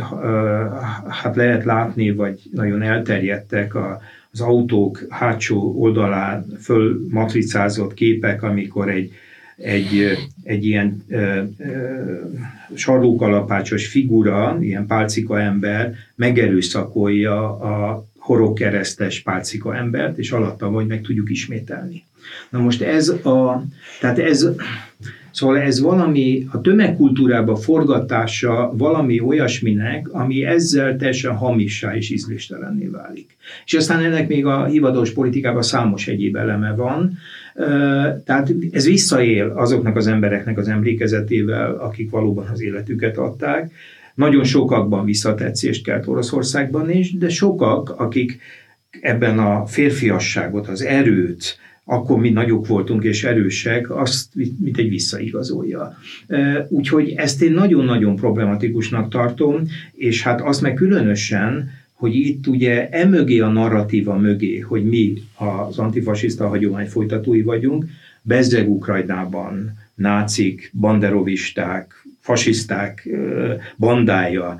hát 1.08 1.36
lehet 1.36 1.64
látni, 1.64 2.12
vagy 2.12 2.40
nagyon 2.52 2.82
elterjedtek 2.82 3.76
a, 3.76 4.02
az 4.32 4.42
autók 4.42 5.06
hátsó 5.10 5.74
oldalán 5.78 6.46
föl 6.62 7.06
matricázott 7.10 7.94
képek, 7.94 8.44
amikor 8.44 8.90
egy 8.90 9.12
egy, 9.64 10.18
egy 10.44 10.66
ilyen 10.66 11.04
ö, 11.10 11.42
ö, 11.58 11.74
sarlókalapácsos 12.74 13.88
figura, 13.88 14.58
ilyen 14.62 14.86
pálcika 14.86 15.40
ember 15.42 15.94
megerőszakolja 16.16 17.60
a 17.60 18.06
horogkeresztes 18.18 19.20
pálcika 19.20 19.76
embert, 19.76 20.18
és 20.18 20.32
alatta 20.32 20.70
vagy 20.70 20.88
meg 20.88 21.02
tudjuk 21.02 21.30
ismételni. 21.30 22.04
Na 22.50 22.60
most 22.60 22.82
ez 22.82 23.10
a, 23.10 23.64
tehát 24.00 24.20
ez, 24.20 24.48
Szóval 25.32 25.58
ez 25.58 25.82
valami, 25.82 26.48
a 26.52 26.62
tömegkultúrába 26.62 27.56
forgatása 27.56 28.72
valami 28.78 29.20
olyasminek, 29.20 30.10
ami 30.14 30.46
ezzel 30.46 30.98
teljesen 30.98 31.36
hamissá 31.36 31.96
és 31.96 32.10
ízléstelenné 32.10 32.86
válik. 32.86 33.38
És 33.66 33.74
aztán 33.74 34.04
ennek 34.04 34.28
még 34.28 34.46
a 34.46 34.66
hivatalos 34.66 35.12
politikában 35.12 35.62
számos 35.62 36.08
egyéb 36.08 36.36
eleme 36.36 36.76
van, 36.76 37.18
tehát 38.24 38.54
ez 38.72 38.86
visszaél 38.86 39.54
azoknak 39.56 39.96
az 39.96 40.08
embereknek 40.08 40.58
az 40.58 40.68
emlékezetével, 40.68 41.76
akik 41.76 42.10
valóban 42.10 42.48
az 42.52 42.62
életüket 42.62 43.18
adták. 43.18 43.72
Nagyon 44.16 44.44
sokakban 44.44 45.06
visszatetszést 45.06 45.84
kelt 45.84 46.08
Oroszországban 46.08 46.90
is, 46.90 47.18
de 47.18 47.30
sokak, 47.30 47.90
akik 47.90 48.40
ebben 49.02 49.40
a 49.40 49.66
férfiasságot, 49.66 50.68
az 50.68 50.82
erőt, 50.82 51.58
akkor 51.84 52.20
mi 52.20 52.30
nagyok 52.30 52.68
voltunk 52.68 53.04
és 53.04 53.24
erősek, 53.24 53.90
azt 53.90 54.28
mint 54.60 54.78
egy 54.78 54.90
visszaigazolja. 54.90 55.98
Úgyhogy 56.68 57.14
ezt 57.16 57.42
én 57.42 57.52
nagyon-nagyon 57.52 58.16
problematikusnak 58.16 59.10
tartom, 59.10 59.68
és 59.94 60.24
hát 60.24 60.42
azt 60.42 60.62
meg 60.62 60.74
különösen, 60.74 61.70
hogy 62.02 62.16
itt 62.16 62.48
ugye 62.48 62.90
emögé 62.90 63.40
a 63.40 63.48
narratíva 63.48 64.18
mögé, 64.18 64.60
hogy 64.60 64.86
mi 64.86 65.14
az 65.38 65.78
antifasiszta 65.78 66.48
hagyomány 66.48 66.88
folytatói 66.88 67.42
vagyunk, 67.42 67.86
bezzeg 68.22 68.70
Ukrajnában 68.70 69.78
nácik, 69.96 70.72
banderovisták, 70.80 72.08
fasiszták 72.22 73.10
bandája 73.78 74.60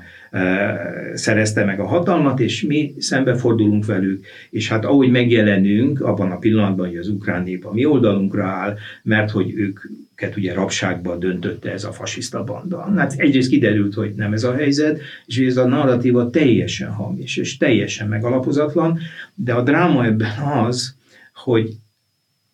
szerezte 1.14 1.64
meg 1.64 1.80
a 1.80 1.86
hatalmat, 1.86 2.40
és 2.40 2.62
mi 2.62 2.94
szembefordulunk 2.98 3.86
velük, 3.86 4.24
és 4.50 4.68
hát 4.68 4.84
ahogy 4.84 5.10
megjelenünk 5.10 6.00
abban 6.00 6.30
a 6.30 6.38
pillanatban, 6.38 6.86
hogy 6.86 6.96
az 6.96 7.08
ukrán 7.08 7.42
nép 7.42 7.64
a 7.64 7.72
mi 7.72 7.84
oldalunkra 7.84 8.44
áll, 8.44 8.76
mert 9.02 9.30
hogy 9.30 9.52
ők 9.54 9.80
őket 10.22 10.36
ugye 10.36 10.54
rabságba 10.54 11.16
döntötte 11.16 11.72
ez 11.72 11.84
a 11.84 11.92
fasiszta 11.92 12.44
banda. 12.44 12.92
Hát 12.96 13.14
egyrészt 13.16 13.48
kiderült, 13.48 13.94
hogy 13.94 14.12
nem 14.16 14.32
ez 14.32 14.44
a 14.44 14.54
helyzet, 14.54 15.00
és 15.26 15.38
ez 15.38 15.56
a 15.56 15.66
narratíva 15.66 16.30
teljesen 16.30 16.90
hamis, 16.90 17.36
és 17.36 17.56
teljesen 17.56 18.08
megalapozatlan, 18.08 18.98
de 19.34 19.52
a 19.52 19.62
dráma 19.62 20.04
ebben 20.04 20.38
az, 20.38 20.94
hogy 21.34 21.70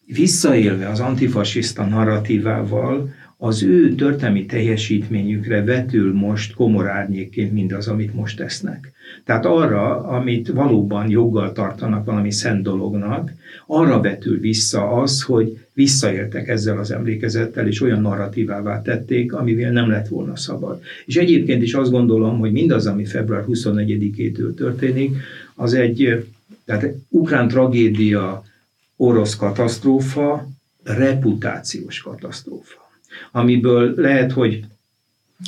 visszaélve 0.07 0.89
az 0.89 1.01
antifasiszta 1.01 1.85
narratívával, 1.85 3.15
az 3.41 3.63
ő 3.63 3.95
történelmi 3.95 4.47
teljesítményükre 4.47 5.65
vetül 5.65 6.15
most 6.15 6.55
komor 6.55 6.89
árnyékként 6.89 7.53
mindaz, 7.53 7.89
amit 7.89 8.15
most 8.15 8.37
tesznek. 8.37 8.93
Tehát 9.25 9.47
arra, 9.47 10.03
amit 10.07 10.49
valóban 10.49 11.11
joggal 11.11 11.53
tartanak 11.53 12.05
valami 12.05 12.31
szent 12.31 12.63
dolognak, 12.63 13.33
arra 13.67 14.01
vetül 14.01 14.41
vissza 14.41 14.91
az, 14.91 15.23
hogy 15.23 15.59
visszaéltek 15.73 16.49
ezzel 16.49 16.79
az 16.79 16.91
emlékezettel, 16.91 17.67
és 17.67 17.81
olyan 17.81 18.01
narratívává 18.01 18.83
tették, 18.83 19.33
amivel 19.33 19.73
nem 19.73 19.91
lett 19.91 20.09
volna 20.09 20.37
szabad. 20.37 20.81
És 21.07 21.17
egyébként 21.17 21.63
is 21.63 21.75
azt 21.75 21.91
gondolom, 21.91 22.39
hogy 22.39 22.53
mindaz, 22.53 22.87
ami 22.87 23.05
február 23.05 23.45
24-től 23.49 24.55
történik, 24.55 25.17
az 25.55 25.75
egy, 25.75 26.27
tehát 26.65 26.95
ukrán 27.09 27.49
tragédia, 27.49 28.45
orosz 28.97 29.37
katasztrófa, 29.37 30.49
reputációs 30.83 32.01
katasztrófa 32.01 32.88
amiből 33.33 33.93
lehet, 33.97 34.33
hogy 34.33 34.65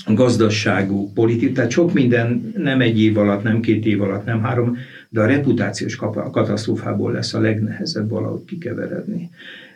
gazdaságú, 0.07 1.13
politik, 1.13 1.55
tehát 1.55 1.71
sok 1.71 1.93
minden 1.93 2.53
nem 2.57 2.81
egy 2.81 3.01
év 3.01 3.19
alatt, 3.19 3.43
nem 3.43 3.61
két 3.61 3.87
év 3.87 4.03
alatt, 4.03 4.25
nem 4.25 4.43
három, 4.43 4.79
de 5.09 5.21
a 5.21 5.27
reputációs 5.27 5.97
katasztrófából 6.31 7.13
lesz 7.13 7.35
a 7.35 7.41
legnehezebb 7.41 8.09
valahogy 8.09 8.45
kikeveredni. 8.45 9.31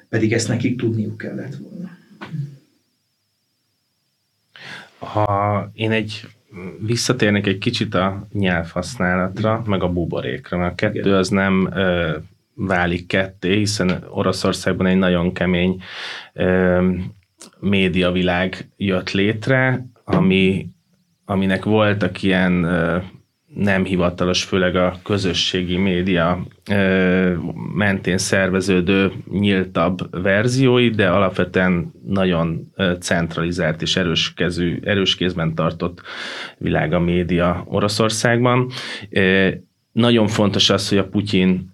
Pedig 0.09 0.32
ezt 0.32 0.49
nekik 0.49 0.78
tudniuk 0.78 1.16
kellett 1.16 1.55
volna. 1.55 1.91
Ha 4.99 5.70
én 5.74 5.91
egy 5.91 6.26
visszatérnék 6.80 7.47
egy 7.47 7.59
kicsit 7.59 7.95
a 7.95 8.26
nyelvhasználatra, 8.32 9.62
meg 9.66 9.82
a 9.82 9.89
buborékra, 9.89 10.59
mert 10.59 10.72
a 10.72 10.74
kettő 10.74 10.99
Igen. 10.99 11.12
az 11.12 11.28
nem 11.28 11.70
ö, 11.74 12.16
válik 12.55 13.07
ketté, 13.07 13.57
hiszen 13.57 14.05
Oroszországban 14.09 14.87
egy 14.87 14.97
nagyon 14.97 15.32
kemény 15.32 15.82
ö, 16.32 16.91
médiavilág 17.61 18.68
jött 18.76 19.11
létre, 19.11 19.86
ami, 20.05 20.66
aminek 21.24 21.64
voltak 21.64 22.22
ilyen 22.22 22.53
nem 23.55 23.84
hivatalos, 23.84 24.45
főleg 24.45 24.76
a 24.76 24.99
közösségi 25.03 25.76
média 25.76 26.47
mentén 27.74 28.18
szerveződő 28.18 29.12
nyíltabb 29.30 30.22
verziói, 30.22 30.90
de 30.90 31.09
alapvetően 31.09 31.92
nagyon 32.07 32.72
centralizált 33.01 33.82
és 33.82 33.97
erős, 33.97 34.34
kezű, 34.34 34.80
erős 34.84 35.14
kézben 35.14 35.55
tartott 35.55 36.03
világ 36.59 36.92
a 36.92 37.01
média 37.01 37.64
Oroszországban. 37.66 38.70
Nagyon 39.92 40.26
fontos 40.26 40.70
az, 40.70 40.88
hogy 40.88 40.99
a 40.99 41.09
Putyin 41.09 41.72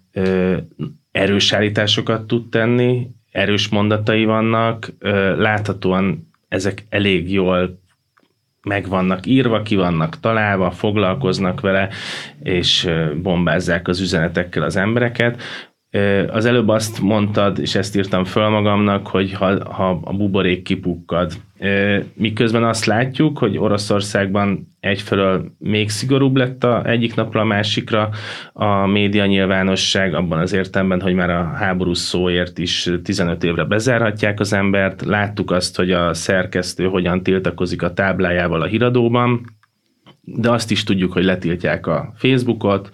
erős 1.11 1.53
állításokat 1.53 2.27
tud 2.27 2.49
tenni, 2.49 3.07
erős 3.31 3.69
mondatai 3.69 4.25
vannak, 4.25 4.93
láthatóan 5.37 6.29
ezek 6.47 6.85
elég 6.89 7.31
jól 7.31 7.79
meg 8.63 8.87
vannak 8.87 9.25
írva, 9.25 9.61
ki 9.61 9.75
vannak 9.75 10.19
találva, 10.19 10.71
foglalkoznak 10.71 11.61
vele, 11.61 11.89
és 12.43 12.89
bombázzák 13.21 13.87
az 13.87 13.99
üzenetekkel 13.99 14.63
az 14.63 14.75
embereket. 14.75 15.41
Az 16.31 16.45
előbb 16.45 16.67
azt 16.67 17.01
mondtad, 17.01 17.59
és 17.59 17.75
ezt 17.75 17.95
írtam 17.95 18.23
föl 18.23 18.49
magamnak, 18.49 19.07
hogy 19.07 19.33
ha, 19.33 19.73
ha 19.73 19.99
a 20.03 20.13
buborék 20.13 20.61
kipukkad, 20.61 21.31
miközben 22.13 22.63
azt 22.63 22.85
látjuk, 22.85 23.37
hogy 23.37 23.57
Oroszországban 23.57 24.67
egyfelől 24.79 25.51
még 25.57 25.89
szigorúbb 25.89 26.35
lett 26.35 26.63
a 26.63 26.85
egyik 26.85 27.15
napra 27.15 27.41
a 27.41 27.45
másikra 27.45 28.09
a 28.53 28.85
média 28.85 29.25
nyilvánosság, 29.25 30.13
abban 30.13 30.39
az 30.39 30.53
értelemben, 30.53 31.01
hogy 31.01 31.13
már 31.13 31.29
a 31.29 31.43
háború 31.43 31.93
szóért 31.93 32.57
is 32.57 32.89
15 33.03 33.43
évre 33.43 33.63
bezárhatják 33.63 34.39
az 34.39 34.53
embert. 34.53 35.01
Láttuk 35.05 35.51
azt, 35.51 35.75
hogy 35.75 35.91
a 35.91 36.13
szerkesztő 36.13 36.85
hogyan 36.85 37.23
tiltakozik 37.23 37.81
a 37.81 37.93
táblájával 37.93 38.61
a 38.61 38.65
híradóban, 38.65 39.45
de 40.35 40.51
azt 40.51 40.71
is 40.71 40.83
tudjuk, 40.83 41.13
hogy 41.13 41.23
letiltják 41.23 41.87
a 41.87 42.13
Facebookot, 42.15 42.89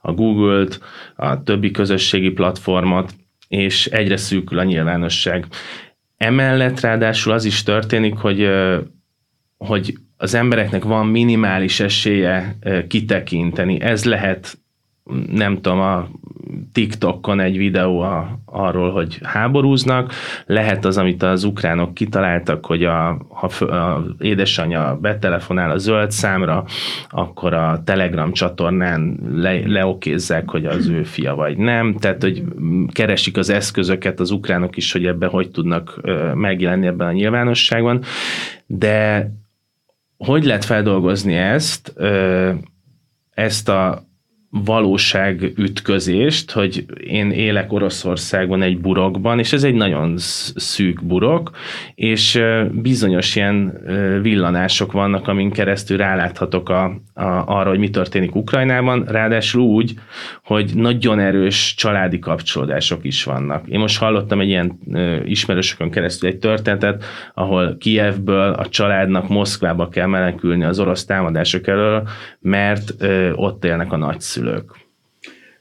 a 0.00 0.12
Google-t, 0.12 0.80
a 1.16 1.42
többi 1.42 1.70
közösségi 1.70 2.30
platformot, 2.30 3.14
és 3.48 3.86
egyre 3.86 4.16
szűkül 4.16 4.58
a 4.58 4.64
nyilvánosság. 4.64 5.46
Emellett 6.16 6.80
ráadásul 6.80 7.32
az 7.32 7.44
is 7.44 7.62
történik, 7.62 8.14
hogy, 8.14 8.48
hogy 9.56 9.94
az 10.16 10.34
embereknek 10.34 10.84
van 10.84 11.06
minimális 11.06 11.80
esélye 11.80 12.56
kitekinteni. 12.88 13.80
Ez 13.80 14.04
lehet, 14.04 14.58
nem 15.30 15.54
tudom, 15.54 15.80
a 15.80 16.08
TikTokon 16.72 17.40
egy 17.40 17.56
videó 17.56 18.00
a, 18.00 18.38
arról, 18.44 18.92
hogy 18.92 19.18
háborúznak, 19.22 20.12
lehet 20.46 20.84
az, 20.84 20.98
amit 20.98 21.22
az 21.22 21.44
ukránok 21.44 21.94
kitaláltak, 21.94 22.66
hogy 22.66 22.84
a, 22.84 23.26
ha 23.28 23.64
a 23.64 24.04
édesanyja 24.18 24.98
betelefonál 25.00 25.70
a 25.70 25.78
zöld 25.78 26.10
számra, 26.10 26.64
akkor 27.08 27.54
a 27.54 27.82
Telegram 27.84 28.32
csatornán 28.32 29.18
le, 29.34 29.60
leokézzák, 29.66 30.50
hogy 30.50 30.66
az 30.66 30.88
ő 30.88 31.02
fia 31.02 31.34
vagy 31.34 31.56
nem, 31.56 31.96
tehát, 31.98 32.22
hogy 32.22 32.44
keresik 32.92 33.36
az 33.36 33.50
eszközöket 33.50 34.20
az 34.20 34.30
ukránok 34.30 34.76
is, 34.76 34.92
hogy 34.92 35.06
ebben 35.06 35.28
hogy 35.28 35.50
tudnak 35.50 36.00
megjelenni 36.34 36.86
ebben 36.86 37.06
a 37.06 37.12
nyilvánosságban, 37.12 38.02
de 38.66 39.30
hogy 40.16 40.44
lehet 40.44 40.64
feldolgozni 40.64 41.34
ezt, 41.34 41.94
ezt 43.30 43.68
a 43.68 44.09
valóságütközést, 44.50 46.50
hogy 46.50 46.84
én 47.06 47.30
élek 47.30 47.72
Oroszországban 47.72 48.62
egy 48.62 48.78
burokban, 48.78 49.38
és 49.38 49.52
ez 49.52 49.64
egy 49.64 49.74
nagyon 49.74 50.14
szűk 50.54 51.04
burok, 51.04 51.50
és 51.94 52.42
bizonyos 52.70 53.36
ilyen 53.36 53.80
villanások 54.22 54.92
vannak, 54.92 55.28
amin 55.28 55.50
keresztül 55.50 55.96
ráláthatok 55.96 56.68
a, 56.68 56.84
a, 56.84 57.00
arra, 57.46 57.68
hogy 57.68 57.78
mi 57.78 57.90
történik 57.90 58.34
Ukrajnában, 58.34 59.04
ráadásul 59.04 59.62
úgy, 59.62 59.94
hogy 60.44 60.70
nagyon 60.74 61.18
erős 61.18 61.74
családi 61.76 62.18
kapcsolódások 62.18 63.04
is 63.04 63.24
vannak. 63.24 63.68
Én 63.68 63.78
most 63.78 63.98
hallottam 63.98 64.40
egy 64.40 64.48
ilyen 64.48 64.78
ismerősökön 65.24 65.90
keresztül 65.90 66.28
egy 66.28 66.38
történetet, 66.38 67.04
ahol 67.34 67.76
Kievből 67.78 68.52
a 68.52 68.68
családnak 68.68 69.28
Moszkvába 69.28 69.88
kell 69.88 70.06
menekülni 70.06 70.64
az 70.64 70.78
orosz 70.78 71.04
támadások 71.04 71.66
elől, 71.66 72.08
mert 72.40 72.94
ott 73.34 73.64
élnek 73.64 73.92
a 73.92 73.96
nagyszülők 73.96 74.38
szülők? 74.40 74.70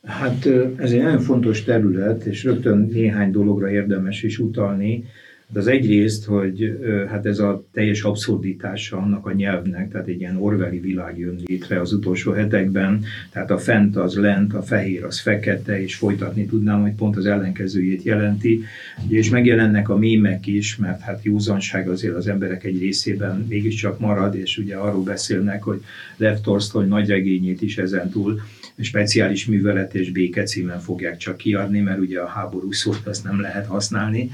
Hát 0.03 0.45
ez 0.77 0.91
egy 0.91 1.01
nagyon 1.01 1.19
fontos 1.19 1.63
terület, 1.63 2.23
és 2.23 2.43
rögtön 2.43 2.89
néhány 2.91 3.31
dologra 3.31 3.71
érdemes 3.71 4.23
is 4.23 4.39
utalni. 4.39 5.03
De 5.51 5.59
az 5.59 5.67
egyrészt, 5.67 6.25
hogy 6.25 6.79
hát 7.07 7.25
ez 7.25 7.39
a 7.39 7.63
teljes 7.73 8.01
abszurditása 8.01 8.97
annak 8.97 9.25
a 9.25 9.33
nyelvnek, 9.33 9.91
tehát 9.91 10.07
egy 10.07 10.19
ilyen 10.19 10.35
orveli 10.35 10.79
világ 10.79 11.19
jön 11.19 11.39
létre 11.45 11.79
az 11.79 11.93
utolsó 11.93 12.31
hetekben, 12.31 13.03
tehát 13.31 13.51
a 13.51 13.57
fent 13.57 13.95
az 13.95 14.15
lent, 14.15 14.53
a 14.53 14.61
fehér 14.61 15.03
az 15.03 15.19
fekete, 15.19 15.81
és 15.81 15.95
folytatni 15.95 16.45
tudnám, 16.45 16.81
hogy 16.81 16.93
pont 16.93 17.17
az 17.17 17.25
ellenkezőjét 17.25 18.03
jelenti. 18.03 18.61
És 19.07 19.29
megjelennek 19.29 19.89
a 19.89 19.97
mémek 19.97 20.47
is, 20.47 20.75
mert 20.75 21.01
hát 21.01 21.23
józanság 21.23 21.89
azért 21.89 22.15
az 22.15 22.27
emberek 22.27 22.63
egy 22.63 22.79
részében 22.79 23.45
mégiscsak 23.49 23.99
marad, 23.99 24.35
és 24.35 24.57
ugye 24.57 24.75
arról 24.75 25.03
beszélnek, 25.03 25.63
hogy 25.63 25.81
Lev 26.17 26.37
Tolstoy 26.43 26.85
nagy 26.85 27.07
regényét 27.07 27.61
is 27.61 27.77
ezentúl 27.77 28.39
speciális 28.81 29.45
művelet 29.45 29.95
és 29.95 30.11
béke 30.11 30.43
címen 30.43 30.79
fogják 30.79 31.17
csak 31.17 31.37
kiadni, 31.37 31.79
mert 31.79 31.99
ugye 31.99 32.19
a 32.19 32.27
háború 32.27 32.71
szót 32.71 33.01
azt 33.07 33.23
nem 33.23 33.41
lehet 33.41 33.65
használni. 33.65 34.31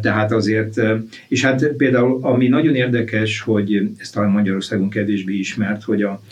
Tehát 0.00 0.32
azért, 0.32 0.80
és 1.28 1.44
hát 1.44 1.66
például 1.66 2.18
ami 2.22 2.48
nagyon 2.48 2.74
érdekes, 2.74 3.40
hogy 3.40 3.90
ez 3.98 4.10
talán 4.10 4.30
Magyarországon 4.30 4.90
kevésbé 4.90 5.34
ismert, 5.34 5.82
hogy 5.82 6.02
a, 6.02 6.22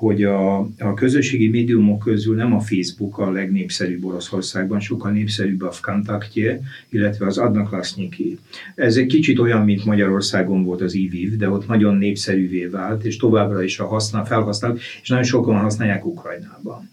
hogy 0.00 0.22
a, 0.22 0.58
a 0.58 0.94
közösségi 0.94 1.48
médiumok 1.48 1.98
közül 1.98 2.36
nem 2.36 2.54
a 2.54 2.60
Facebook 2.60 3.18
a 3.18 3.30
legnépszerűbb 3.30 4.04
Oroszországban, 4.04 4.80
sokkal 4.80 5.10
népszerűbb 5.10 5.62
a 5.62 5.72
Vkontaktje, 5.80 6.60
illetve 6.88 7.26
az 7.26 7.38
Adnaklasznyiki. 7.38 8.38
Ez 8.74 8.96
egy 8.96 9.06
kicsit 9.06 9.38
olyan, 9.38 9.64
mint 9.64 9.84
Magyarországon 9.84 10.64
volt 10.64 10.80
az 10.80 10.94
IVIV, 10.94 11.36
de 11.36 11.50
ott 11.50 11.66
nagyon 11.66 11.96
népszerűvé 11.96 12.64
vált, 12.64 13.04
és 13.04 13.16
továbbra 13.16 13.62
is 13.62 13.78
a 13.78 13.86
használ, 13.86 14.24
felhasznál, 14.24 14.76
és 15.02 15.08
nagyon 15.08 15.24
sokan 15.24 15.56
használják 15.56 16.06
Ukrajnában. 16.06 16.88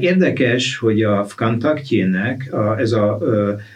Érdekes, 0.00 0.76
hogy 0.76 1.02
a 1.02 1.26
Vkontaktjének 1.34 2.54
ez 2.78 2.92
a 2.92 3.18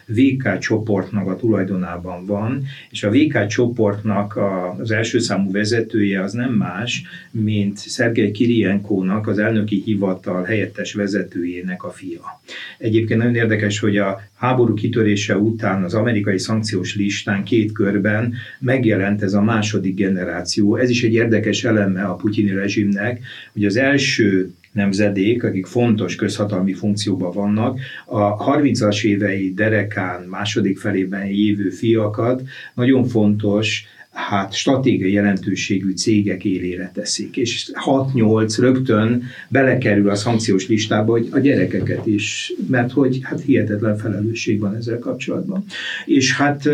VK 0.06 0.58
csoportnak 0.58 1.28
a 1.28 1.36
tulajdonában 1.36 2.26
van, 2.26 2.62
és 2.90 3.02
a 3.02 3.10
VK 3.10 3.46
csoportnak 3.46 4.38
az 4.78 4.90
első 4.90 5.18
számú 5.18 5.52
vezetője 5.52 6.22
az 6.22 6.32
nem 6.32 6.52
más, 6.52 7.02
mint 7.30 7.76
Szergej 7.76 8.30
Kiri 8.30 8.58
Ilyenkónak, 8.60 9.26
az 9.26 9.38
elnöki 9.38 9.82
hivatal 9.84 10.42
helyettes 10.42 10.92
vezetőjének 10.94 11.84
a 11.84 11.90
fia. 11.90 12.40
Egyébként 12.78 13.20
nagyon 13.20 13.34
érdekes, 13.34 13.78
hogy 13.78 13.96
a 13.96 14.20
háború 14.34 14.74
kitörése 14.74 15.36
után 15.36 15.84
az 15.84 15.94
amerikai 15.94 16.38
szankciós 16.38 16.96
listán 16.96 17.44
két 17.44 17.72
körben 17.72 18.34
megjelent 18.58 19.22
ez 19.22 19.32
a 19.32 19.42
második 19.42 19.94
generáció. 19.94 20.76
Ez 20.76 20.90
is 20.90 21.02
egy 21.02 21.14
érdekes 21.14 21.64
eleme 21.64 22.02
a 22.02 22.14
putyini 22.14 22.52
rezsimnek, 22.52 23.20
hogy 23.52 23.64
az 23.64 23.76
első 23.76 24.50
nemzedék, 24.72 25.44
akik 25.44 25.66
fontos 25.66 26.14
közhatalmi 26.14 26.72
funkcióban 26.72 27.32
vannak, 27.32 27.78
a 28.06 28.56
30-as 28.58 29.04
évei 29.04 29.52
derekán 29.54 30.22
második 30.22 30.78
felében 30.78 31.26
jövő 31.26 31.70
fiakat 31.70 32.42
nagyon 32.74 33.04
fontos 33.04 33.84
hát 34.12 34.52
stratégiai 34.52 35.12
jelentőségű 35.12 35.92
cégek 35.92 36.44
élére 36.44 36.90
teszik, 36.94 37.36
és 37.36 37.70
6-8 37.86 38.56
rögtön 38.58 39.22
belekerül 39.48 40.10
a 40.10 40.14
szankciós 40.14 40.68
listába, 40.68 41.12
hogy 41.12 41.28
a 41.30 41.38
gyerekeket 41.38 42.06
is, 42.06 42.52
mert 42.68 42.92
hogy 42.92 43.18
hát 43.22 43.40
hihetetlen 43.40 43.96
felelősség 43.96 44.60
van 44.60 44.74
ezzel 44.74 44.98
kapcsolatban. 44.98 45.64
És 46.04 46.36
hát 46.36 46.68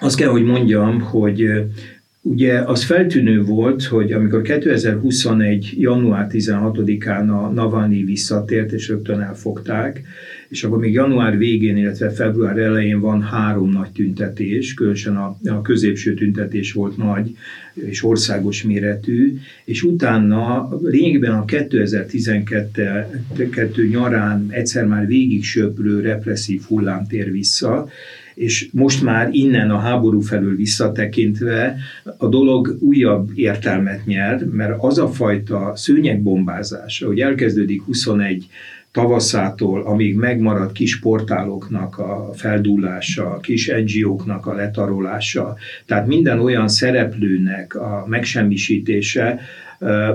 azt 0.00 0.16
kell, 0.16 0.28
hogy 0.28 0.44
mondjam, 0.44 1.00
hogy 1.00 1.50
Ugye 2.22 2.58
az 2.58 2.84
feltűnő 2.84 3.42
volt, 3.42 3.84
hogy 3.84 4.12
amikor 4.12 4.42
2021. 4.42 5.74
január 5.78 6.26
16-án 6.30 7.28
a 7.28 7.48
Navalnyi 7.48 8.04
visszatért, 8.04 8.72
és 8.72 8.88
rögtön 8.88 9.20
elfogták, 9.20 10.02
és 10.50 10.64
akkor 10.64 10.78
még 10.78 10.92
január 10.92 11.38
végén, 11.38 11.76
illetve 11.76 12.10
február 12.10 12.58
elején 12.58 13.00
van 13.00 13.22
három 13.22 13.70
nagy 13.70 13.90
tüntetés, 13.90 14.74
különösen 14.74 15.16
a, 15.16 15.36
a 15.44 15.62
középső 15.62 16.14
tüntetés 16.14 16.72
volt 16.72 16.96
nagy 16.96 17.36
és 17.74 18.04
országos 18.04 18.62
méretű, 18.62 19.38
és 19.64 19.82
utána 19.82 20.68
lényegében 20.82 21.32
a 21.32 21.44
2012 21.44 23.88
nyarán 23.90 24.46
egyszer 24.50 24.84
már 24.84 25.06
végig 25.06 25.44
söprő 25.44 26.00
represszív 26.00 26.62
hullám 26.62 27.06
tér 27.06 27.30
vissza, 27.30 27.88
és 28.34 28.68
most 28.72 29.02
már 29.02 29.28
innen 29.32 29.70
a 29.70 29.78
háború 29.78 30.20
felül 30.20 30.56
visszatekintve 30.56 31.76
a 32.16 32.28
dolog 32.28 32.76
újabb 32.80 33.30
értelmet 33.34 34.06
nyer, 34.06 34.44
mert 34.44 34.74
az 34.78 34.98
a 34.98 35.08
fajta 35.08 35.72
szőnyegbombázás, 35.74 37.02
hogy 37.02 37.20
elkezdődik 37.20 37.82
21 37.82 38.46
tavaszától, 38.92 39.82
amíg 39.82 40.16
megmaradt 40.16 40.72
kis 40.72 40.98
portáloknak 40.98 41.98
a 41.98 42.30
feldúlása, 42.34 43.38
kis 43.40 43.72
NGO-knak 43.84 44.46
a 44.46 44.54
letarolása, 44.54 45.56
tehát 45.86 46.06
minden 46.06 46.40
olyan 46.40 46.68
szereplőnek 46.68 47.74
a 47.74 48.04
megsemmisítése, 48.06 49.40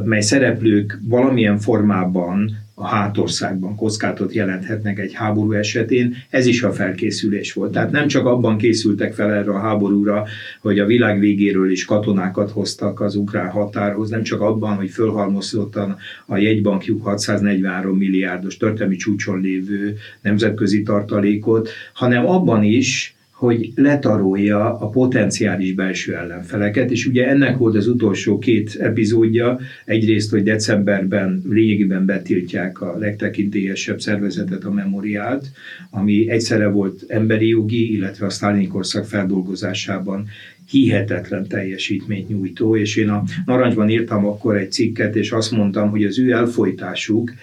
mely 0.03 0.21
szereplők 0.21 0.99
valamilyen 1.03 1.57
formában 1.57 2.64
a 2.78 2.88
hátországban 2.88 3.76
kockátot 3.76 4.34
jelenthetnek 4.34 4.99
egy 4.99 5.13
háború 5.13 5.51
esetén, 5.51 6.15
ez 6.30 6.45
is 6.45 6.63
a 6.63 6.71
felkészülés 6.71 7.53
volt. 7.53 7.71
Tehát 7.71 7.91
nem 7.91 8.07
csak 8.07 8.26
abban 8.26 8.57
készültek 8.57 9.13
fel 9.13 9.32
erre 9.32 9.51
a 9.51 9.59
háborúra, 9.59 10.26
hogy 10.61 10.80
a 10.80 10.86
világ 10.86 11.19
végéről 11.19 11.71
is 11.71 11.86
katonákat 11.86 12.51
hoztak 12.51 13.01
az 13.01 13.15
ukrán 13.15 13.49
határhoz, 13.49 14.09
nem 14.09 14.23
csak 14.23 14.41
abban, 14.41 14.76
hogy 14.76 14.89
fölhalmozottan 14.89 15.97
a 16.26 16.38
jegybankjuk 16.38 17.03
643 17.03 17.97
milliárdos 17.97 18.57
történelmi 18.57 18.95
csúcson 18.95 19.41
lévő 19.41 19.95
nemzetközi 20.21 20.84
tartalékot, 20.84 21.69
hanem 21.93 22.26
abban 22.26 22.63
is, 22.63 23.14
hogy 23.36 23.71
letarolja 23.75 24.77
a 24.77 24.89
potenciális 24.89 25.73
belső 25.73 26.15
ellenfeleket, 26.15 26.91
és 26.91 27.05
ugye 27.05 27.27
ennek 27.27 27.57
volt 27.57 27.75
az 27.75 27.88
utolsó 27.88 28.38
két 28.38 28.75
epizódja, 28.75 29.59
egyrészt, 29.86 30.31
hogy 30.31 30.43
decemberben 30.43 31.41
lényegében 31.49 32.05
betiltják 32.05 32.81
a 32.81 32.97
legtekintélyesebb 32.97 33.99
szervezetet, 33.99 34.63
a 34.63 34.71
memoriált, 34.71 35.45
ami 35.89 36.29
egyszerre 36.29 36.67
volt 36.67 37.03
emberi 37.07 37.47
jogi, 37.47 37.93
illetve 37.93 38.25
a 38.25 38.29
sztálini 38.29 38.67
korszak 38.67 39.05
feldolgozásában 39.05 40.27
hihetetlen 40.69 41.47
teljesítményt 41.47 42.29
nyújtó, 42.29 42.77
és 42.77 42.95
én 42.95 43.09
a 43.09 43.23
Narancsban 43.45 43.89
írtam 43.89 44.25
akkor 44.25 44.57
egy 44.57 44.71
cikket, 44.71 45.15
és 45.15 45.31
azt 45.31 45.51
mondtam, 45.51 45.89
hogy 45.89 46.03
az 46.03 46.19
ő 46.19 46.31
elfolytásuk, 46.31 47.33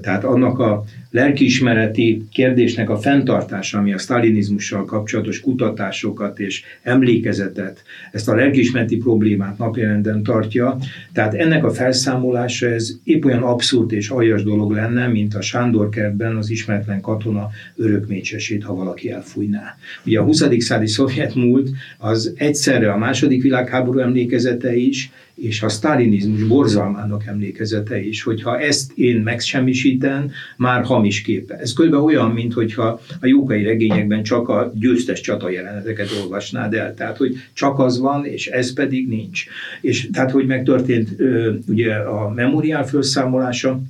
tehát 0.00 0.24
annak 0.24 0.58
a 0.58 0.84
lelkiismereti 1.10 2.26
kérdésnek 2.32 2.90
a 2.90 2.98
fenntartása, 2.98 3.78
ami 3.78 3.92
a 3.92 3.98
sztalinizmussal 3.98 4.84
kapcsolatos 4.84 5.40
kutatásokat 5.40 6.38
és 6.38 6.62
emlékezetet, 6.82 7.82
ezt 8.12 8.28
a 8.28 8.34
lelkiismereti 8.34 8.96
problémát 8.96 9.58
napjelenten 9.58 10.22
tartja. 10.22 10.78
Tehát 11.12 11.34
ennek 11.34 11.64
a 11.64 11.70
felszámolása 11.70 12.66
ez 12.66 12.90
épp 13.04 13.24
olyan 13.24 13.42
abszurd 13.42 13.92
és 13.92 14.08
aljas 14.08 14.42
dolog 14.42 14.72
lenne, 14.72 15.06
mint 15.06 15.34
a 15.34 15.40
Sándor 15.40 15.88
kertben 15.88 16.36
az 16.36 16.50
ismeretlen 16.50 17.00
katona 17.00 17.48
örökmécsesét, 17.76 18.64
ha 18.64 18.74
valaki 18.74 19.10
elfújná. 19.10 19.76
Ugye 20.04 20.18
a 20.18 20.22
20. 20.22 20.44
századi 20.58 20.86
szovjet 20.86 21.34
múlt 21.34 21.70
az 21.98 22.34
egyszerre 22.36 22.92
a 22.92 22.98
második 22.98 23.42
világháború 23.42 23.98
emlékezete 23.98 24.76
is, 24.76 25.10
és 25.40 25.62
a 25.62 25.68
sztálinizmus 25.68 26.42
borzalmának 26.42 27.26
emlékezete 27.26 28.00
is, 28.00 28.22
hogyha 28.22 28.58
ezt 28.58 28.92
én 28.94 29.20
megsemmisítem, 29.20 30.30
már 30.56 30.84
hamis 30.84 31.22
képe. 31.22 31.54
Ez 31.54 31.72
körülbelül 31.72 32.06
olyan, 32.06 32.30
mint 32.30 32.52
hogyha 32.52 33.00
a 33.20 33.26
jókai 33.26 33.62
regényekben 33.62 34.22
csak 34.22 34.48
a 34.48 34.72
győztes 34.74 35.20
csata 35.20 35.50
jeleneteket 35.50 36.08
olvasnád 36.22 36.74
el, 36.74 36.94
tehát 36.94 37.16
hogy 37.16 37.36
csak 37.52 37.78
az 37.78 37.98
van, 37.98 38.24
és 38.24 38.46
ez 38.46 38.72
pedig 38.72 39.08
nincs. 39.08 39.44
És 39.80 40.08
tehát, 40.12 40.30
hogy 40.30 40.46
megtörtént 40.46 41.08
ugye 41.68 41.94
a 41.94 42.30
memoriál 42.30 42.86
felszámolása, 42.86 43.80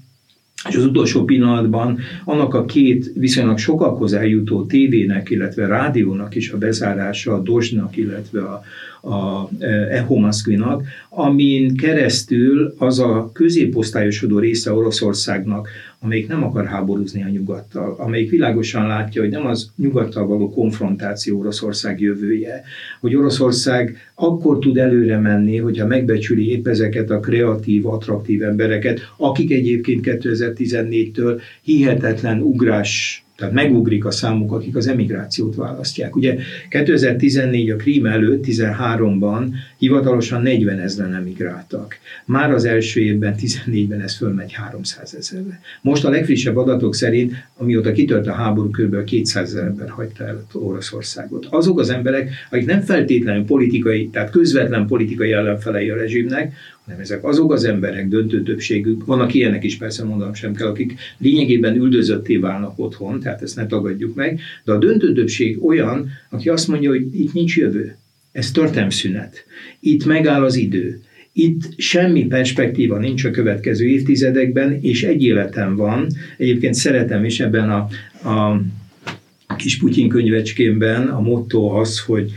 és 0.69 0.77
az 0.77 0.85
utolsó 0.85 1.25
pillanatban 1.25 1.99
annak 2.25 2.55
a 2.55 2.65
két 2.65 3.13
viszonylag 3.15 3.59
sokakhoz 3.59 4.13
eljutó 4.13 4.67
tévének, 4.67 5.31
illetve 5.31 5.67
rádiónak 5.67 6.35
is 6.35 6.51
a 6.51 6.59
bezárása, 6.59 7.35
a 7.35 7.41
Dosnak, 7.41 7.97
illetve 7.97 8.41
a, 8.41 8.63
a 9.09 9.49
Echo 9.91 10.15
Moszkvinak, 10.15 10.83
amin 11.09 11.77
keresztül 11.77 12.75
az 12.79 12.99
a 12.99 13.31
középosztályosodó 13.33 14.39
része 14.39 14.73
Oroszországnak, 14.73 15.69
amelyik 16.01 16.29
nem 16.29 16.45
akar 16.45 16.67
háborúzni 16.67 17.23
a 17.23 17.29
nyugattal, 17.29 17.95
amelyik 17.99 18.31
világosan 18.31 18.87
látja, 18.87 19.23
hogy 19.23 19.31
nem 19.31 19.47
az 19.47 19.71
nyugattal 19.77 20.27
való 20.27 20.51
konfrontáció 20.51 21.39
Oroszország 21.39 22.01
jövője, 22.01 22.63
hogy 23.01 23.17
Oroszország 23.17 23.97
akkor 24.15 24.59
tud 24.59 24.77
előre 24.77 25.19
menni, 25.19 25.57
hogyha 25.57 25.87
megbecsüli 25.87 26.51
épp 26.51 26.67
ezeket 26.67 27.11
a 27.11 27.21
kreatív, 27.21 27.87
attraktív 27.87 28.43
embereket, 28.43 29.01
akik 29.17 29.51
egyébként 29.51 30.01
2014-től 30.05 31.41
hihetetlen 31.63 32.41
ugrás 32.41 33.23
tehát 33.39 33.55
megugrik 33.55 34.05
a 34.05 34.11
számuk, 34.11 34.53
akik 34.53 34.77
az 34.77 34.87
emigrációt 34.87 35.55
választják. 35.55 36.17
Ugye 36.17 36.37
2014 36.69 37.71
a 37.71 37.77
Krím 37.77 38.07
előtt, 38.07 38.45
13-ban 38.47 39.47
hivatalosan 39.77 40.43
40 40.43 40.79
ezeren 40.79 41.15
emigráltak. 41.15 41.99
Már 42.25 42.51
az 42.51 42.65
első 42.65 43.01
évben, 43.01 43.35
14-ben 43.39 44.01
ez 44.01 44.17
fölmegy 44.17 44.53
300 44.53 45.15
ezerre. 45.15 45.61
Most 45.83 46.05
a 46.05 46.11
legfrissebb 46.11 46.57
adatok 46.57 46.95
szerint, 46.95 47.33
amióta 47.57 47.93
kitört 47.93 48.27
a 48.27 48.33
háború, 48.33 48.71
kb. 48.71 49.05
200 49.05 49.49
ezer 49.49 49.65
ember 49.65 49.89
hagyta 49.89 50.25
el 50.25 50.47
Oroszországot. 50.53 51.47
Azok 51.51 51.79
az 51.79 51.91
emberek, 51.91 52.31
akik 52.51 52.67
nem 52.67 52.81
feltétlenül 52.81 53.45
politikai, 53.45 54.09
tehát 54.09 54.31
közvetlen 54.31 54.87
politikai 54.87 55.33
ellenfelei 55.33 55.91
a 55.91 55.97
rezsimnek, 55.97 56.55
hanem 56.89 57.03
ezek 57.03 57.25
azok 57.25 57.53
az 57.53 57.65
emberek, 57.65 58.09
döntő 58.09 58.43
többségük, 58.43 59.05
vannak 59.05 59.35
ilyenek 59.35 59.65
is 59.65 59.77
persze 59.77 60.05
mondanom 60.05 60.35
sem 60.35 60.55
kell, 60.55 60.67
akik 60.67 60.95
lényegében 61.19 61.77
üldözötté 61.77 62.37
válnak 62.37 62.79
otthon, 62.79 63.21
tehát 63.21 63.43
ezt 63.43 63.57
ne 63.57 63.67
tagadjuk 63.67 64.15
meg, 64.15 64.41
de 64.65 64.73
a 64.73 64.79
döntő 64.79 65.13
többség 65.13 65.65
olyan, 65.65 66.11
aki 66.29 66.49
azt 66.49 66.69
mondja, 66.69 66.91
hogy 66.91 67.21
itt 67.21 67.33
nincs 67.33 67.57
jövő, 67.57 67.97
ez 68.33 68.53
szünet, 68.89 69.45
itt 69.81 70.05
megáll 70.05 70.45
az 70.45 70.57
idő, 70.57 71.03
itt 71.33 71.63
semmi 71.77 72.27
perspektíva 72.27 72.99
nincs 72.99 73.25
a 73.25 73.31
következő 73.31 73.87
évtizedekben, 73.87 74.79
és 74.81 75.03
egy 75.03 75.23
életem 75.23 75.77
van. 75.77 76.07
Egyébként 76.37 76.75
szeretem 76.75 77.25
is 77.25 77.41
ebben 77.41 77.71
a, 77.71 77.89
a 78.29 79.57
kis 79.57 79.79
Putyin 79.79 80.09
könyvecskémben 80.09 81.09
a 81.09 81.21
motto 81.21 81.81
az, 81.81 81.99
hogy 81.99 82.33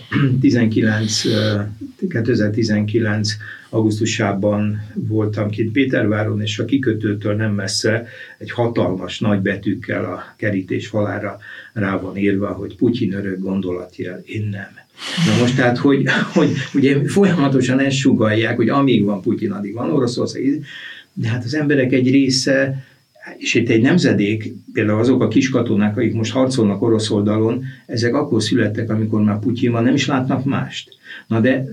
19, 0.40 1.22
2019 2.08 3.36
augusztusában 3.72 4.82
voltam 4.94 5.50
kint 5.50 5.72
Péterváron, 5.72 6.40
és 6.42 6.58
a 6.58 6.64
kikötőtől 6.64 7.34
nem 7.34 7.52
messze 7.52 8.06
egy 8.38 8.50
hatalmas 8.50 9.20
nagy 9.20 9.40
betűkkel 9.40 10.04
a 10.04 10.34
kerítés 10.36 10.86
falára 10.86 11.38
rá 11.72 11.96
van 11.96 12.16
írva, 12.16 12.52
hogy 12.52 12.76
Putyin 12.76 13.12
örök 13.12 13.38
gondolatjel, 13.38 14.22
én 14.26 14.48
nem. 14.50 14.68
Na 15.26 15.40
most 15.40 15.56
tehát, 15.56 15.78
hogy, 15.78 16.04
hogy 16.32 16.50
ugye 16.74 17.08
folyamatosan 17.08 17.78
ezt 17.78 17.96
sugalják, 17.96 18.56
hogy 18.56 18.68
amíg 18.68 19.04
van 19.04 19.22
Putyin, 19.22 19.50
addig 19.50 19.74
van 19.74 19.90
Oroszország, 19.90 20.42
de 21.12 21.28
hát 21.28 21.44
az 21.44 21.54
emberek 21.54 21.92
egy 21.92 22.10
része 22.10 22.84
és 23.36 23.54
itt 23.54 23.68
egy 23.68 23.82
nemzedék, 23.82 24.52
például 24.72 24.98
azok 24.98 25.22
a 25.22 25.28
kis 25.28 25.48
katonák, 25.48 25.96
akik 25.96 26.14
most 26.14 26.32
harcolnak 26.32 26.82
orosz 26.82 27.10
oldalon, 27.10 27.64
ezek 27.86 28.14
akkor 28.14 28.42
születtek, 28.42 28.90
amikor 28.90 29.22
már 29.22 29.38
Putyin 29.38 29.70
van, 29.70 29.82
nem 29.82 29.94
is 29.94 30.06
látnak 30.06 30.44
mást. 30.44 30.96
Na 31.26 31.40
de, 31.40 31.64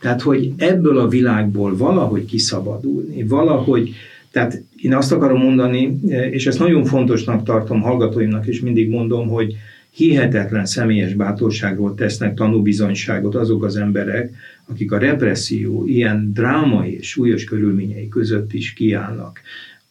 tehát, 0.00 0.22
hogy 0.22 0.52
ebből 0.56 0.98
a 0.98 1.08
világból 1.08 1.76
valahogy 1.76 2.24
kiszabadulni, 2.24 3.22
valahogy, 3.22 3.94
tehát 4.30 4.62
én 4.82 4.94
azt 4.94 5.12
akarom 5.12 5.42
mondani, 5.42 5.98
és 6.30 6.46
ezt 6.46 6.58
nagyon 6.58 6.84
fontosnak 6.84 7.42
tartom 7.42 7.80
hallgatóimnak, 7.80 8.46
és 8.46 8.60
mindig 8.60 8.88
mondom, 8.88 9.28
hogy 9.28 9.56
hihetetlen 9.90 10.66
személyes 10.66 11.14
bátorságról 11.14 11.94
tesznek 11.94 12.34
tanúbizonyságot 12.34 13.34
azok 13.34 13.64
az 13.64 13.76
emberek, 13.76 14.34
akik 14.66 14.92
a 14.92 14.98
represszió 14.98 15.86
ilyen 15.86 16.30
drámai 16.32 16.96
és 16.96 17.08
súlyos 17.08 17.44
körülményei 17.44 18.08
között 18.08 18.52
is 18.52 18.72
kiállnak 18.72 19.40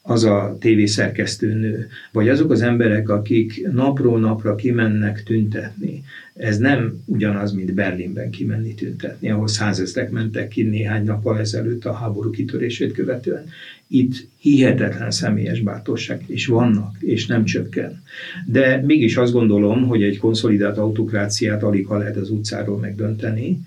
az 0.08 0.24
a 0.24 0.58
tévészerkesztőnő, 0.60 1.88
vagy 2.12 2.30
azok 2.30 2.52
az 2.52 2.62
emberek, 2.62 3.10
akik 3.10 3.68
napról 3.72 4.20
napra 4.20 4.56
kimennek 4.56 5.24
tüntetni. 5.24 6.04
Ez 6.36 6.58
nem 6.58 7.04
ugyanaz, 7.06 7.54
mint 7.54 7.74
Berlinben 7.74 8.30
kimenni 8.30 8.74
tüntetni, 8.74 9.30
ahol 9.30 9.48
százezrek 9.48 10.10
mentek 10.10 10.48
ki 10.48 10.64
néhány 10.64 11.04
nappal 11.04 11.40
ezelőtt 11.40 11.86
a 11.86 11.94
háború 11.94 12.30
kitörését 12.30 12.92
követően. 12.92 13.46
Itt 13.88 14.28
hihetetlen 14.38 15.12
személyes 15.12 15.60
bátorság, 15.60 16.24
és 16.28 16.46
vannak, 16.46 16.96
és 17.00 17.26
nem 17.26 17.44
csökken. 17.44 18.04
De 18.46 18.82
mégis 18.86 19.18
azt 19.18 19.34
gondolom, 19.34 19.88
hogy 19.88 20.04
egy 20.04 20.18
konszolidált 20.18 20.78
autokráciát 20.78 21.64
alig 21.64 21.86
ha 21.86 21.98
lehet 21.98 22.16
az 22.16 22.30
utcáról 22.30 22.78
megdönteni, 22.78 23.60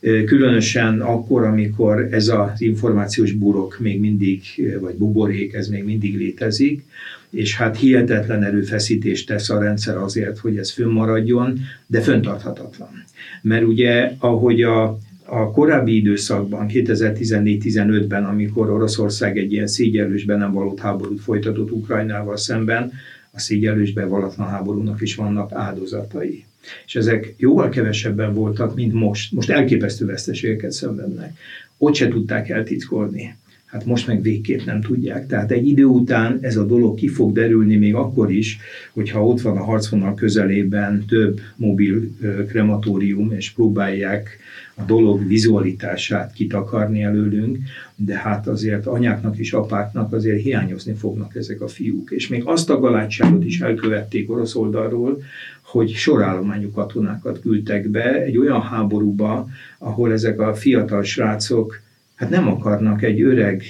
különösen 0.00 1.00
akkor, 1.00 1.44
amikor 1.44 2.08
ez 2.10 2.28
az 2.28 2.60
információs 2.60 3.32
burok 3.32 3.78
még 3.78 4.00
mindig, 4.00 4.40
vagy 4.80 4.94
buborék, 4.94 5.54
ez 5.54 5.68
még 5.68 5.84
mindig 5.84 6.16
létezik, 6.16 6.84
és 7.30 7.56
hát 7.56 7.76
hihetetlen 7.76 8.42
erőfeszítést 8.42 9.26
tesz 9.26 9.50
a 9.50 9.58
rendszer 9.58 9.96
azért, 9.96 10.38
hogy 10.38 10.56
ez 10.56 10.70
fönnmaradjon, 10.70 11.58
de 11.86 12.00
föntarthatatlan. 12.00 13.04
Mert 13.42 13.64
ugye, 13.64 14.14
ahogy 14.18 14.62
a, 14.62 14.98
a 15.24 15.50
korábbi 15.50 15.96
időszakban, 15.96 16.66
2014-15-ben, 16.68 18.24
amikor 18.24 18.70
Oroszország 18.70 19.38
egy 19.38 19.52
ilyen 19.52 19.66
szégyellős 19.66 20.24
nem 20.24 20.52
való 20.52 20.78
háborút 20.80 21.20
folytatott 21.20 21.70
Ukrajnával 21.70 22.36
szemben, 22.36 22.92
a 23.30 23.40
szégyellős 23.40 23.92
bevallatlan 23.92 24.48
háborúnak 24.48 25.00
is 25.00 25.14
vannak 25.14 25.52
áldozatai. 25.52 26.44
És 26.86 26.96
ezek 26.96 27.34
jóval 27.36 27.68
kevesebben 27.68 28.34
voltak, 28.34 28.74
mint 28.74 28.92
most. 28.92 29.32
Most 29.32 29.50
elképesztő 29.50 30.06
veszteségeket 30.06 30.72
szenvednek. 30.72 31.36
Ott 31.78 31.94
se 31.94 32.08
tudták 32.08 32.48
eltitkolni 32.48 33.36
hát 33.76 33.84
most 33.84 34.06
meg 34.06 34.22
végképp 34.22 34.64
nem 34.64 34.80
tudják. 34.80 35.26
Tehát 35.26 35.50
egy 35.50 35.68
idő 35.68 35.84
után 35.84 36.38
ez 36.40 36.56
a 36.56 36.64
dolog 36.64 36.94
ki 36.94 37.08
fog 37.08 37.32
derülni 37.32 37.76
még 37.76 37.94
akkor 37.94 38.30
is, 38.30 38.58
hogyha 38.92 39.26
ott 39.26 39.40
van 39.40 39.56
a 39.56 39.64
harcvonal 39.64 40.14
közelében 40.14 41.04
több 41.08 41.40
mobil 41.56 42.10
krematórium, 42.48 43.32
és 43.32 43.50
próbálják 43.50 44.38
a 44.74 44.82
dolog 44.82 45.26
vizualitását 45.26 46.32
kitakarni 46.32 47.02
előlünk, 47.02 47.58
de 47.96 48.18
hát 48.18 48.46
azért 48.46 48.86
anyáknak 48.86 49.38
és 49.38 49.52
apáknak 49.52 50.12
azért 50.12 50.42
hiányozni 50.42 50.92
fognak 50.92 51.36
ezek 51.36 51.60
a 51.60 51.68
fiúk. 51.68 52.10
És 52.10 52.28
még 52.28 52.42
azt 52.44 52.70
a 52.70 52.80
galátságot 52.80 53.44
is 53.44 53.60
elkövették 53.60 54.30
orosz 54.30 54.54
oldalról, 54.54 55.22
hogy 55.62 55.90
sorállományú 55.90 56.70
katonákat 56.70 57.40
küldtek 57.40 57.88
be 57.88 58.22
egy 58.22 58.38
olyan 58.38 58.60
háborúba, 58.60 59.48
ahol 59.78 60.12
ezek 60.12 60.40
a 60.40 60.54
fiatal 60.54 61.02
srácok 61.02 61.84
hát 62.16 62.30
nem 62.30 62.48
akarnak 62.48 63.02
egy 63.02 63.20
öreg, 63.20 63.62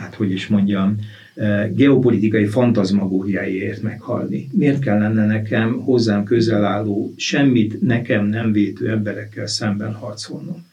hát 0.00 0.14
hogy 0.14 0.30
is 0.32 0.46
mondjam, 0.46 0.96
geopolitikai 1.74 2.46
fantazmagóriáért 2.46 3.82
meghalni. 3.82 4.48
Miért 4.52 4.78
kellene 4.78 5.26
nekem 5.26 5.80
hozzám 5.80 6.24
közel 6.24 6.64
álló, 6.64 7.12
semmit 7.16 7.80
nekem 7.80 8.26
nem 8.26 8.52
vétő 8.52 8.90
emberekkel 8.90 9.46
szemben 9.46 9.92
harcolnom? 9.92 10.66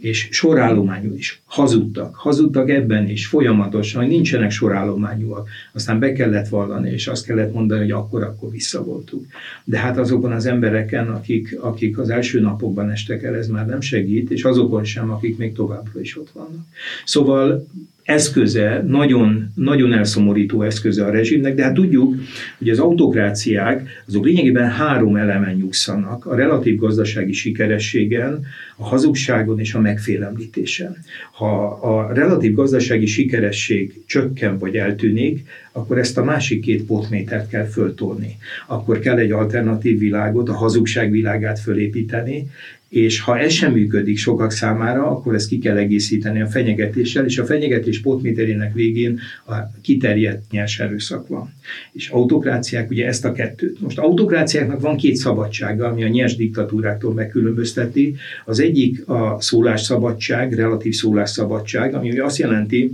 és 0.00 0.28
sorállományú 0.30 1.14
is. 1.14 1.42
Hazudtak. 1.44 2.14
Hazudtak 2.14 2.70
ebben 2.70 3.08
is 3.08 3.26
folyamatosan, 3.26 4.06
nincsenek 4.06 4.50
sorállományúak. 4.50 5.48
Aztán 5.72 5.98
be 5.98 6.12
kellett 6.12 6.48
vallani, 6.48 6.90
és 6.90 7.06
azt 7.06 7.26
kellett 7.26 7.54
mondani, 7.54 7.80
hogy 7.80 7.90
akkor-akkor 7.90 8.50
visszavoltuk. 8.50 9.26
De 9.64 9.78
hát 9.78 9.98
azokon 9.98 10.32
az 10.32 10.46
embereken, 10.46 11.08
akik, 11.08 11.58
akik 11.60 11.98
az 11.98 12.10
első 12.10 12.40
napokban 12.40 12.90
estek 12.90 13.22
el, 13.22 13.36
ez 13.36 13.48
már 13.48 13.66
nem 13.66 13.80
segít, 13.80 14.30
és 14.30 14.44
azokon 14.44 14.84
sem, 14.84 15.10
akik 15.10 15.36
még 15.36 15.52
továbbra 15.52 16.00
is 16.00 16.18
ott 16.18 16.30
vannak. 16.32 16.64
Szóval 17.04 17.66
eszköze, 18.10 18.84
nagyon, 18.86 19.52
nagyon 19.54 19.92
elszomorító 19.92 20.62
eszköze 20.62 21.04
a 21.04 21.10
rezsimnek, 21.10 21.54
de 21.54 21.62
hát 21.62 21.74
tudjuk, 21.74 22.14
hogy 22.58 22.68
az 22.68 22.78
autokráciák 22.78 23.88
azok 24.06 24.24
lényegében 24.24 24.70
három 24.70 25.16
elemen 25.16 25.54
nyugszanak, 25.54 26.26
a 26.26 26.34
relatív 26.34 26.76
gazdasági 26.76 27.32
sikerességen, 27.32 28.44
a 28.76 28.84
hazugságon 28.84 29.60
és 29.60 29.74
a 29.74 29.80
megfélemlítésen. 29.80 30.96
Ha 31.32 31.66
a 31.66 32.12
relatív 32.12 32.54
gazdasági 32.54 33.06
sikeresség 33.06 34.02
csökken 34.06 34.58
vagy 34.58 34.76
eltűnik, 34.76 35.48
akkor 35.72 35.98
ezt 35.98 36.18
a 36.18 36.24
másik 36.24 36.60
két 36.60 36.82
potmétert 36.82 37.48
kell 37.48 37.64
föltolni. 37.66 38.36
Akkor 38.66 38.98
kell 38.98 39.18
egy 39.18 39.32
alternatív 39.32 39.98
világot, 39.98 40.48
a 40.48 40.54
hazugság 40.54 41.10
világát 41.10 41.58
fölépíteni, 41.58 42.50
és 42.90 43.20
ha 43.20 43.38
ez 43.38 43.52
sem 43.52 43.72
működik 43.72 44.18
sokak 44.18 44.50
számára, 44.50 45.06
akkor 45.06 45.34
ezt 45.34 45.48
ki 45.48 45.58
kell 45.58 45.76
egészíteni 45.76 46.40
a 46.40 46.46
fenyegetéssel, 46.46 47.24
és 47.24 47.38
a 47.38 47.44
fenyegetés 47.44 48.00
potméterének 48.00 48.74
végén 48.74 49.20
a 49.46 49.54
kiterjedt 49.80 50.50
nyers 50.50 50.78
erőszak 50.78 51.28
van. 51.28 51.54
És 51.92 52.08
autokráciák 52.08 52.90
ugye 52.90 53.06
ezt 53.06 53.24
a 53.24 53.32
kettőt. 53.32 53.80
Most 53.80 53.98
autokráciáknak 53.98 54.80
van 54.80 54.96
két 54.96 55.16
szabadsága, 55.16 55.86
ami 55.86 56.04
a 56.04 56.08
nyers 56.08 56.36
diktatúráktól 56.36 57.12
megkülönbözteti. 57.12 58.16
Az 58.44 58.60
egyik 58.60 59.08
a 59.08 59.36
szólásszabadság, 59.40 60.52
relatív 60.52 60.94
szólásszabadság, 60.94 61.94
ami 61.94 62.10
ugye 62.10 62.24
azt 62.24 62.38
jelenti, 62.38 62.92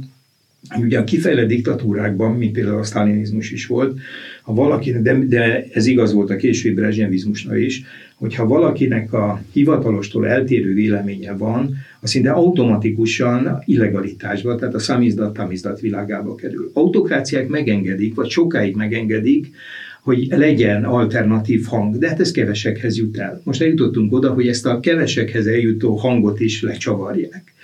hogy 0.69 0.85
ugye 0.85 0.99
a 0.99 1.05
kifejlett 1.05 1.49
diktatúrákban, 1.49 2.33
mint 2.33 2.53
például 2.53 2.79
a 2.79 2.85
sztálinizmus 2.85 3.51
is 3.51 3.67
volt, 3.67 3.99
ha 4.47 4.55
valaki, 4.55 4.93
de, 4.93 5.19
de 5.19 5.67
ez 5.73 5.87
igaz 5.87 6.13
volt 6.13 6.31
a 6.31 6.37
késői 6.37 6.73
brezsnyevizmusra 6.73 7.57
is, 7.57 7.83
hogyha 8.17 8.47
valakinek 8.47 9.13
a 9.13 9.43
hivatalostól 9.53 10.27
eltérő 10.27 10.75
véleménye 10.75 11.33
van, 11.33 11.77
az 12.01 12.11
szinte 12.11 12.31
automatikusan 12.31 13.63
illegalitásba, 13.65 14.55
tehát 14.55 14.75
a 14.75 14.79
szamizdat, 14.79 15.33
tamizdat 15.33 15.81
világába 15.81 16.35
kerül. 16.35 16.71
Autokráciák 16.73 17.49
megengedik, 17.49 18.15
vagy 18.15 18.29
sokáig 18.29 18.77
megengedik, 18.77 19.55
hogy 20.07 20.27
legyen 20.31 20.85
alternatív 20.85 21.65
hang, 21.65 21.99
de 21.99 22.09
hát 22.09 22.21
ez 22.21 22.31
kevesekhez 22.31 22.97
jut 22.97 23.19
el. 23.19 23.41
Most 23.45 23.63
eljutottunk 23.63 24.13
oda, 24.13 24.33
hogy 24.33 24.49
ezt 24.49 24.67
a 24.67 24.81
kevesekhez 24.81 25.47
eljutó 25.47 25.97
hangot 25.97 26.41
is 26.41 26.63
lecsavarják. 26.63 27.55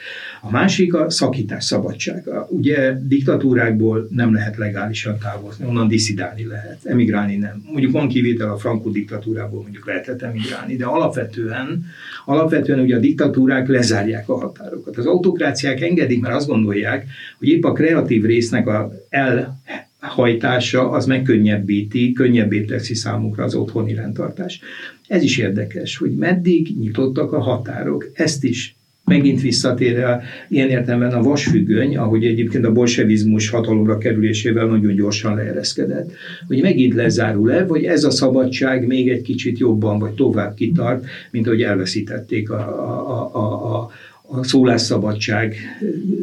A 0.40 0.50
másik 0.50 0.94
a 0.94 1.10
szakítás 1.10 1.64
szabadsága. 1.64 2.48
Ugye 2.50 2.96
diktatúrákból 3.02 4.08
nem 4.10 4.34
lehet 4.34 4.56
legálisan 4.56 5.18
távozni, 5.18 5.64
onnan 5.66 5.88
diszidálni 5.88 6.46
lehet, 6.46 6.78
emigrálni 6.84 7.36
nem. 7.36 7.64
Mondjuk 7.72 7.92
van 7.92 8.08
kivétel 8.08 8.50
a 8.50 8.56
frankó 8.56 8.90
diktatúrából, 8.90 9.62
mondjuk 9.62 9.86
lehetett 9.86 10.22
emigrálni, 10.22 10.76
de 10.76 10.84
alapvetően, 10.84 11.84
alapvetően 12.24 12.80
ugye 12.80 12.96
a 12.96 13.00
diktatúrák 13.00 13.68
lezárják 13.68 14.28
a 14.28 14.38
határokat. 14.38 14.96
Az 14.96 15.06
autokráciák 15.06 15.80
engedik, 15.80 16.20
mert 16.20 16.34
azt 16.34 16.48
gondolják, 16.48 17.06
hogy 17.38 17.48
épp 17.48 17.64
a 17.64 17.72
kreatív 17.72 18.24
résznek 18.24 18.66
a 18.66 18.92
el 19.08 19.60
hajtása 20.08 20.90
az 20.90 21.06
megkönnyebbíti, 21.06 22.12
könnyebbé 22.12 22.60
teszi 22.60 22.94
számukra 22.94 23.44
az 23.44 23.54
otthoni 23.54 23.94
rendtartás. 23.94 24.60
Ez 25.08 25.22
is 25.22 25.38
érdekes, 25.38 25.96
hogy 25.96 26.14
meddig 26.14 26.78
nyitottak 26.78 27.32
a 27.32 27.40
határok. 27.40 28.10
Ezt 28.14 28.44
is 28.44 28.76
megint 29.04 29.40
visszatér 29.40 29.98
el 29.98 30.22
ilyen 30.48 30.68
értelemben 30.68 31.12
a 31.12 31.22
vasfüggöny, 31.22 31.96
ahogy 31.96 32.24
egyébként 32.24 32.64
a 32.64 32.72
bolsevizmus 32.72 33.48
hatalomra 33.48 33.98
kerülésével 33.98 34.66
nagyon 34.66 34.94
gyorsan 34.94 35.34
leereszkedett, 35.34 36.12
hogy 36.46 36.62
megint 36.62 36.94
lezárul-e, 36.94 37.66
vagy 37.66 37.84
ez 37.84 38.04
a 38.04 38.10
szabadság 38.10 38.86
még 38.86 39.08
egy 39.08 39.22
kicsit 39.22 39.58
jobban 39.58 39.98
vagy 39.98 40.12
tovább 40.12 40.54
kitart, 40.54 41.04
mint 41.30 41.46
ahogy 41.46 41.62
elveszítették 41.62 42.50
a, 42.50 42.58
a, 42.58 43.30
a, 43.32 43.76
a, 43.76 43.90
a 44.34 44.44
szólásszabadság 44.44 45.56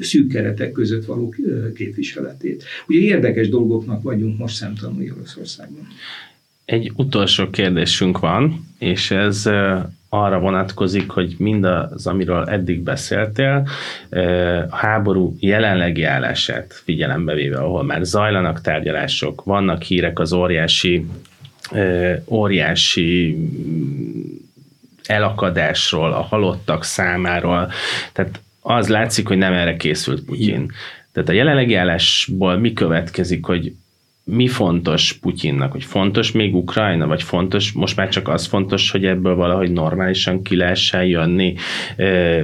szűk 0.02 0.28
keretek 0.32 0.72
között 0.72 1.06
való 1.06 1.34
képviseletét. 1.76 2.64
Ugye 2.88 3.00
érdekes 3.00 3.50
dolgoknak 3.50 4.02
vagyunk 4.02 4.38
most 4.38 4.56
szemtanúi 4.56 5.12
Oroszországban. 5.12 5.88
Egy 6.66 6.92
utolsó 6.96 7.50
kérdésünk 7.50 8.20
van, 8.20 8.66
és 8.80 9.12
ez 9.12 9.50
arra 10.10 10.40
vonatkozik, 10.40 11.10
hogy 11.10 11.36
mindaz, 11.38 12.08
amiről 12.08 12.44
eddig 12.44 12.82
beszéltél, 12.82 13.68
a 14.70 14.76
háború 14.76 15.36
jelenlegi 15.40 16.04
állását 16.04 16.82
figyelembe 16.84 17.34
véve, 17.34 17.58
ahol 17.58 17.84
már 17.84 18.04
zajlanak 18.04 18.62
tárgyalások, 18.62 19.44
vannak 19.44 19.82
hírek 19.82 20.20
az 20.20 20.34
óriási 20.34 21.06
óriási 22.26 23.38
elakadásról, 25.10 26.14
a 26.14 26.22
halottak 26.22 26.84
számáról, 26.84 27.72
tehát 28.14 28.42
az 28.62 28.88
látszik, 28.88 29.28
hogy 29.28 29.38
nem 29.38 29.54
erre 29.54 29.76
készült 29.76 30.26
Putyin. 30.26 30.72
Tehát 31.12 31.30
a 31.30 31.34
jelenlegi 31.34 31.76
állásból 31.76 32.58
mi 32.58 32.74
következik, 32.74 33.46
hogy 33.46 33.74
mi 34.24 34.48
fontos 34.48 35.14
Putyinnak, 35.14 35.72
hogy 35.72 35.84
fontos 35.84 36.32
még 36.32 36.56
Ukrajna, 36.56 37.08
vagy 37.08 37.24
fontos, 37.24 37.72
most 37.72 37.96
már 37.96 38.10
csak 38.10 38.28
az 38.28 38.46
fontos, 38.46 38.92
hogy 38.92 39.06
ebből 39.06 39.36
valahogy 39.36 39.72
normálisan 39.72 40.42
ki 40.42 40.56
lehessen 40.56 41.06
jönni 41.06 41.56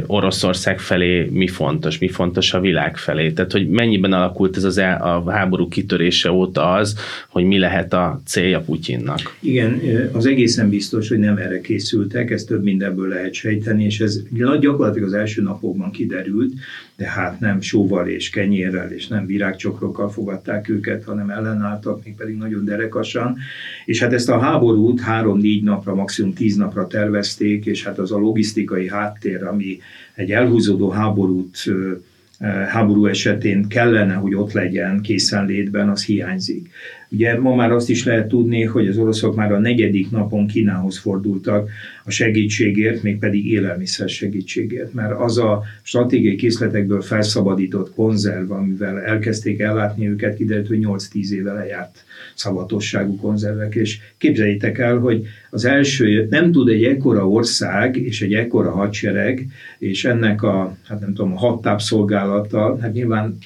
Oroszország 0.05 0.79
felé, 0.79 1.29
mi 1.31 1.47
fontos, 1.47 1.97
mi 1.97 2.07
fontos 2.07 2.53
a 2.53 2.59
világ 2.59 2.97
felé. 2.97 3.31
Tehát, 3.31 3.51
hogy 3.51 3.69
mennyiben 3.69 4.13
alakult 4.13 4.57
ez 4.57 4.63
az 4.63 4.77
el, 4.77 5.01
a 5.01 5.31
háború 5.31 5.67
kitörése 5.67 6.31
óta 6.31 6.71
az, 6.71 6.99
hogy 7.29 7.43
mi 7.43 7.57
lehet 7.57 7.93
a 7.93 8.21
célja 8.25 8.59
Putyinnak. 8.59 9.37
Igen, 9.39 9.81
az 10.13 10.25
egészen 10.25 10.69
biztos, 10.69 11.09
hogy 11.09 11.19
nem 11.19 11.37
erre 11.37 11.61
készültek, 11.61 12.31
ez 12.31 12.43
több 12.43 12.63
mindenből 12.63 13.07
lehet 13.07 13.33
sejteni, 13.33 13.83
és 13.83 13.99
ez 13.99 14.21
gyakorlatilag 14.59 15.07
az 15.07 15.13
első 15.13 15.41
napokban 15.41 15.91
kiderült, 15.91 16.53
de 16.97 17.09
hát 17.09 17.39
nem 17.39 17.61
sóval 17.61 18.07
és 18.07 18.29
kenyérrel, 18.29 18.91
és 18.91 19.07
nem 19.07 19.25
virágcsokrokkal 19.25 20.09
fogadták 20.09 20.69
őket, 20.69 21.03
hanem 21.03 21.29
ellenálltak, 21.29 22.03
még 22.03 22.15
pedig 22.15 22.35
nagyon 22.35 22.65
derekasan. 22.65 23.37
És 23.85 23.99
hát 23.99 24.13
ezt 24.13 24.29
a 24.29 24.39
háborút 24.39 25.01
három-négy 25.01 25.63
napra, 25.63 25.95
maximum 25.95 26.33
tíz 26.33 26.55
napra 26.55 26.87
tervezték, 26.87 27.65
és 27.65 27.83
hát 27.83 27.97
az 27.97 28.11
a 28.11 28.17
logisztikai 28.17 28.89
háttér, 28.89 29.43
ami 29.43 29.79
egy 30.13 30.31
elhúzódó 30.31 30.89
háborút 30.89 31.57
háború 32.67 33.05
esetén 33.05 33.67
kellene, 33.67 34.13
hogy 34.13 34.35
ott 34.35 34.51
legyen 34.51 35.01
készenlétben, 35.01 35.89
az 35.89 36.05
hiányzik. 36.05 36.69
Ugye 37.15 37.39
ma 37.39 37.55
már 37.55 37.71
azt 37.71 37.89
is 37.89 38.05
lehet 38.05 38.27
tudni, 38.27 38.63
hogy 38.63 38.87
az 38.87 38.97
oroszok 38.97 39.35
már 39.35 39.51
a 39.51 39.59
negyedik 39.59 40.11
napon 40.11 40.47
Kínához 40.47 40.97
fordultak 40.97 41.69
a 42.03 42.11
segítségért, 42.11 43.03
mégpedig 43.03 43.51
élelmiszer 43.51 44.09
segítségért, 44.09 44.93
mert 44.93 45.19
az 45.19 45.37
a 45.37 45.63
stratégiai 45.81 46.35
készletekből 46.35 47.01
felszabadított 47.01 47.93
konzerv, 47.93 48.51
amivel 48.51 49.01
elkezdték 49.01 49.59
ellátni 49.59 50.09
őket, 50.09 50.35
kiderült, 50.35 50.67
hogy 50.67 50.79
8-10 50.81 51.29
éve 51.29 51.53
lejárt 51.53 52.03
szavatosságú 52.33 53.15
konzervek, 53.15 53.75
és 53.75 53.99
képzeljétek 54.17 54.77
el, 54.77 54.97
hogy 54.97 55.25
az 55.49 55.65
első, 55.65 56.27
nem 56.29 56.51
tud 56.51 56.69
egy 56.69 56.83
ekkora 56.83 57.29
ország 57.29 57.97
és 57.97 58.21
egy 58.21 58.33
ekkora 58.33 58.71
hadsereg, 58.71 59.47
és 59.79 60.05
ennek 60.05 60.43
a, 60.43 60.77
hát 60.87 60.99
nem 60.99 61.13
tudom, 61.13 61.33
a 61.33 61.37
hattápszolgálata, 61.37 62.77
hát 62.81 62.93
nyilván 62.93 63.37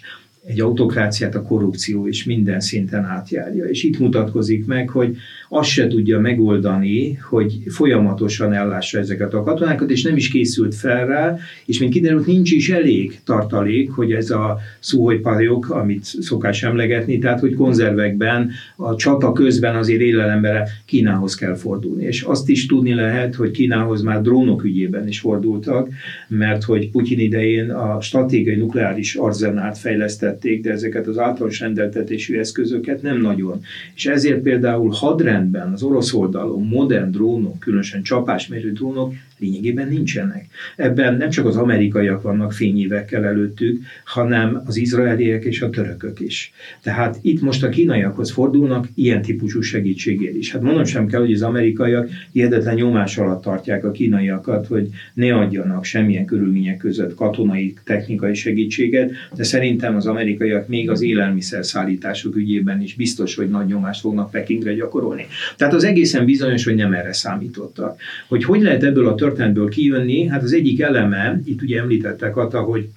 egy 0.45 0.59
autokráciát 0.59 1.35
a 1.35 1.41
korrupció 1.41 2.07
is 2.07 2.23
minden 2.23 2.59
szinten 2.59 3.05
átjárja. 3.05 3.65
És 3.65 3.83
itt 3.83 3.99
mutatkozik 3.99 4.65
meg, 4.65 4.89
hogy 4.89 5.15
azt 5.49 5.69
se 5.69 5.87
tudja 5.87 6.19
megoldani, 6.19 7.13
hogy 7.13 7.57
folyamatosan 7.67 8.53
ellássa 8.53 8.99
ezeket 8.99 9.33
a 9.33 9.43
katonákat, 9.43 9.91
és 9.91 10.03
nem 10.03 10.15
is 10.15 10.29
készült 10.29 10.75
fel 10.75 11.07
rá, 11.07 11.37
és 11.65 11.79
mint 11.79 11.93
kiderült, 11.93 12.25
nincs 12.25 12.51
is 12.51 12.69
elég 12.69 13.19
tartalék, 13.23 13.91
hogy 13.91 14.11
ez 14.11 14.29
a 14.29 14.57
szúhojpajok, 14.79 15.69
amit 15.69 16.03
szokás 16.03 16.63
emlegetni, 16.63 17.17
tehát 17.17 17.39
hogy 17.39 17.53
konzervekben 17.53 18.49
a 18.75 18.95
csata 18.95 19.31
közben 19.31 19.75
azért 19.75 20.01
élelemre 20.01 20.67
Kínához 20.85 21.35
kell 21.35 21.55
fordulni. 21.55 22.03
És 22.03 22.21
azt 22.21 22.49
is 22.49 22.65
tudni 22.65 22.93
lehet, 22.93 23.35
hogy 23.35 23.51
Kínához 23.51 24.01
már 24.01 24.21
drónok 24.21 24.63
ügyében 24.63 25.07
is 25.07 25.19
fordultak, 25.19 25.89
mert 26.27 26.63
hogy 26.63 26.89
Putyin 26.89 27.19
idején 27.19 27.69
a 27.69 28.01
stratégiai 28.01 28.55
nukleáris 28.55 29.15
arzenált 29.15 29.77
fejlesztették, 30.29 30.61
de 30.61 30.71
ezeket 30.71 31.07
az 31.07 31.17
általános 31.17 31.59
rendeltetésű 31.59 32.37
eszközöket 32.37 33.01
nem 33.01 33.21
nagyon. 33.21 33.61
És 33.95 34.05
ezért 34.05 34.41
például 34.41 34.91
hadrend 34.91 35.27
rendben 35.33 35.73
az 35.73 35.83
orosz 35.83 36.13
oldalon 36.13 36.67
modern 36.67 37.11
drónok, 37.11 37.59
különösen 37.59 38.01
csapásmérő 38.01 38.71
drónok 38.71 39.13
lényegében 39.39 39.87
nincsenek. 39.87 40.45
Ebben 40.75 41.17
nem 41.17 41.29
csak 41.29 41.45
az 41.45 41.55
amerikaiak 41.55 42.21
vannak 42.21 42.53
fényévekkel 42.53 43.25
előttük, 43.25 43.81
hanem 44.05 44.61
az 44.65 44.75
izraeliek 44.75 45.43
és 45.43 45.61
a 45.61 45.69
törökök 45.69 46.19
is. 46.19 46.53
Tehát 46.81 47.17
itt 47.21 47.41
most 47.41 47.63
a 47.63 47.69
kínaiakhoz 47.69 48.31
fordulnak 48.31 48.87
ilyen 48.95 49.21
típusú 49.21 49.61
segítségért 49.61 50.35
is. 50.35 50.51
Hát 50.51 50.61
mondom 50.61 50.85
sem 50.85 51.07
kell, 51.07 51.19
hogy 51.19 51.33
az 51.33 51.41
amerikaiak 51.41 52.09
hihetetlen 52.31 52.75
nyomás 52.75 53.17
alatt 53.17 53.41
tartják 53.41 53.83
a 53.83 53.91
kínaiakat, 53.91 54.67
hogy 54.67 54.89
ne 55.13 55.35
adjanak 55.35 55.83
semmilyen 55.83 56.25
körülmények 56.25 56.77
között 56.77 57.15
katonai, 57.15 57.73
technikai 57.83 58.33
segítséget, 58.33 59.11
de 59.35 59.43
szerintem 59.43 59.95
az 59.95 60.05
amerikaiak 60.05 60.67
még 60.67 60.89
az 60.89 61.01
élelmiszer 61.01 61.65
szállítások 61.65 62.35
ügyében 62.35 62.81
is 62.81 62.95
biztos, 62.95 63.35
hogy 63.35 63.49
nagy 63.49 63.65
nyomást 63.65 64.01
fognak 64.01 64.31
Pekingre 64.31 64.73
gyakorolni. 64.73 65.25
Tehát 65.57 65.73
az 65.73 65.83
egészen 65.83 66.25
bizonyos, 66.25 66.63
hogy 66.63 66.75
nem 66.75 66.93
erre 66.93 67.13
számítottak. 67.13 67.99
Hogy 68.27 68.43
hogy 68.43 68.61
lehet 68.61 68.83
ebből 68.83 69.07
a 69.07 69.15
történetből 69.29 69.69
kijönni, 69.69 70.27
hát 70.27 70.43
az 70.43 70.53
egyik 70.53 70.81
eleme, 70.81 71.41
itt 71.45 71.61
ugye 71.61 71.79
említettek 71.79 72.31
Kata, 72.31 72.59
hogy 72.61 72.89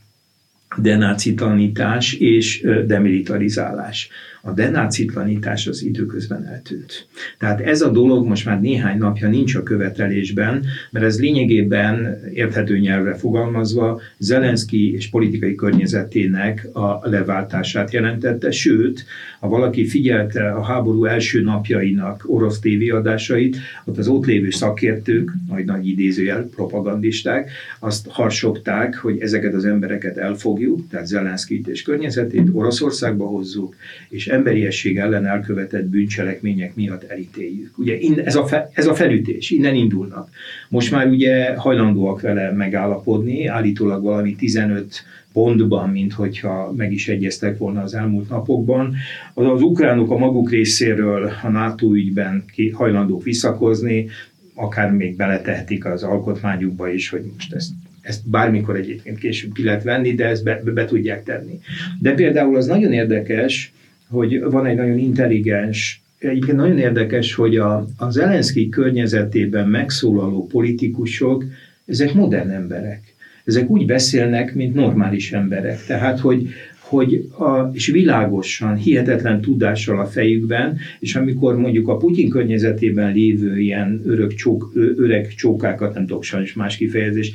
denácitanítás 0.76 2.12
és 2.12 2.66
demilitarizálás 2.86 4.08
a 4.44 4.50
denácitlanítás 4.50 5.66
az 5.66 5.82
időközben 5.82 6.46
eltűnt. 6.46 7.06
Tehát 7.38 7.60
ez 7.60 7.80
a 7.80 7.90
dolog 7.90 8.26
most 8.26 8.44
már 8.44 8.60
néhány 8.60 8.98
napja 8.98 9.28
nincs 9.28 9.54
a 9.54 9.62
követelésben, 9.62 10.64
mert 10.90 11.04
ez 11.04 11.20
lényegében 11.20 12.20
érthető 12.34 12.78
nyelvre 12.78 13.14
fogalmazva 13.14 14.00
Zelenszky 14.18 14.92
és 14.92 15.08
politikai 15.08 15.54
környezetének 15.54 16.68
a 16.72 17.08
leváltását 17.08 17.92
jelentette, 17.92 18.50
sőt, 18.50 19.04
ha 19.40 19.48
valaki 19.48 19.86
figyelte 19.86 20.50
a 20.50 20.62
háború 20.62 21.04
első 21.04 21.42
napjainak 21.42 22.24
orosz 22.26 22.58
tévéadásait, 22.58 23.56
ott 23.84 23.98
az 23.98 24.08
ott 24.08 24.26
lévő 24.26 24.50
szakértők, 24.50 25.32
nagy 25.48 25.64
nagy 25.64 25.88
idézőjel, 25.88 26.48
propagandisták, 26.54 27.50
azt 27.78 28.06
harsogták, 28.08 28.94
hogy 28.94 29.20
ezeket 29.20 29.54
az 29.54 29.64
embereket 29.64 30.16
elfogjuk, 30.16 30.88
tehát 30.88 31.06
Zelenszkit 31.06 31.68
és 31.68 31.82
környezetét 31.82 32.48
Oroszországba 32.52 33.26
hozzuk, 33.26 33.74
és 34.08 34.26
emberiesség 34.32 34.98
ellen 34.98 35.26
elkövetett 35.26 35.84
bűncselekmények 35.84 36.74
miatt 36.74 37.10
elítéljük. 37.10 37.78
Ugye 37.78 37.98
ez 38.24 38.34
a, 38.34 38.46
fe, 38.46 38.70
ez 38.72 38.86
a 38.86 38.94
felütés, 38.94 39.50
innen 39.50 39.74
indulnak. 39.74 40.28
Most 40.68 40.90
már 40.90 41.06
ugye 41.06 41.54
hajlandóak 41.56 42.20
vele 42.20 42.52
megállapodni, 42.52 43.46
állítólag 43.46 44.02
valami 44.02 44.34
15 44.34 45.04
pontban, 45.32 45.90
mint 45.90 46.12
hogyha 46.12 46.72
meg 46.76 46.92
is 46.92 47.08
egyeztek 47.08 47.58
volna 47.58 47.82
az 47.82 47.94
elmúlt 47.94 48.28
napokban. 48.28 48.94
Az, 49.34 49.46
az 49.46 49.62
ukránok 49.62 50.10
a 50.10 50.18
maguk 50.18 50.50
részéről 50.50 51.30
a 51.42 51.48
NATO 51.48 51.94
ügyben 51.94 52.44
hajlandók 52.72 53.22
visszakozni, 53.22 54.08
akár 54.54 54.90
még 54.90 55.16
beletehetik 55.16 55.84
az 55.84 56.02
alkotmányukba 56.02 56.92
is, 56.92 57.08
hogy 57.08 57.22
most 57.34 57.54
ezt 57.54 57.70
ezt 58.02 58.28
bármikor 58.28 58.76
egyébként 58.76 59.18
később 59.18 59.52
ki 59.52 59.64
lehet 59.64 59.82
venni, 59.82 60.14
de 60.14 60.26
ezt 60.26 60.44
be, 60.44 60.60
be, 60.64 60.70
be 60.70 60.84
tudják 60.84 61.22
tenni. 61.22 61.58
De 62.00 62.14
például 62.14 62.56
az 62.56 62.66
nagyon 62.66 62.92
érdekes, 62.92 63.72
hogy 64.12 64.40
van 64.40 64.66
egy 64.66 64.76
nagyon 64.76 64.98
intelligens, 64.98 66.02
egyébként 66.18 66.56
nagyon 66.56 66.78
érdekes, 66.78 67.34
hogy 67.34 67.56
a, 67.56 67.86
az 67.96 68.14
Zelenszky 68.14 68.68
környezetében 68.68 69.68
megszólaló 69.68 70.46
politikusok, 70.46 71.44
ezek 71.86 72.14
modern 72.14 72.50
emberek. 72.50 73.14
Ezek 73.44 73.70
úgy 73.70 73.86
beszélnek, 73.86 74.54
mint 74.54 74.74
normális 74.74 75.32
emberek. 75.32 75.84
Tehát, 75.86 76.20
hogy, 76.20 76.48
hogy 76.78 77.28
a, 77.38 77.70
és 77.72 77.86
világosan, 77.86 78.76
hihetetlen 78.76 79.40
tudással 79.40 80.00
a 80.00 80.06
fejükben, 80.06 80.78
és 81.00 81.14
amikor 81.14 81.56
mondjuk 81.56 81.88
a 81.88 81.96
Putyin 81.96 82.28
környezetében 82.28 83.12
lévő 83.12 83.60
ilyen 83.60 84.02
örök 84.04 84.34
csók, 84.34 84.72
öreg 84.96 85.34
csókákat, 85.34 85.94
nem 85.94 86.06
tudok 86.06 86.22
sajnos 86.22 86.52
más 86.52 86.76
kifejezés, 86.76 87.32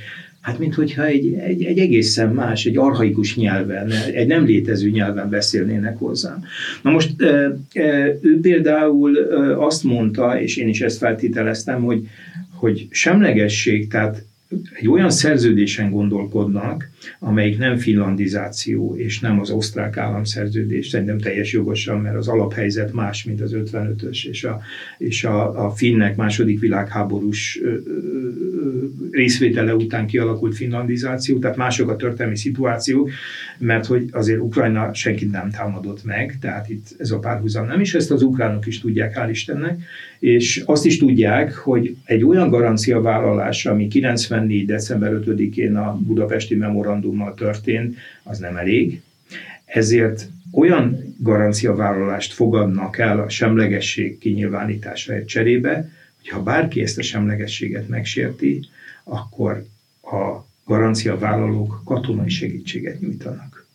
Hát, 0.48 0.60
mint 0.60 0.76
hogyha 0.76 1.06
egy, 1.06 1.34
egy, 1.34 1.64
egy 1.64 1.80
egészen 1.80 2.30
más, 2.30 2.66
egy 2.66 2.78
arhaikus 2.78 3.36
nyelven, 3.36 3.92
egy 4.14 4.28
nem 4.28 4.46
létező 4.46 4.90
nyelven 4.90 5.30
beszélnének 5.30 5.98
hozzám. 5.98 6.44
Na 6.82 6.92
most 6.92 7.22
ő 8.22 8.40
például 8.42 9.18
azt 9.58 9.84
mondta, 9.84 10.42
és 10.42 10.58
én 10.58 10.68
is 10.68 10.82
ezt 10.82 10.98
feltételeztem, 10.98 11.84
hogy, 11.84 12.08
hogy 12.54 12.88
semlegesség, 12.90 13.88
tehát 13.88 14.24
egy 14.74 14.88
olyan 14.88 15.10
szerződésen 15.10 15.92
gondolkodnak, 15.92 16.90
amelyik 17.20 17.58
nem 17.58 17.78
finlandizáció, 17.78 18.96
és 18.98 19.20
nem 19.20 19.40
az 19.40 19.50
osztrák 19.50 19.98
államszerződés, 19.98 20.88
szerintem 20.88 21.18
teljes 21.18 21.52
jogosan, 21.52 22.00
mert 22.02 22.16
az 22.16 22.28
alaphelyzet 22.28 22.94
más, 22.94 23.24
mint 23.24 23.42
az 23.42 23.52
55-ös, 23.56 24.28
és 24.30 24.44
a, 24.44 24.60
és 24.98 25.24
a, 25.24 25.66
a 25.66 25.72
finnek 25.72 26.16
második 26.16 26.60
világháborús 26.60 27.60
ö, 27.64 27.68
ö, 27.68 27.80
részvétele 29.12 29.76
után 29.76 30.08
kialakult 30.08 30.56
finlandizáció, 30.56 31.40
tehát 31.40 31.58
mások 31.58 31.90
a 31.90 31.96
történelmi 31.96 32.38
szituációk, 32.38 33.10
mert 33.58 33.86
hogy 33.86 34.10
azért 34.12 34.40
Ukrajna 34.40 34.94
senkit 34.94 35.32
nem 35.32 35.50
támadott 35.50 36.04
meg, 36.04 36.38
tehát 36.42 36.70
itt 36.70 36.96
ez 36.98 37.12
a 37.12 37.20
párhuzam 37.20 37.66
nem, 37.66 37.80
és 37.80 37.94
ezt 37.94 38.12
az 38.12 38.22
ukránok 38.22 38.68
is 38.68 38.80
tudják, 38.80 39.16
hál' 39.18 39.30
Istennek, 39.30 39.82
és 40.20 40.64
azt 40.66 40.86
is 40.86 40.98
tudják, 40.98 41.56
hogy 41.56 41.96
egy 42.04 42.24
olyan 42.24 42.50
garancia 42.50 43.02
vállalása, 43.02 43.72
ami 43.72 43.88
94. 43.88 44.66
december 44.66 45.12
5-én 45.26 45.76
a 45.76 45.98
budapesti 45.98 46.56
memorandummal 46.56 47.34
történt, 47.34 47.98
az 48.24 48.40
nem 48.40 48.56
elég. 48.56 49.02
Ezért 49.66 50.30
olyan 50.52 51.16
garanciavállalást 51.18 52.34
fogadnak 52.34 52.98
el 52.98 53.20
a 53.20 53.30
semlegesség 53.30 54.18
kinyilvánításáért 54.18 55.28
cserébe, 55.28 55.90
hogy 56.18 56.30
ha 56.30 56.44
bárki 56.44 56.82
ezt 56.82 56.98
a 56.98 57.02
semlegességet 57.02 57.88
megsérti, 57.88 58.60
akkor 59.04 59.66
a 60.02 60.46
garanciavállalók 60.66 61.82
katonai 61.86 62.30
segítséget 62.30 63.00
nyújtanak. 63.00 63.66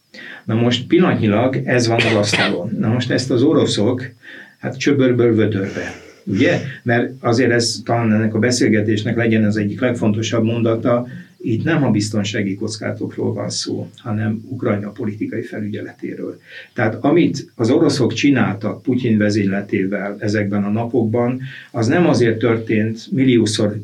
Na 0.45 0.55
most 0.55 0.87
pillanatnyilag 0.87 1.57
ez 1.65 1.87
van 1.87 2.01
az 2.01 2.15
asztalon. 2.15 2.77
Na 2.79 2.89
most 2.89 3.11
ezt 3.11 3.31
az 3.31 3.43
oroszok, 3.43 4.11
hát 4.59 4.79
csöbörből 4.79 5.35
vödörbe 5.35 6.02
Ugye? 6.25 6.61
Mert 6.83 7.13
azért 7.21 7.51
ez 7.51 7.81
talán 7.85 8.13
ennek 8.13 8.35
a 8.35 8.39
beszélgetésnek 8.39 9.17
legyen 9.17 9.45
az 9.45 9.57
egyik 9.57 9.81
legfontosabb 9.81 10.45
mondata, 10.45 11.07
itt 11.45 11.65
nem 11.65 11.85
a 11.85 11.91
biztonsági 11.91 12.55
kockázatokról 12.55 13.33
van 13.33 13.51
szó, 13.51 13.91
hanem 13.97 14.45
Ukrajna 14.49 14.91
politikai 14.91 15.43
felügyeletéről. 15.43 16.41
Tehát 16.73 16.95
amit 16.95 17.51
az 17.55 17.71
oroszok 17.71 18.13
csináltak 18.13 18.83
Putyin 18.83 19.19
vezényletével 19.19 20.17
ezekben 20.19 20.65
a 20.65 20.71
napokban, 20.71 21.41
az 21.71 21.87
nem 21.87 22.07
azért 22.07 22.39
történt 22.39 23.07
milliószor 23.11 23.81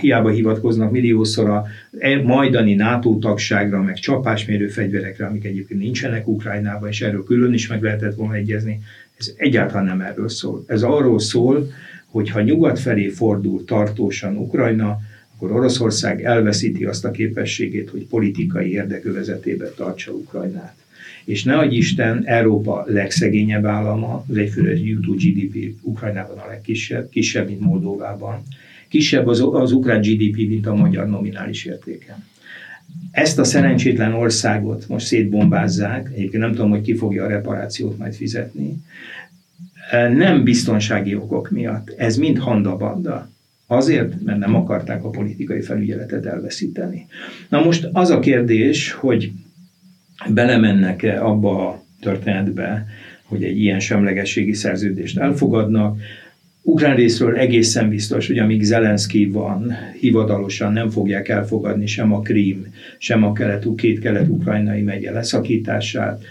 hiába 0.00 0.30
hivatkoznak 0.30 0.90
milliószor 0.90 1.50
a 1.50 1.66
e- 1.98 2.22
majdani 2.22 2.74
NATO 2.74 3.18
tagságra, 3.18 3.82
meg 3.82 3.94
csapásmérő 3.94 4.68
fegyverekre, 4.68 5.26
amik 5.26 5.44
egyébként 5.44 5.80
nincsenek 5.80 6.28
Ukrajnában, 6.28 6.88
és 6.88 7.00
erről 7.00 7.24
külön 7.24 7.52
is 7.52 7.68
meg 7.68 7.82
lehetett 7.82 8.14
volna 8.14 8.34
egyezni, 8.34 8.80
ez 9.20 9.32
egyáltalán 9.36 9.84
nem 9.84 10.00
erről 10.00 10.28
szól. 10.28 10.64
Ez 10.66 10.82
arról 10.82 11.20
szól, 11.20 11.72
hogy 12.06 12.30
ha 12.30 12.40
nyugat 12.40 12.78
felé 12.78 13.08
fordul 13.08 13.64
tartósan 13.64 14.36
Ukrajna, 14.36 14.98
akkor 15.34 15.52
Oroszország 15.52 16.24
elveszíti 16.24 16.84
azt 16.84 17.04
a 17.04 17.10
képességét, 17.10 17.90
hogy 17.90 18.06
politikai 18.06 18.72
érdekövezetébe 18.72 19.68
tartsa 19.68 20.12
Ukrajnát. 20.12 20.74
És 21.24 21.44
ne 21.44 21.58
adj 21.58 21.76
Isten, 21.76 22.22
Európa 22.24 22.84
legszegényebb 22.86 23.64
állama, 23.64 24.24
az 24.28 24.36
egyfőre 24.36 24.78
jutó 24.78 25.12
GDP 25.12 25.74
Ukrajnában 25.82 26.38
a 26.38 26.46
legkisebb, 26.46 27.08
kisebb, 27.08 27.48
mint 27.48 27.60
Moldovában. 27.60 28.42
Kisebb 28.88 29.26
az, 29.26 29.44
az 29.52 29.72
ukrán 29.72 30.00
GDP, 30.00 30.36
mint 30.36 30.66
a 30.66 30.74
magyar 30.74 31.08
nominális 31.08 31.64
értéken. 31.64 32.24
Ezt 33.10 33.38
a 33.38 33.44
szerencsétlen 33.44 34.12
országot 34.12 34.88
most 34.88 35.06
szétbombázzák, 35.06 36.10
egyébként 36.12 36.42
nem 36.42 36.52
tudom, 36.52 36.70
hogy 36.70 36.80
ki 36.80 36.94
fogja 36.94 37.24
a 37.24 37.28
reparációt 37.28 37.98
majd 37.98 38.14
fizetni, 38.14 38.82
nem 39.92 40.44
biztonsági 40.44 41.14
okok 41.14 41.50
miatt. 41.50 41.94
Ez 41.96 42.16
mind 42.16 42.38
handabanda. 42.38 43.30
Azért, 43.66 44.22
mert 44.22 44.38
nem 44.38 44.54
akarták 44.54 45.04
a 45.04 45.10
politikai 45.10 45.60
felügyeletet 45.60 46.26
elveszíteni. 46.26 47.06
Na 47.48 47.64
most 47.64 47.88
az 47.92 48.10
a 48.10 48.18
kérdés, 48.18 48.92
hogy 48.92 49.32
belemennek 50.28 51.02
-e 51.02 51.24
abba 51.24 51.68
a 51.68 51.82
történetbe, 52.00 52.86
hogy 53.24 53.44
egy 53.44 53.60
ilyen 53.60 53.80
semlegességi 53.80 54.52
szerződést 54.52 55.18
elfogadnak. 55.18 55.98
Ukrán 56.70 56.96
részről 56.96 57.36
egészen 57.36 57.88
biztos, 57.88 58.26
hogy 58.26 58.38
amíg 58.38 58.62
Zelenszky 58.62 59.26
van, 59.26 59.72
hivatalosan 60.00 60.72
nem 60.72 60.90
fogják 60.90 61.28
elfogadni 61.28 61.86
sem 61.86 62.12
a 62.12 62.20
Krím, 62.20 62.66
sem 62.98 63.24
a 63.24 63.32
kelet, 63.32 63.66
két 63.76 63.98
kelet-ukrajnai 63.98 64.82
megye 64.82 65.10
leszakítását, 65.10 66.24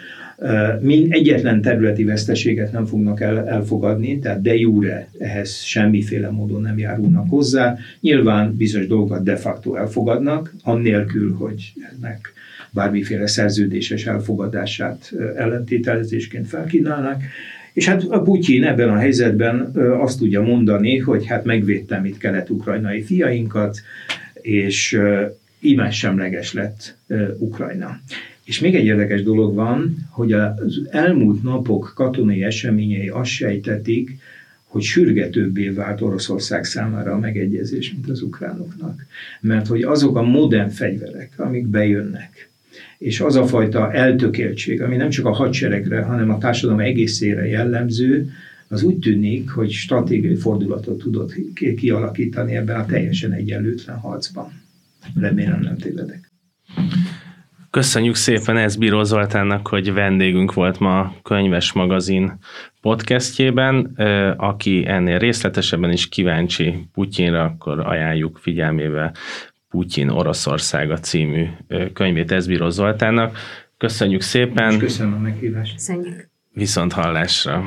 Mind 0.82 1.12
egyetlen 1.14 1.62
területi 1.62 2.04
veszteséget 2.04 2.72
nem 2.72 2.86
fognak 2.86 3.22
el, 3.22 3.48
elfogadni, 3.48 4.20
tehát 4.20 4.42
de 4.42 4.56
jure 4.56 5.10
ehhez 5.18 5.56
semmiféle 5.56 6.30
módon 6.30 6.62
nem 6.62 6.78
járulnak 6.78 7.30
hozzá. 7.30 7.78
Nyilván 8.02 8.56
bizonyos 8.56 8.88
dolgokat 8.88 9.24
de 9.24 9.36
facto 9.36 9.76
elfogadnak, 9.76 10.54
annélkül, 10.64 11.34
hogy 11.34 11.74
ennek 11.96 12.34
bármiféle 12.72 13.28
szerződéses 13.28 14.06
elfogadását 14.06 15.12
ellentételezésként 15.36 16.48
felkínálnak. 16.48 17.22
És 17.74 17.88
hát 17.88 18.04
a 18.04 18.22
Putyin 18.22 18.64
ebben 18.64 18.90
a 18.90 18.98
helyzetben 18.98 19.76
azt 20.00 20.18
tudja 20.18 20.42
mondani, 20.42 20.98
hogy 20.98 21.26
hát 21.26 21.46
megvédtem 21.46 22.06
itt 22.06 22.18
kelet-ukrajnai 22.18 23.02
fiainkat, 23.02 23.82
és 24.42 25.00
imás 25.60 25.98
semleges 25.98 26.54
lett 26.54 26.96
Ukrajna. 27.38 28.00
És 28.46 28.60
még 28.60 28.76
egy 28.76 28.86
érdekes 28.86 29.24
dolog 29.24 29.56
van, 29.56 29.98
hogy 30.10 30.32
az 30.32 30.82
elmúlt 30.92 31.44
napok 31.44 31.92
katonai 31.96 32.44
eseményei 32.44 33.08
azt 33.08 33.30
sejtetik, 33.30 34.18
hogy 34.64 34.82
sürgetőbbé 34.82 35.70
vált 35.70 36.02
Oroszország 36.02 36.64
számára 36.64 37.12
a 37.12 37.20
megegyezés, 37.20 37.92
mint 37.92 38.10
az 38.10 38.22
ukránoknak. 38.22 39.06
Mert 39.42 39.68
hogy 39.68 39.82
azok 39.82 40.18
a 40.18 40.22
modern 40.22 40.70
fegyverek, 40.70 41.32
amik 41.38 41.68
bejönnek, 41.68 42.49
és 43.00 43.20
az 43.20 43.36
a 43.36 43.46
fajta 43.46 43.92
eltökéltség, 43.92 44.82
ami 44.82 44.96
nem 44.96 45.10
csak 45.10 45.26
a 45.26 45.34
hadseregre, 45.34 46.02
hanem 46.02 46.30
a 46.30 46.38
társadalom 46.38 46.80
egészére 46.80 47.48
jellemző, 47.48 48.30
az 48.68 48.84
úgy 48.84 49.00
tűnik, 49.00 49.50
hogy 49.50 49.72
stratégiai 49.72 50.36
fordulatot 50.36 50.98
tudott 50.98 51.34
kialakítani 51.76 52.56
ebben 52.56 52.80
a 52.80 52.86
teljesen 52.86 53.32
egyenlőtlen 53.32 53.98
harcban. 53.98 54.52
Remélem 55.16 55.60
nem 55.60 55.78
tévedek. 55.78 56.32
Köszönjük 57.70 58.16
szépen 58.16 58.58
ez 58.58 58.76
Bíró 58.76 59.04
Zoltánnak, 59.04 59.68
hogy 59.68 59.94
vendégünk 59.94 60.54
volt 60.54 60.80
ma 60.80 61.00
a 61.00 61.16
Könyves 61.24 61.72
Magazin 61.72 62.34
podcastjében. 62.82 63.76
Aki 64.38 64.84
ennél 64.88 65.18
részletesebben 65.20 65.92
is 65.92 66.10
kíváncsi 66.10 66.88
Putyinra, 66.94 67.44
akkor 67.44 67.80
ajánljuk 67.80 68.38
figyelmébe 68.38 69.14
Putyin 69.70 70.10
Oroszországa 70.10 70.98
című 71.00 71.48
könyvét 71.94 72.32
Ezbíró 72.32 72.70
Zoltánnak. 72.70 73.38
Köszönjük 73.78 74.22
szépen. 74.22 74.72
És 74.72 74.78
köszönöm 74.78 75.14
a 75.14 75.18
meghívást. 75.18 75.74
Köszönjük. 75.74 76.30
Viszont 76.54 76.94
hallásra. 76.94 77.64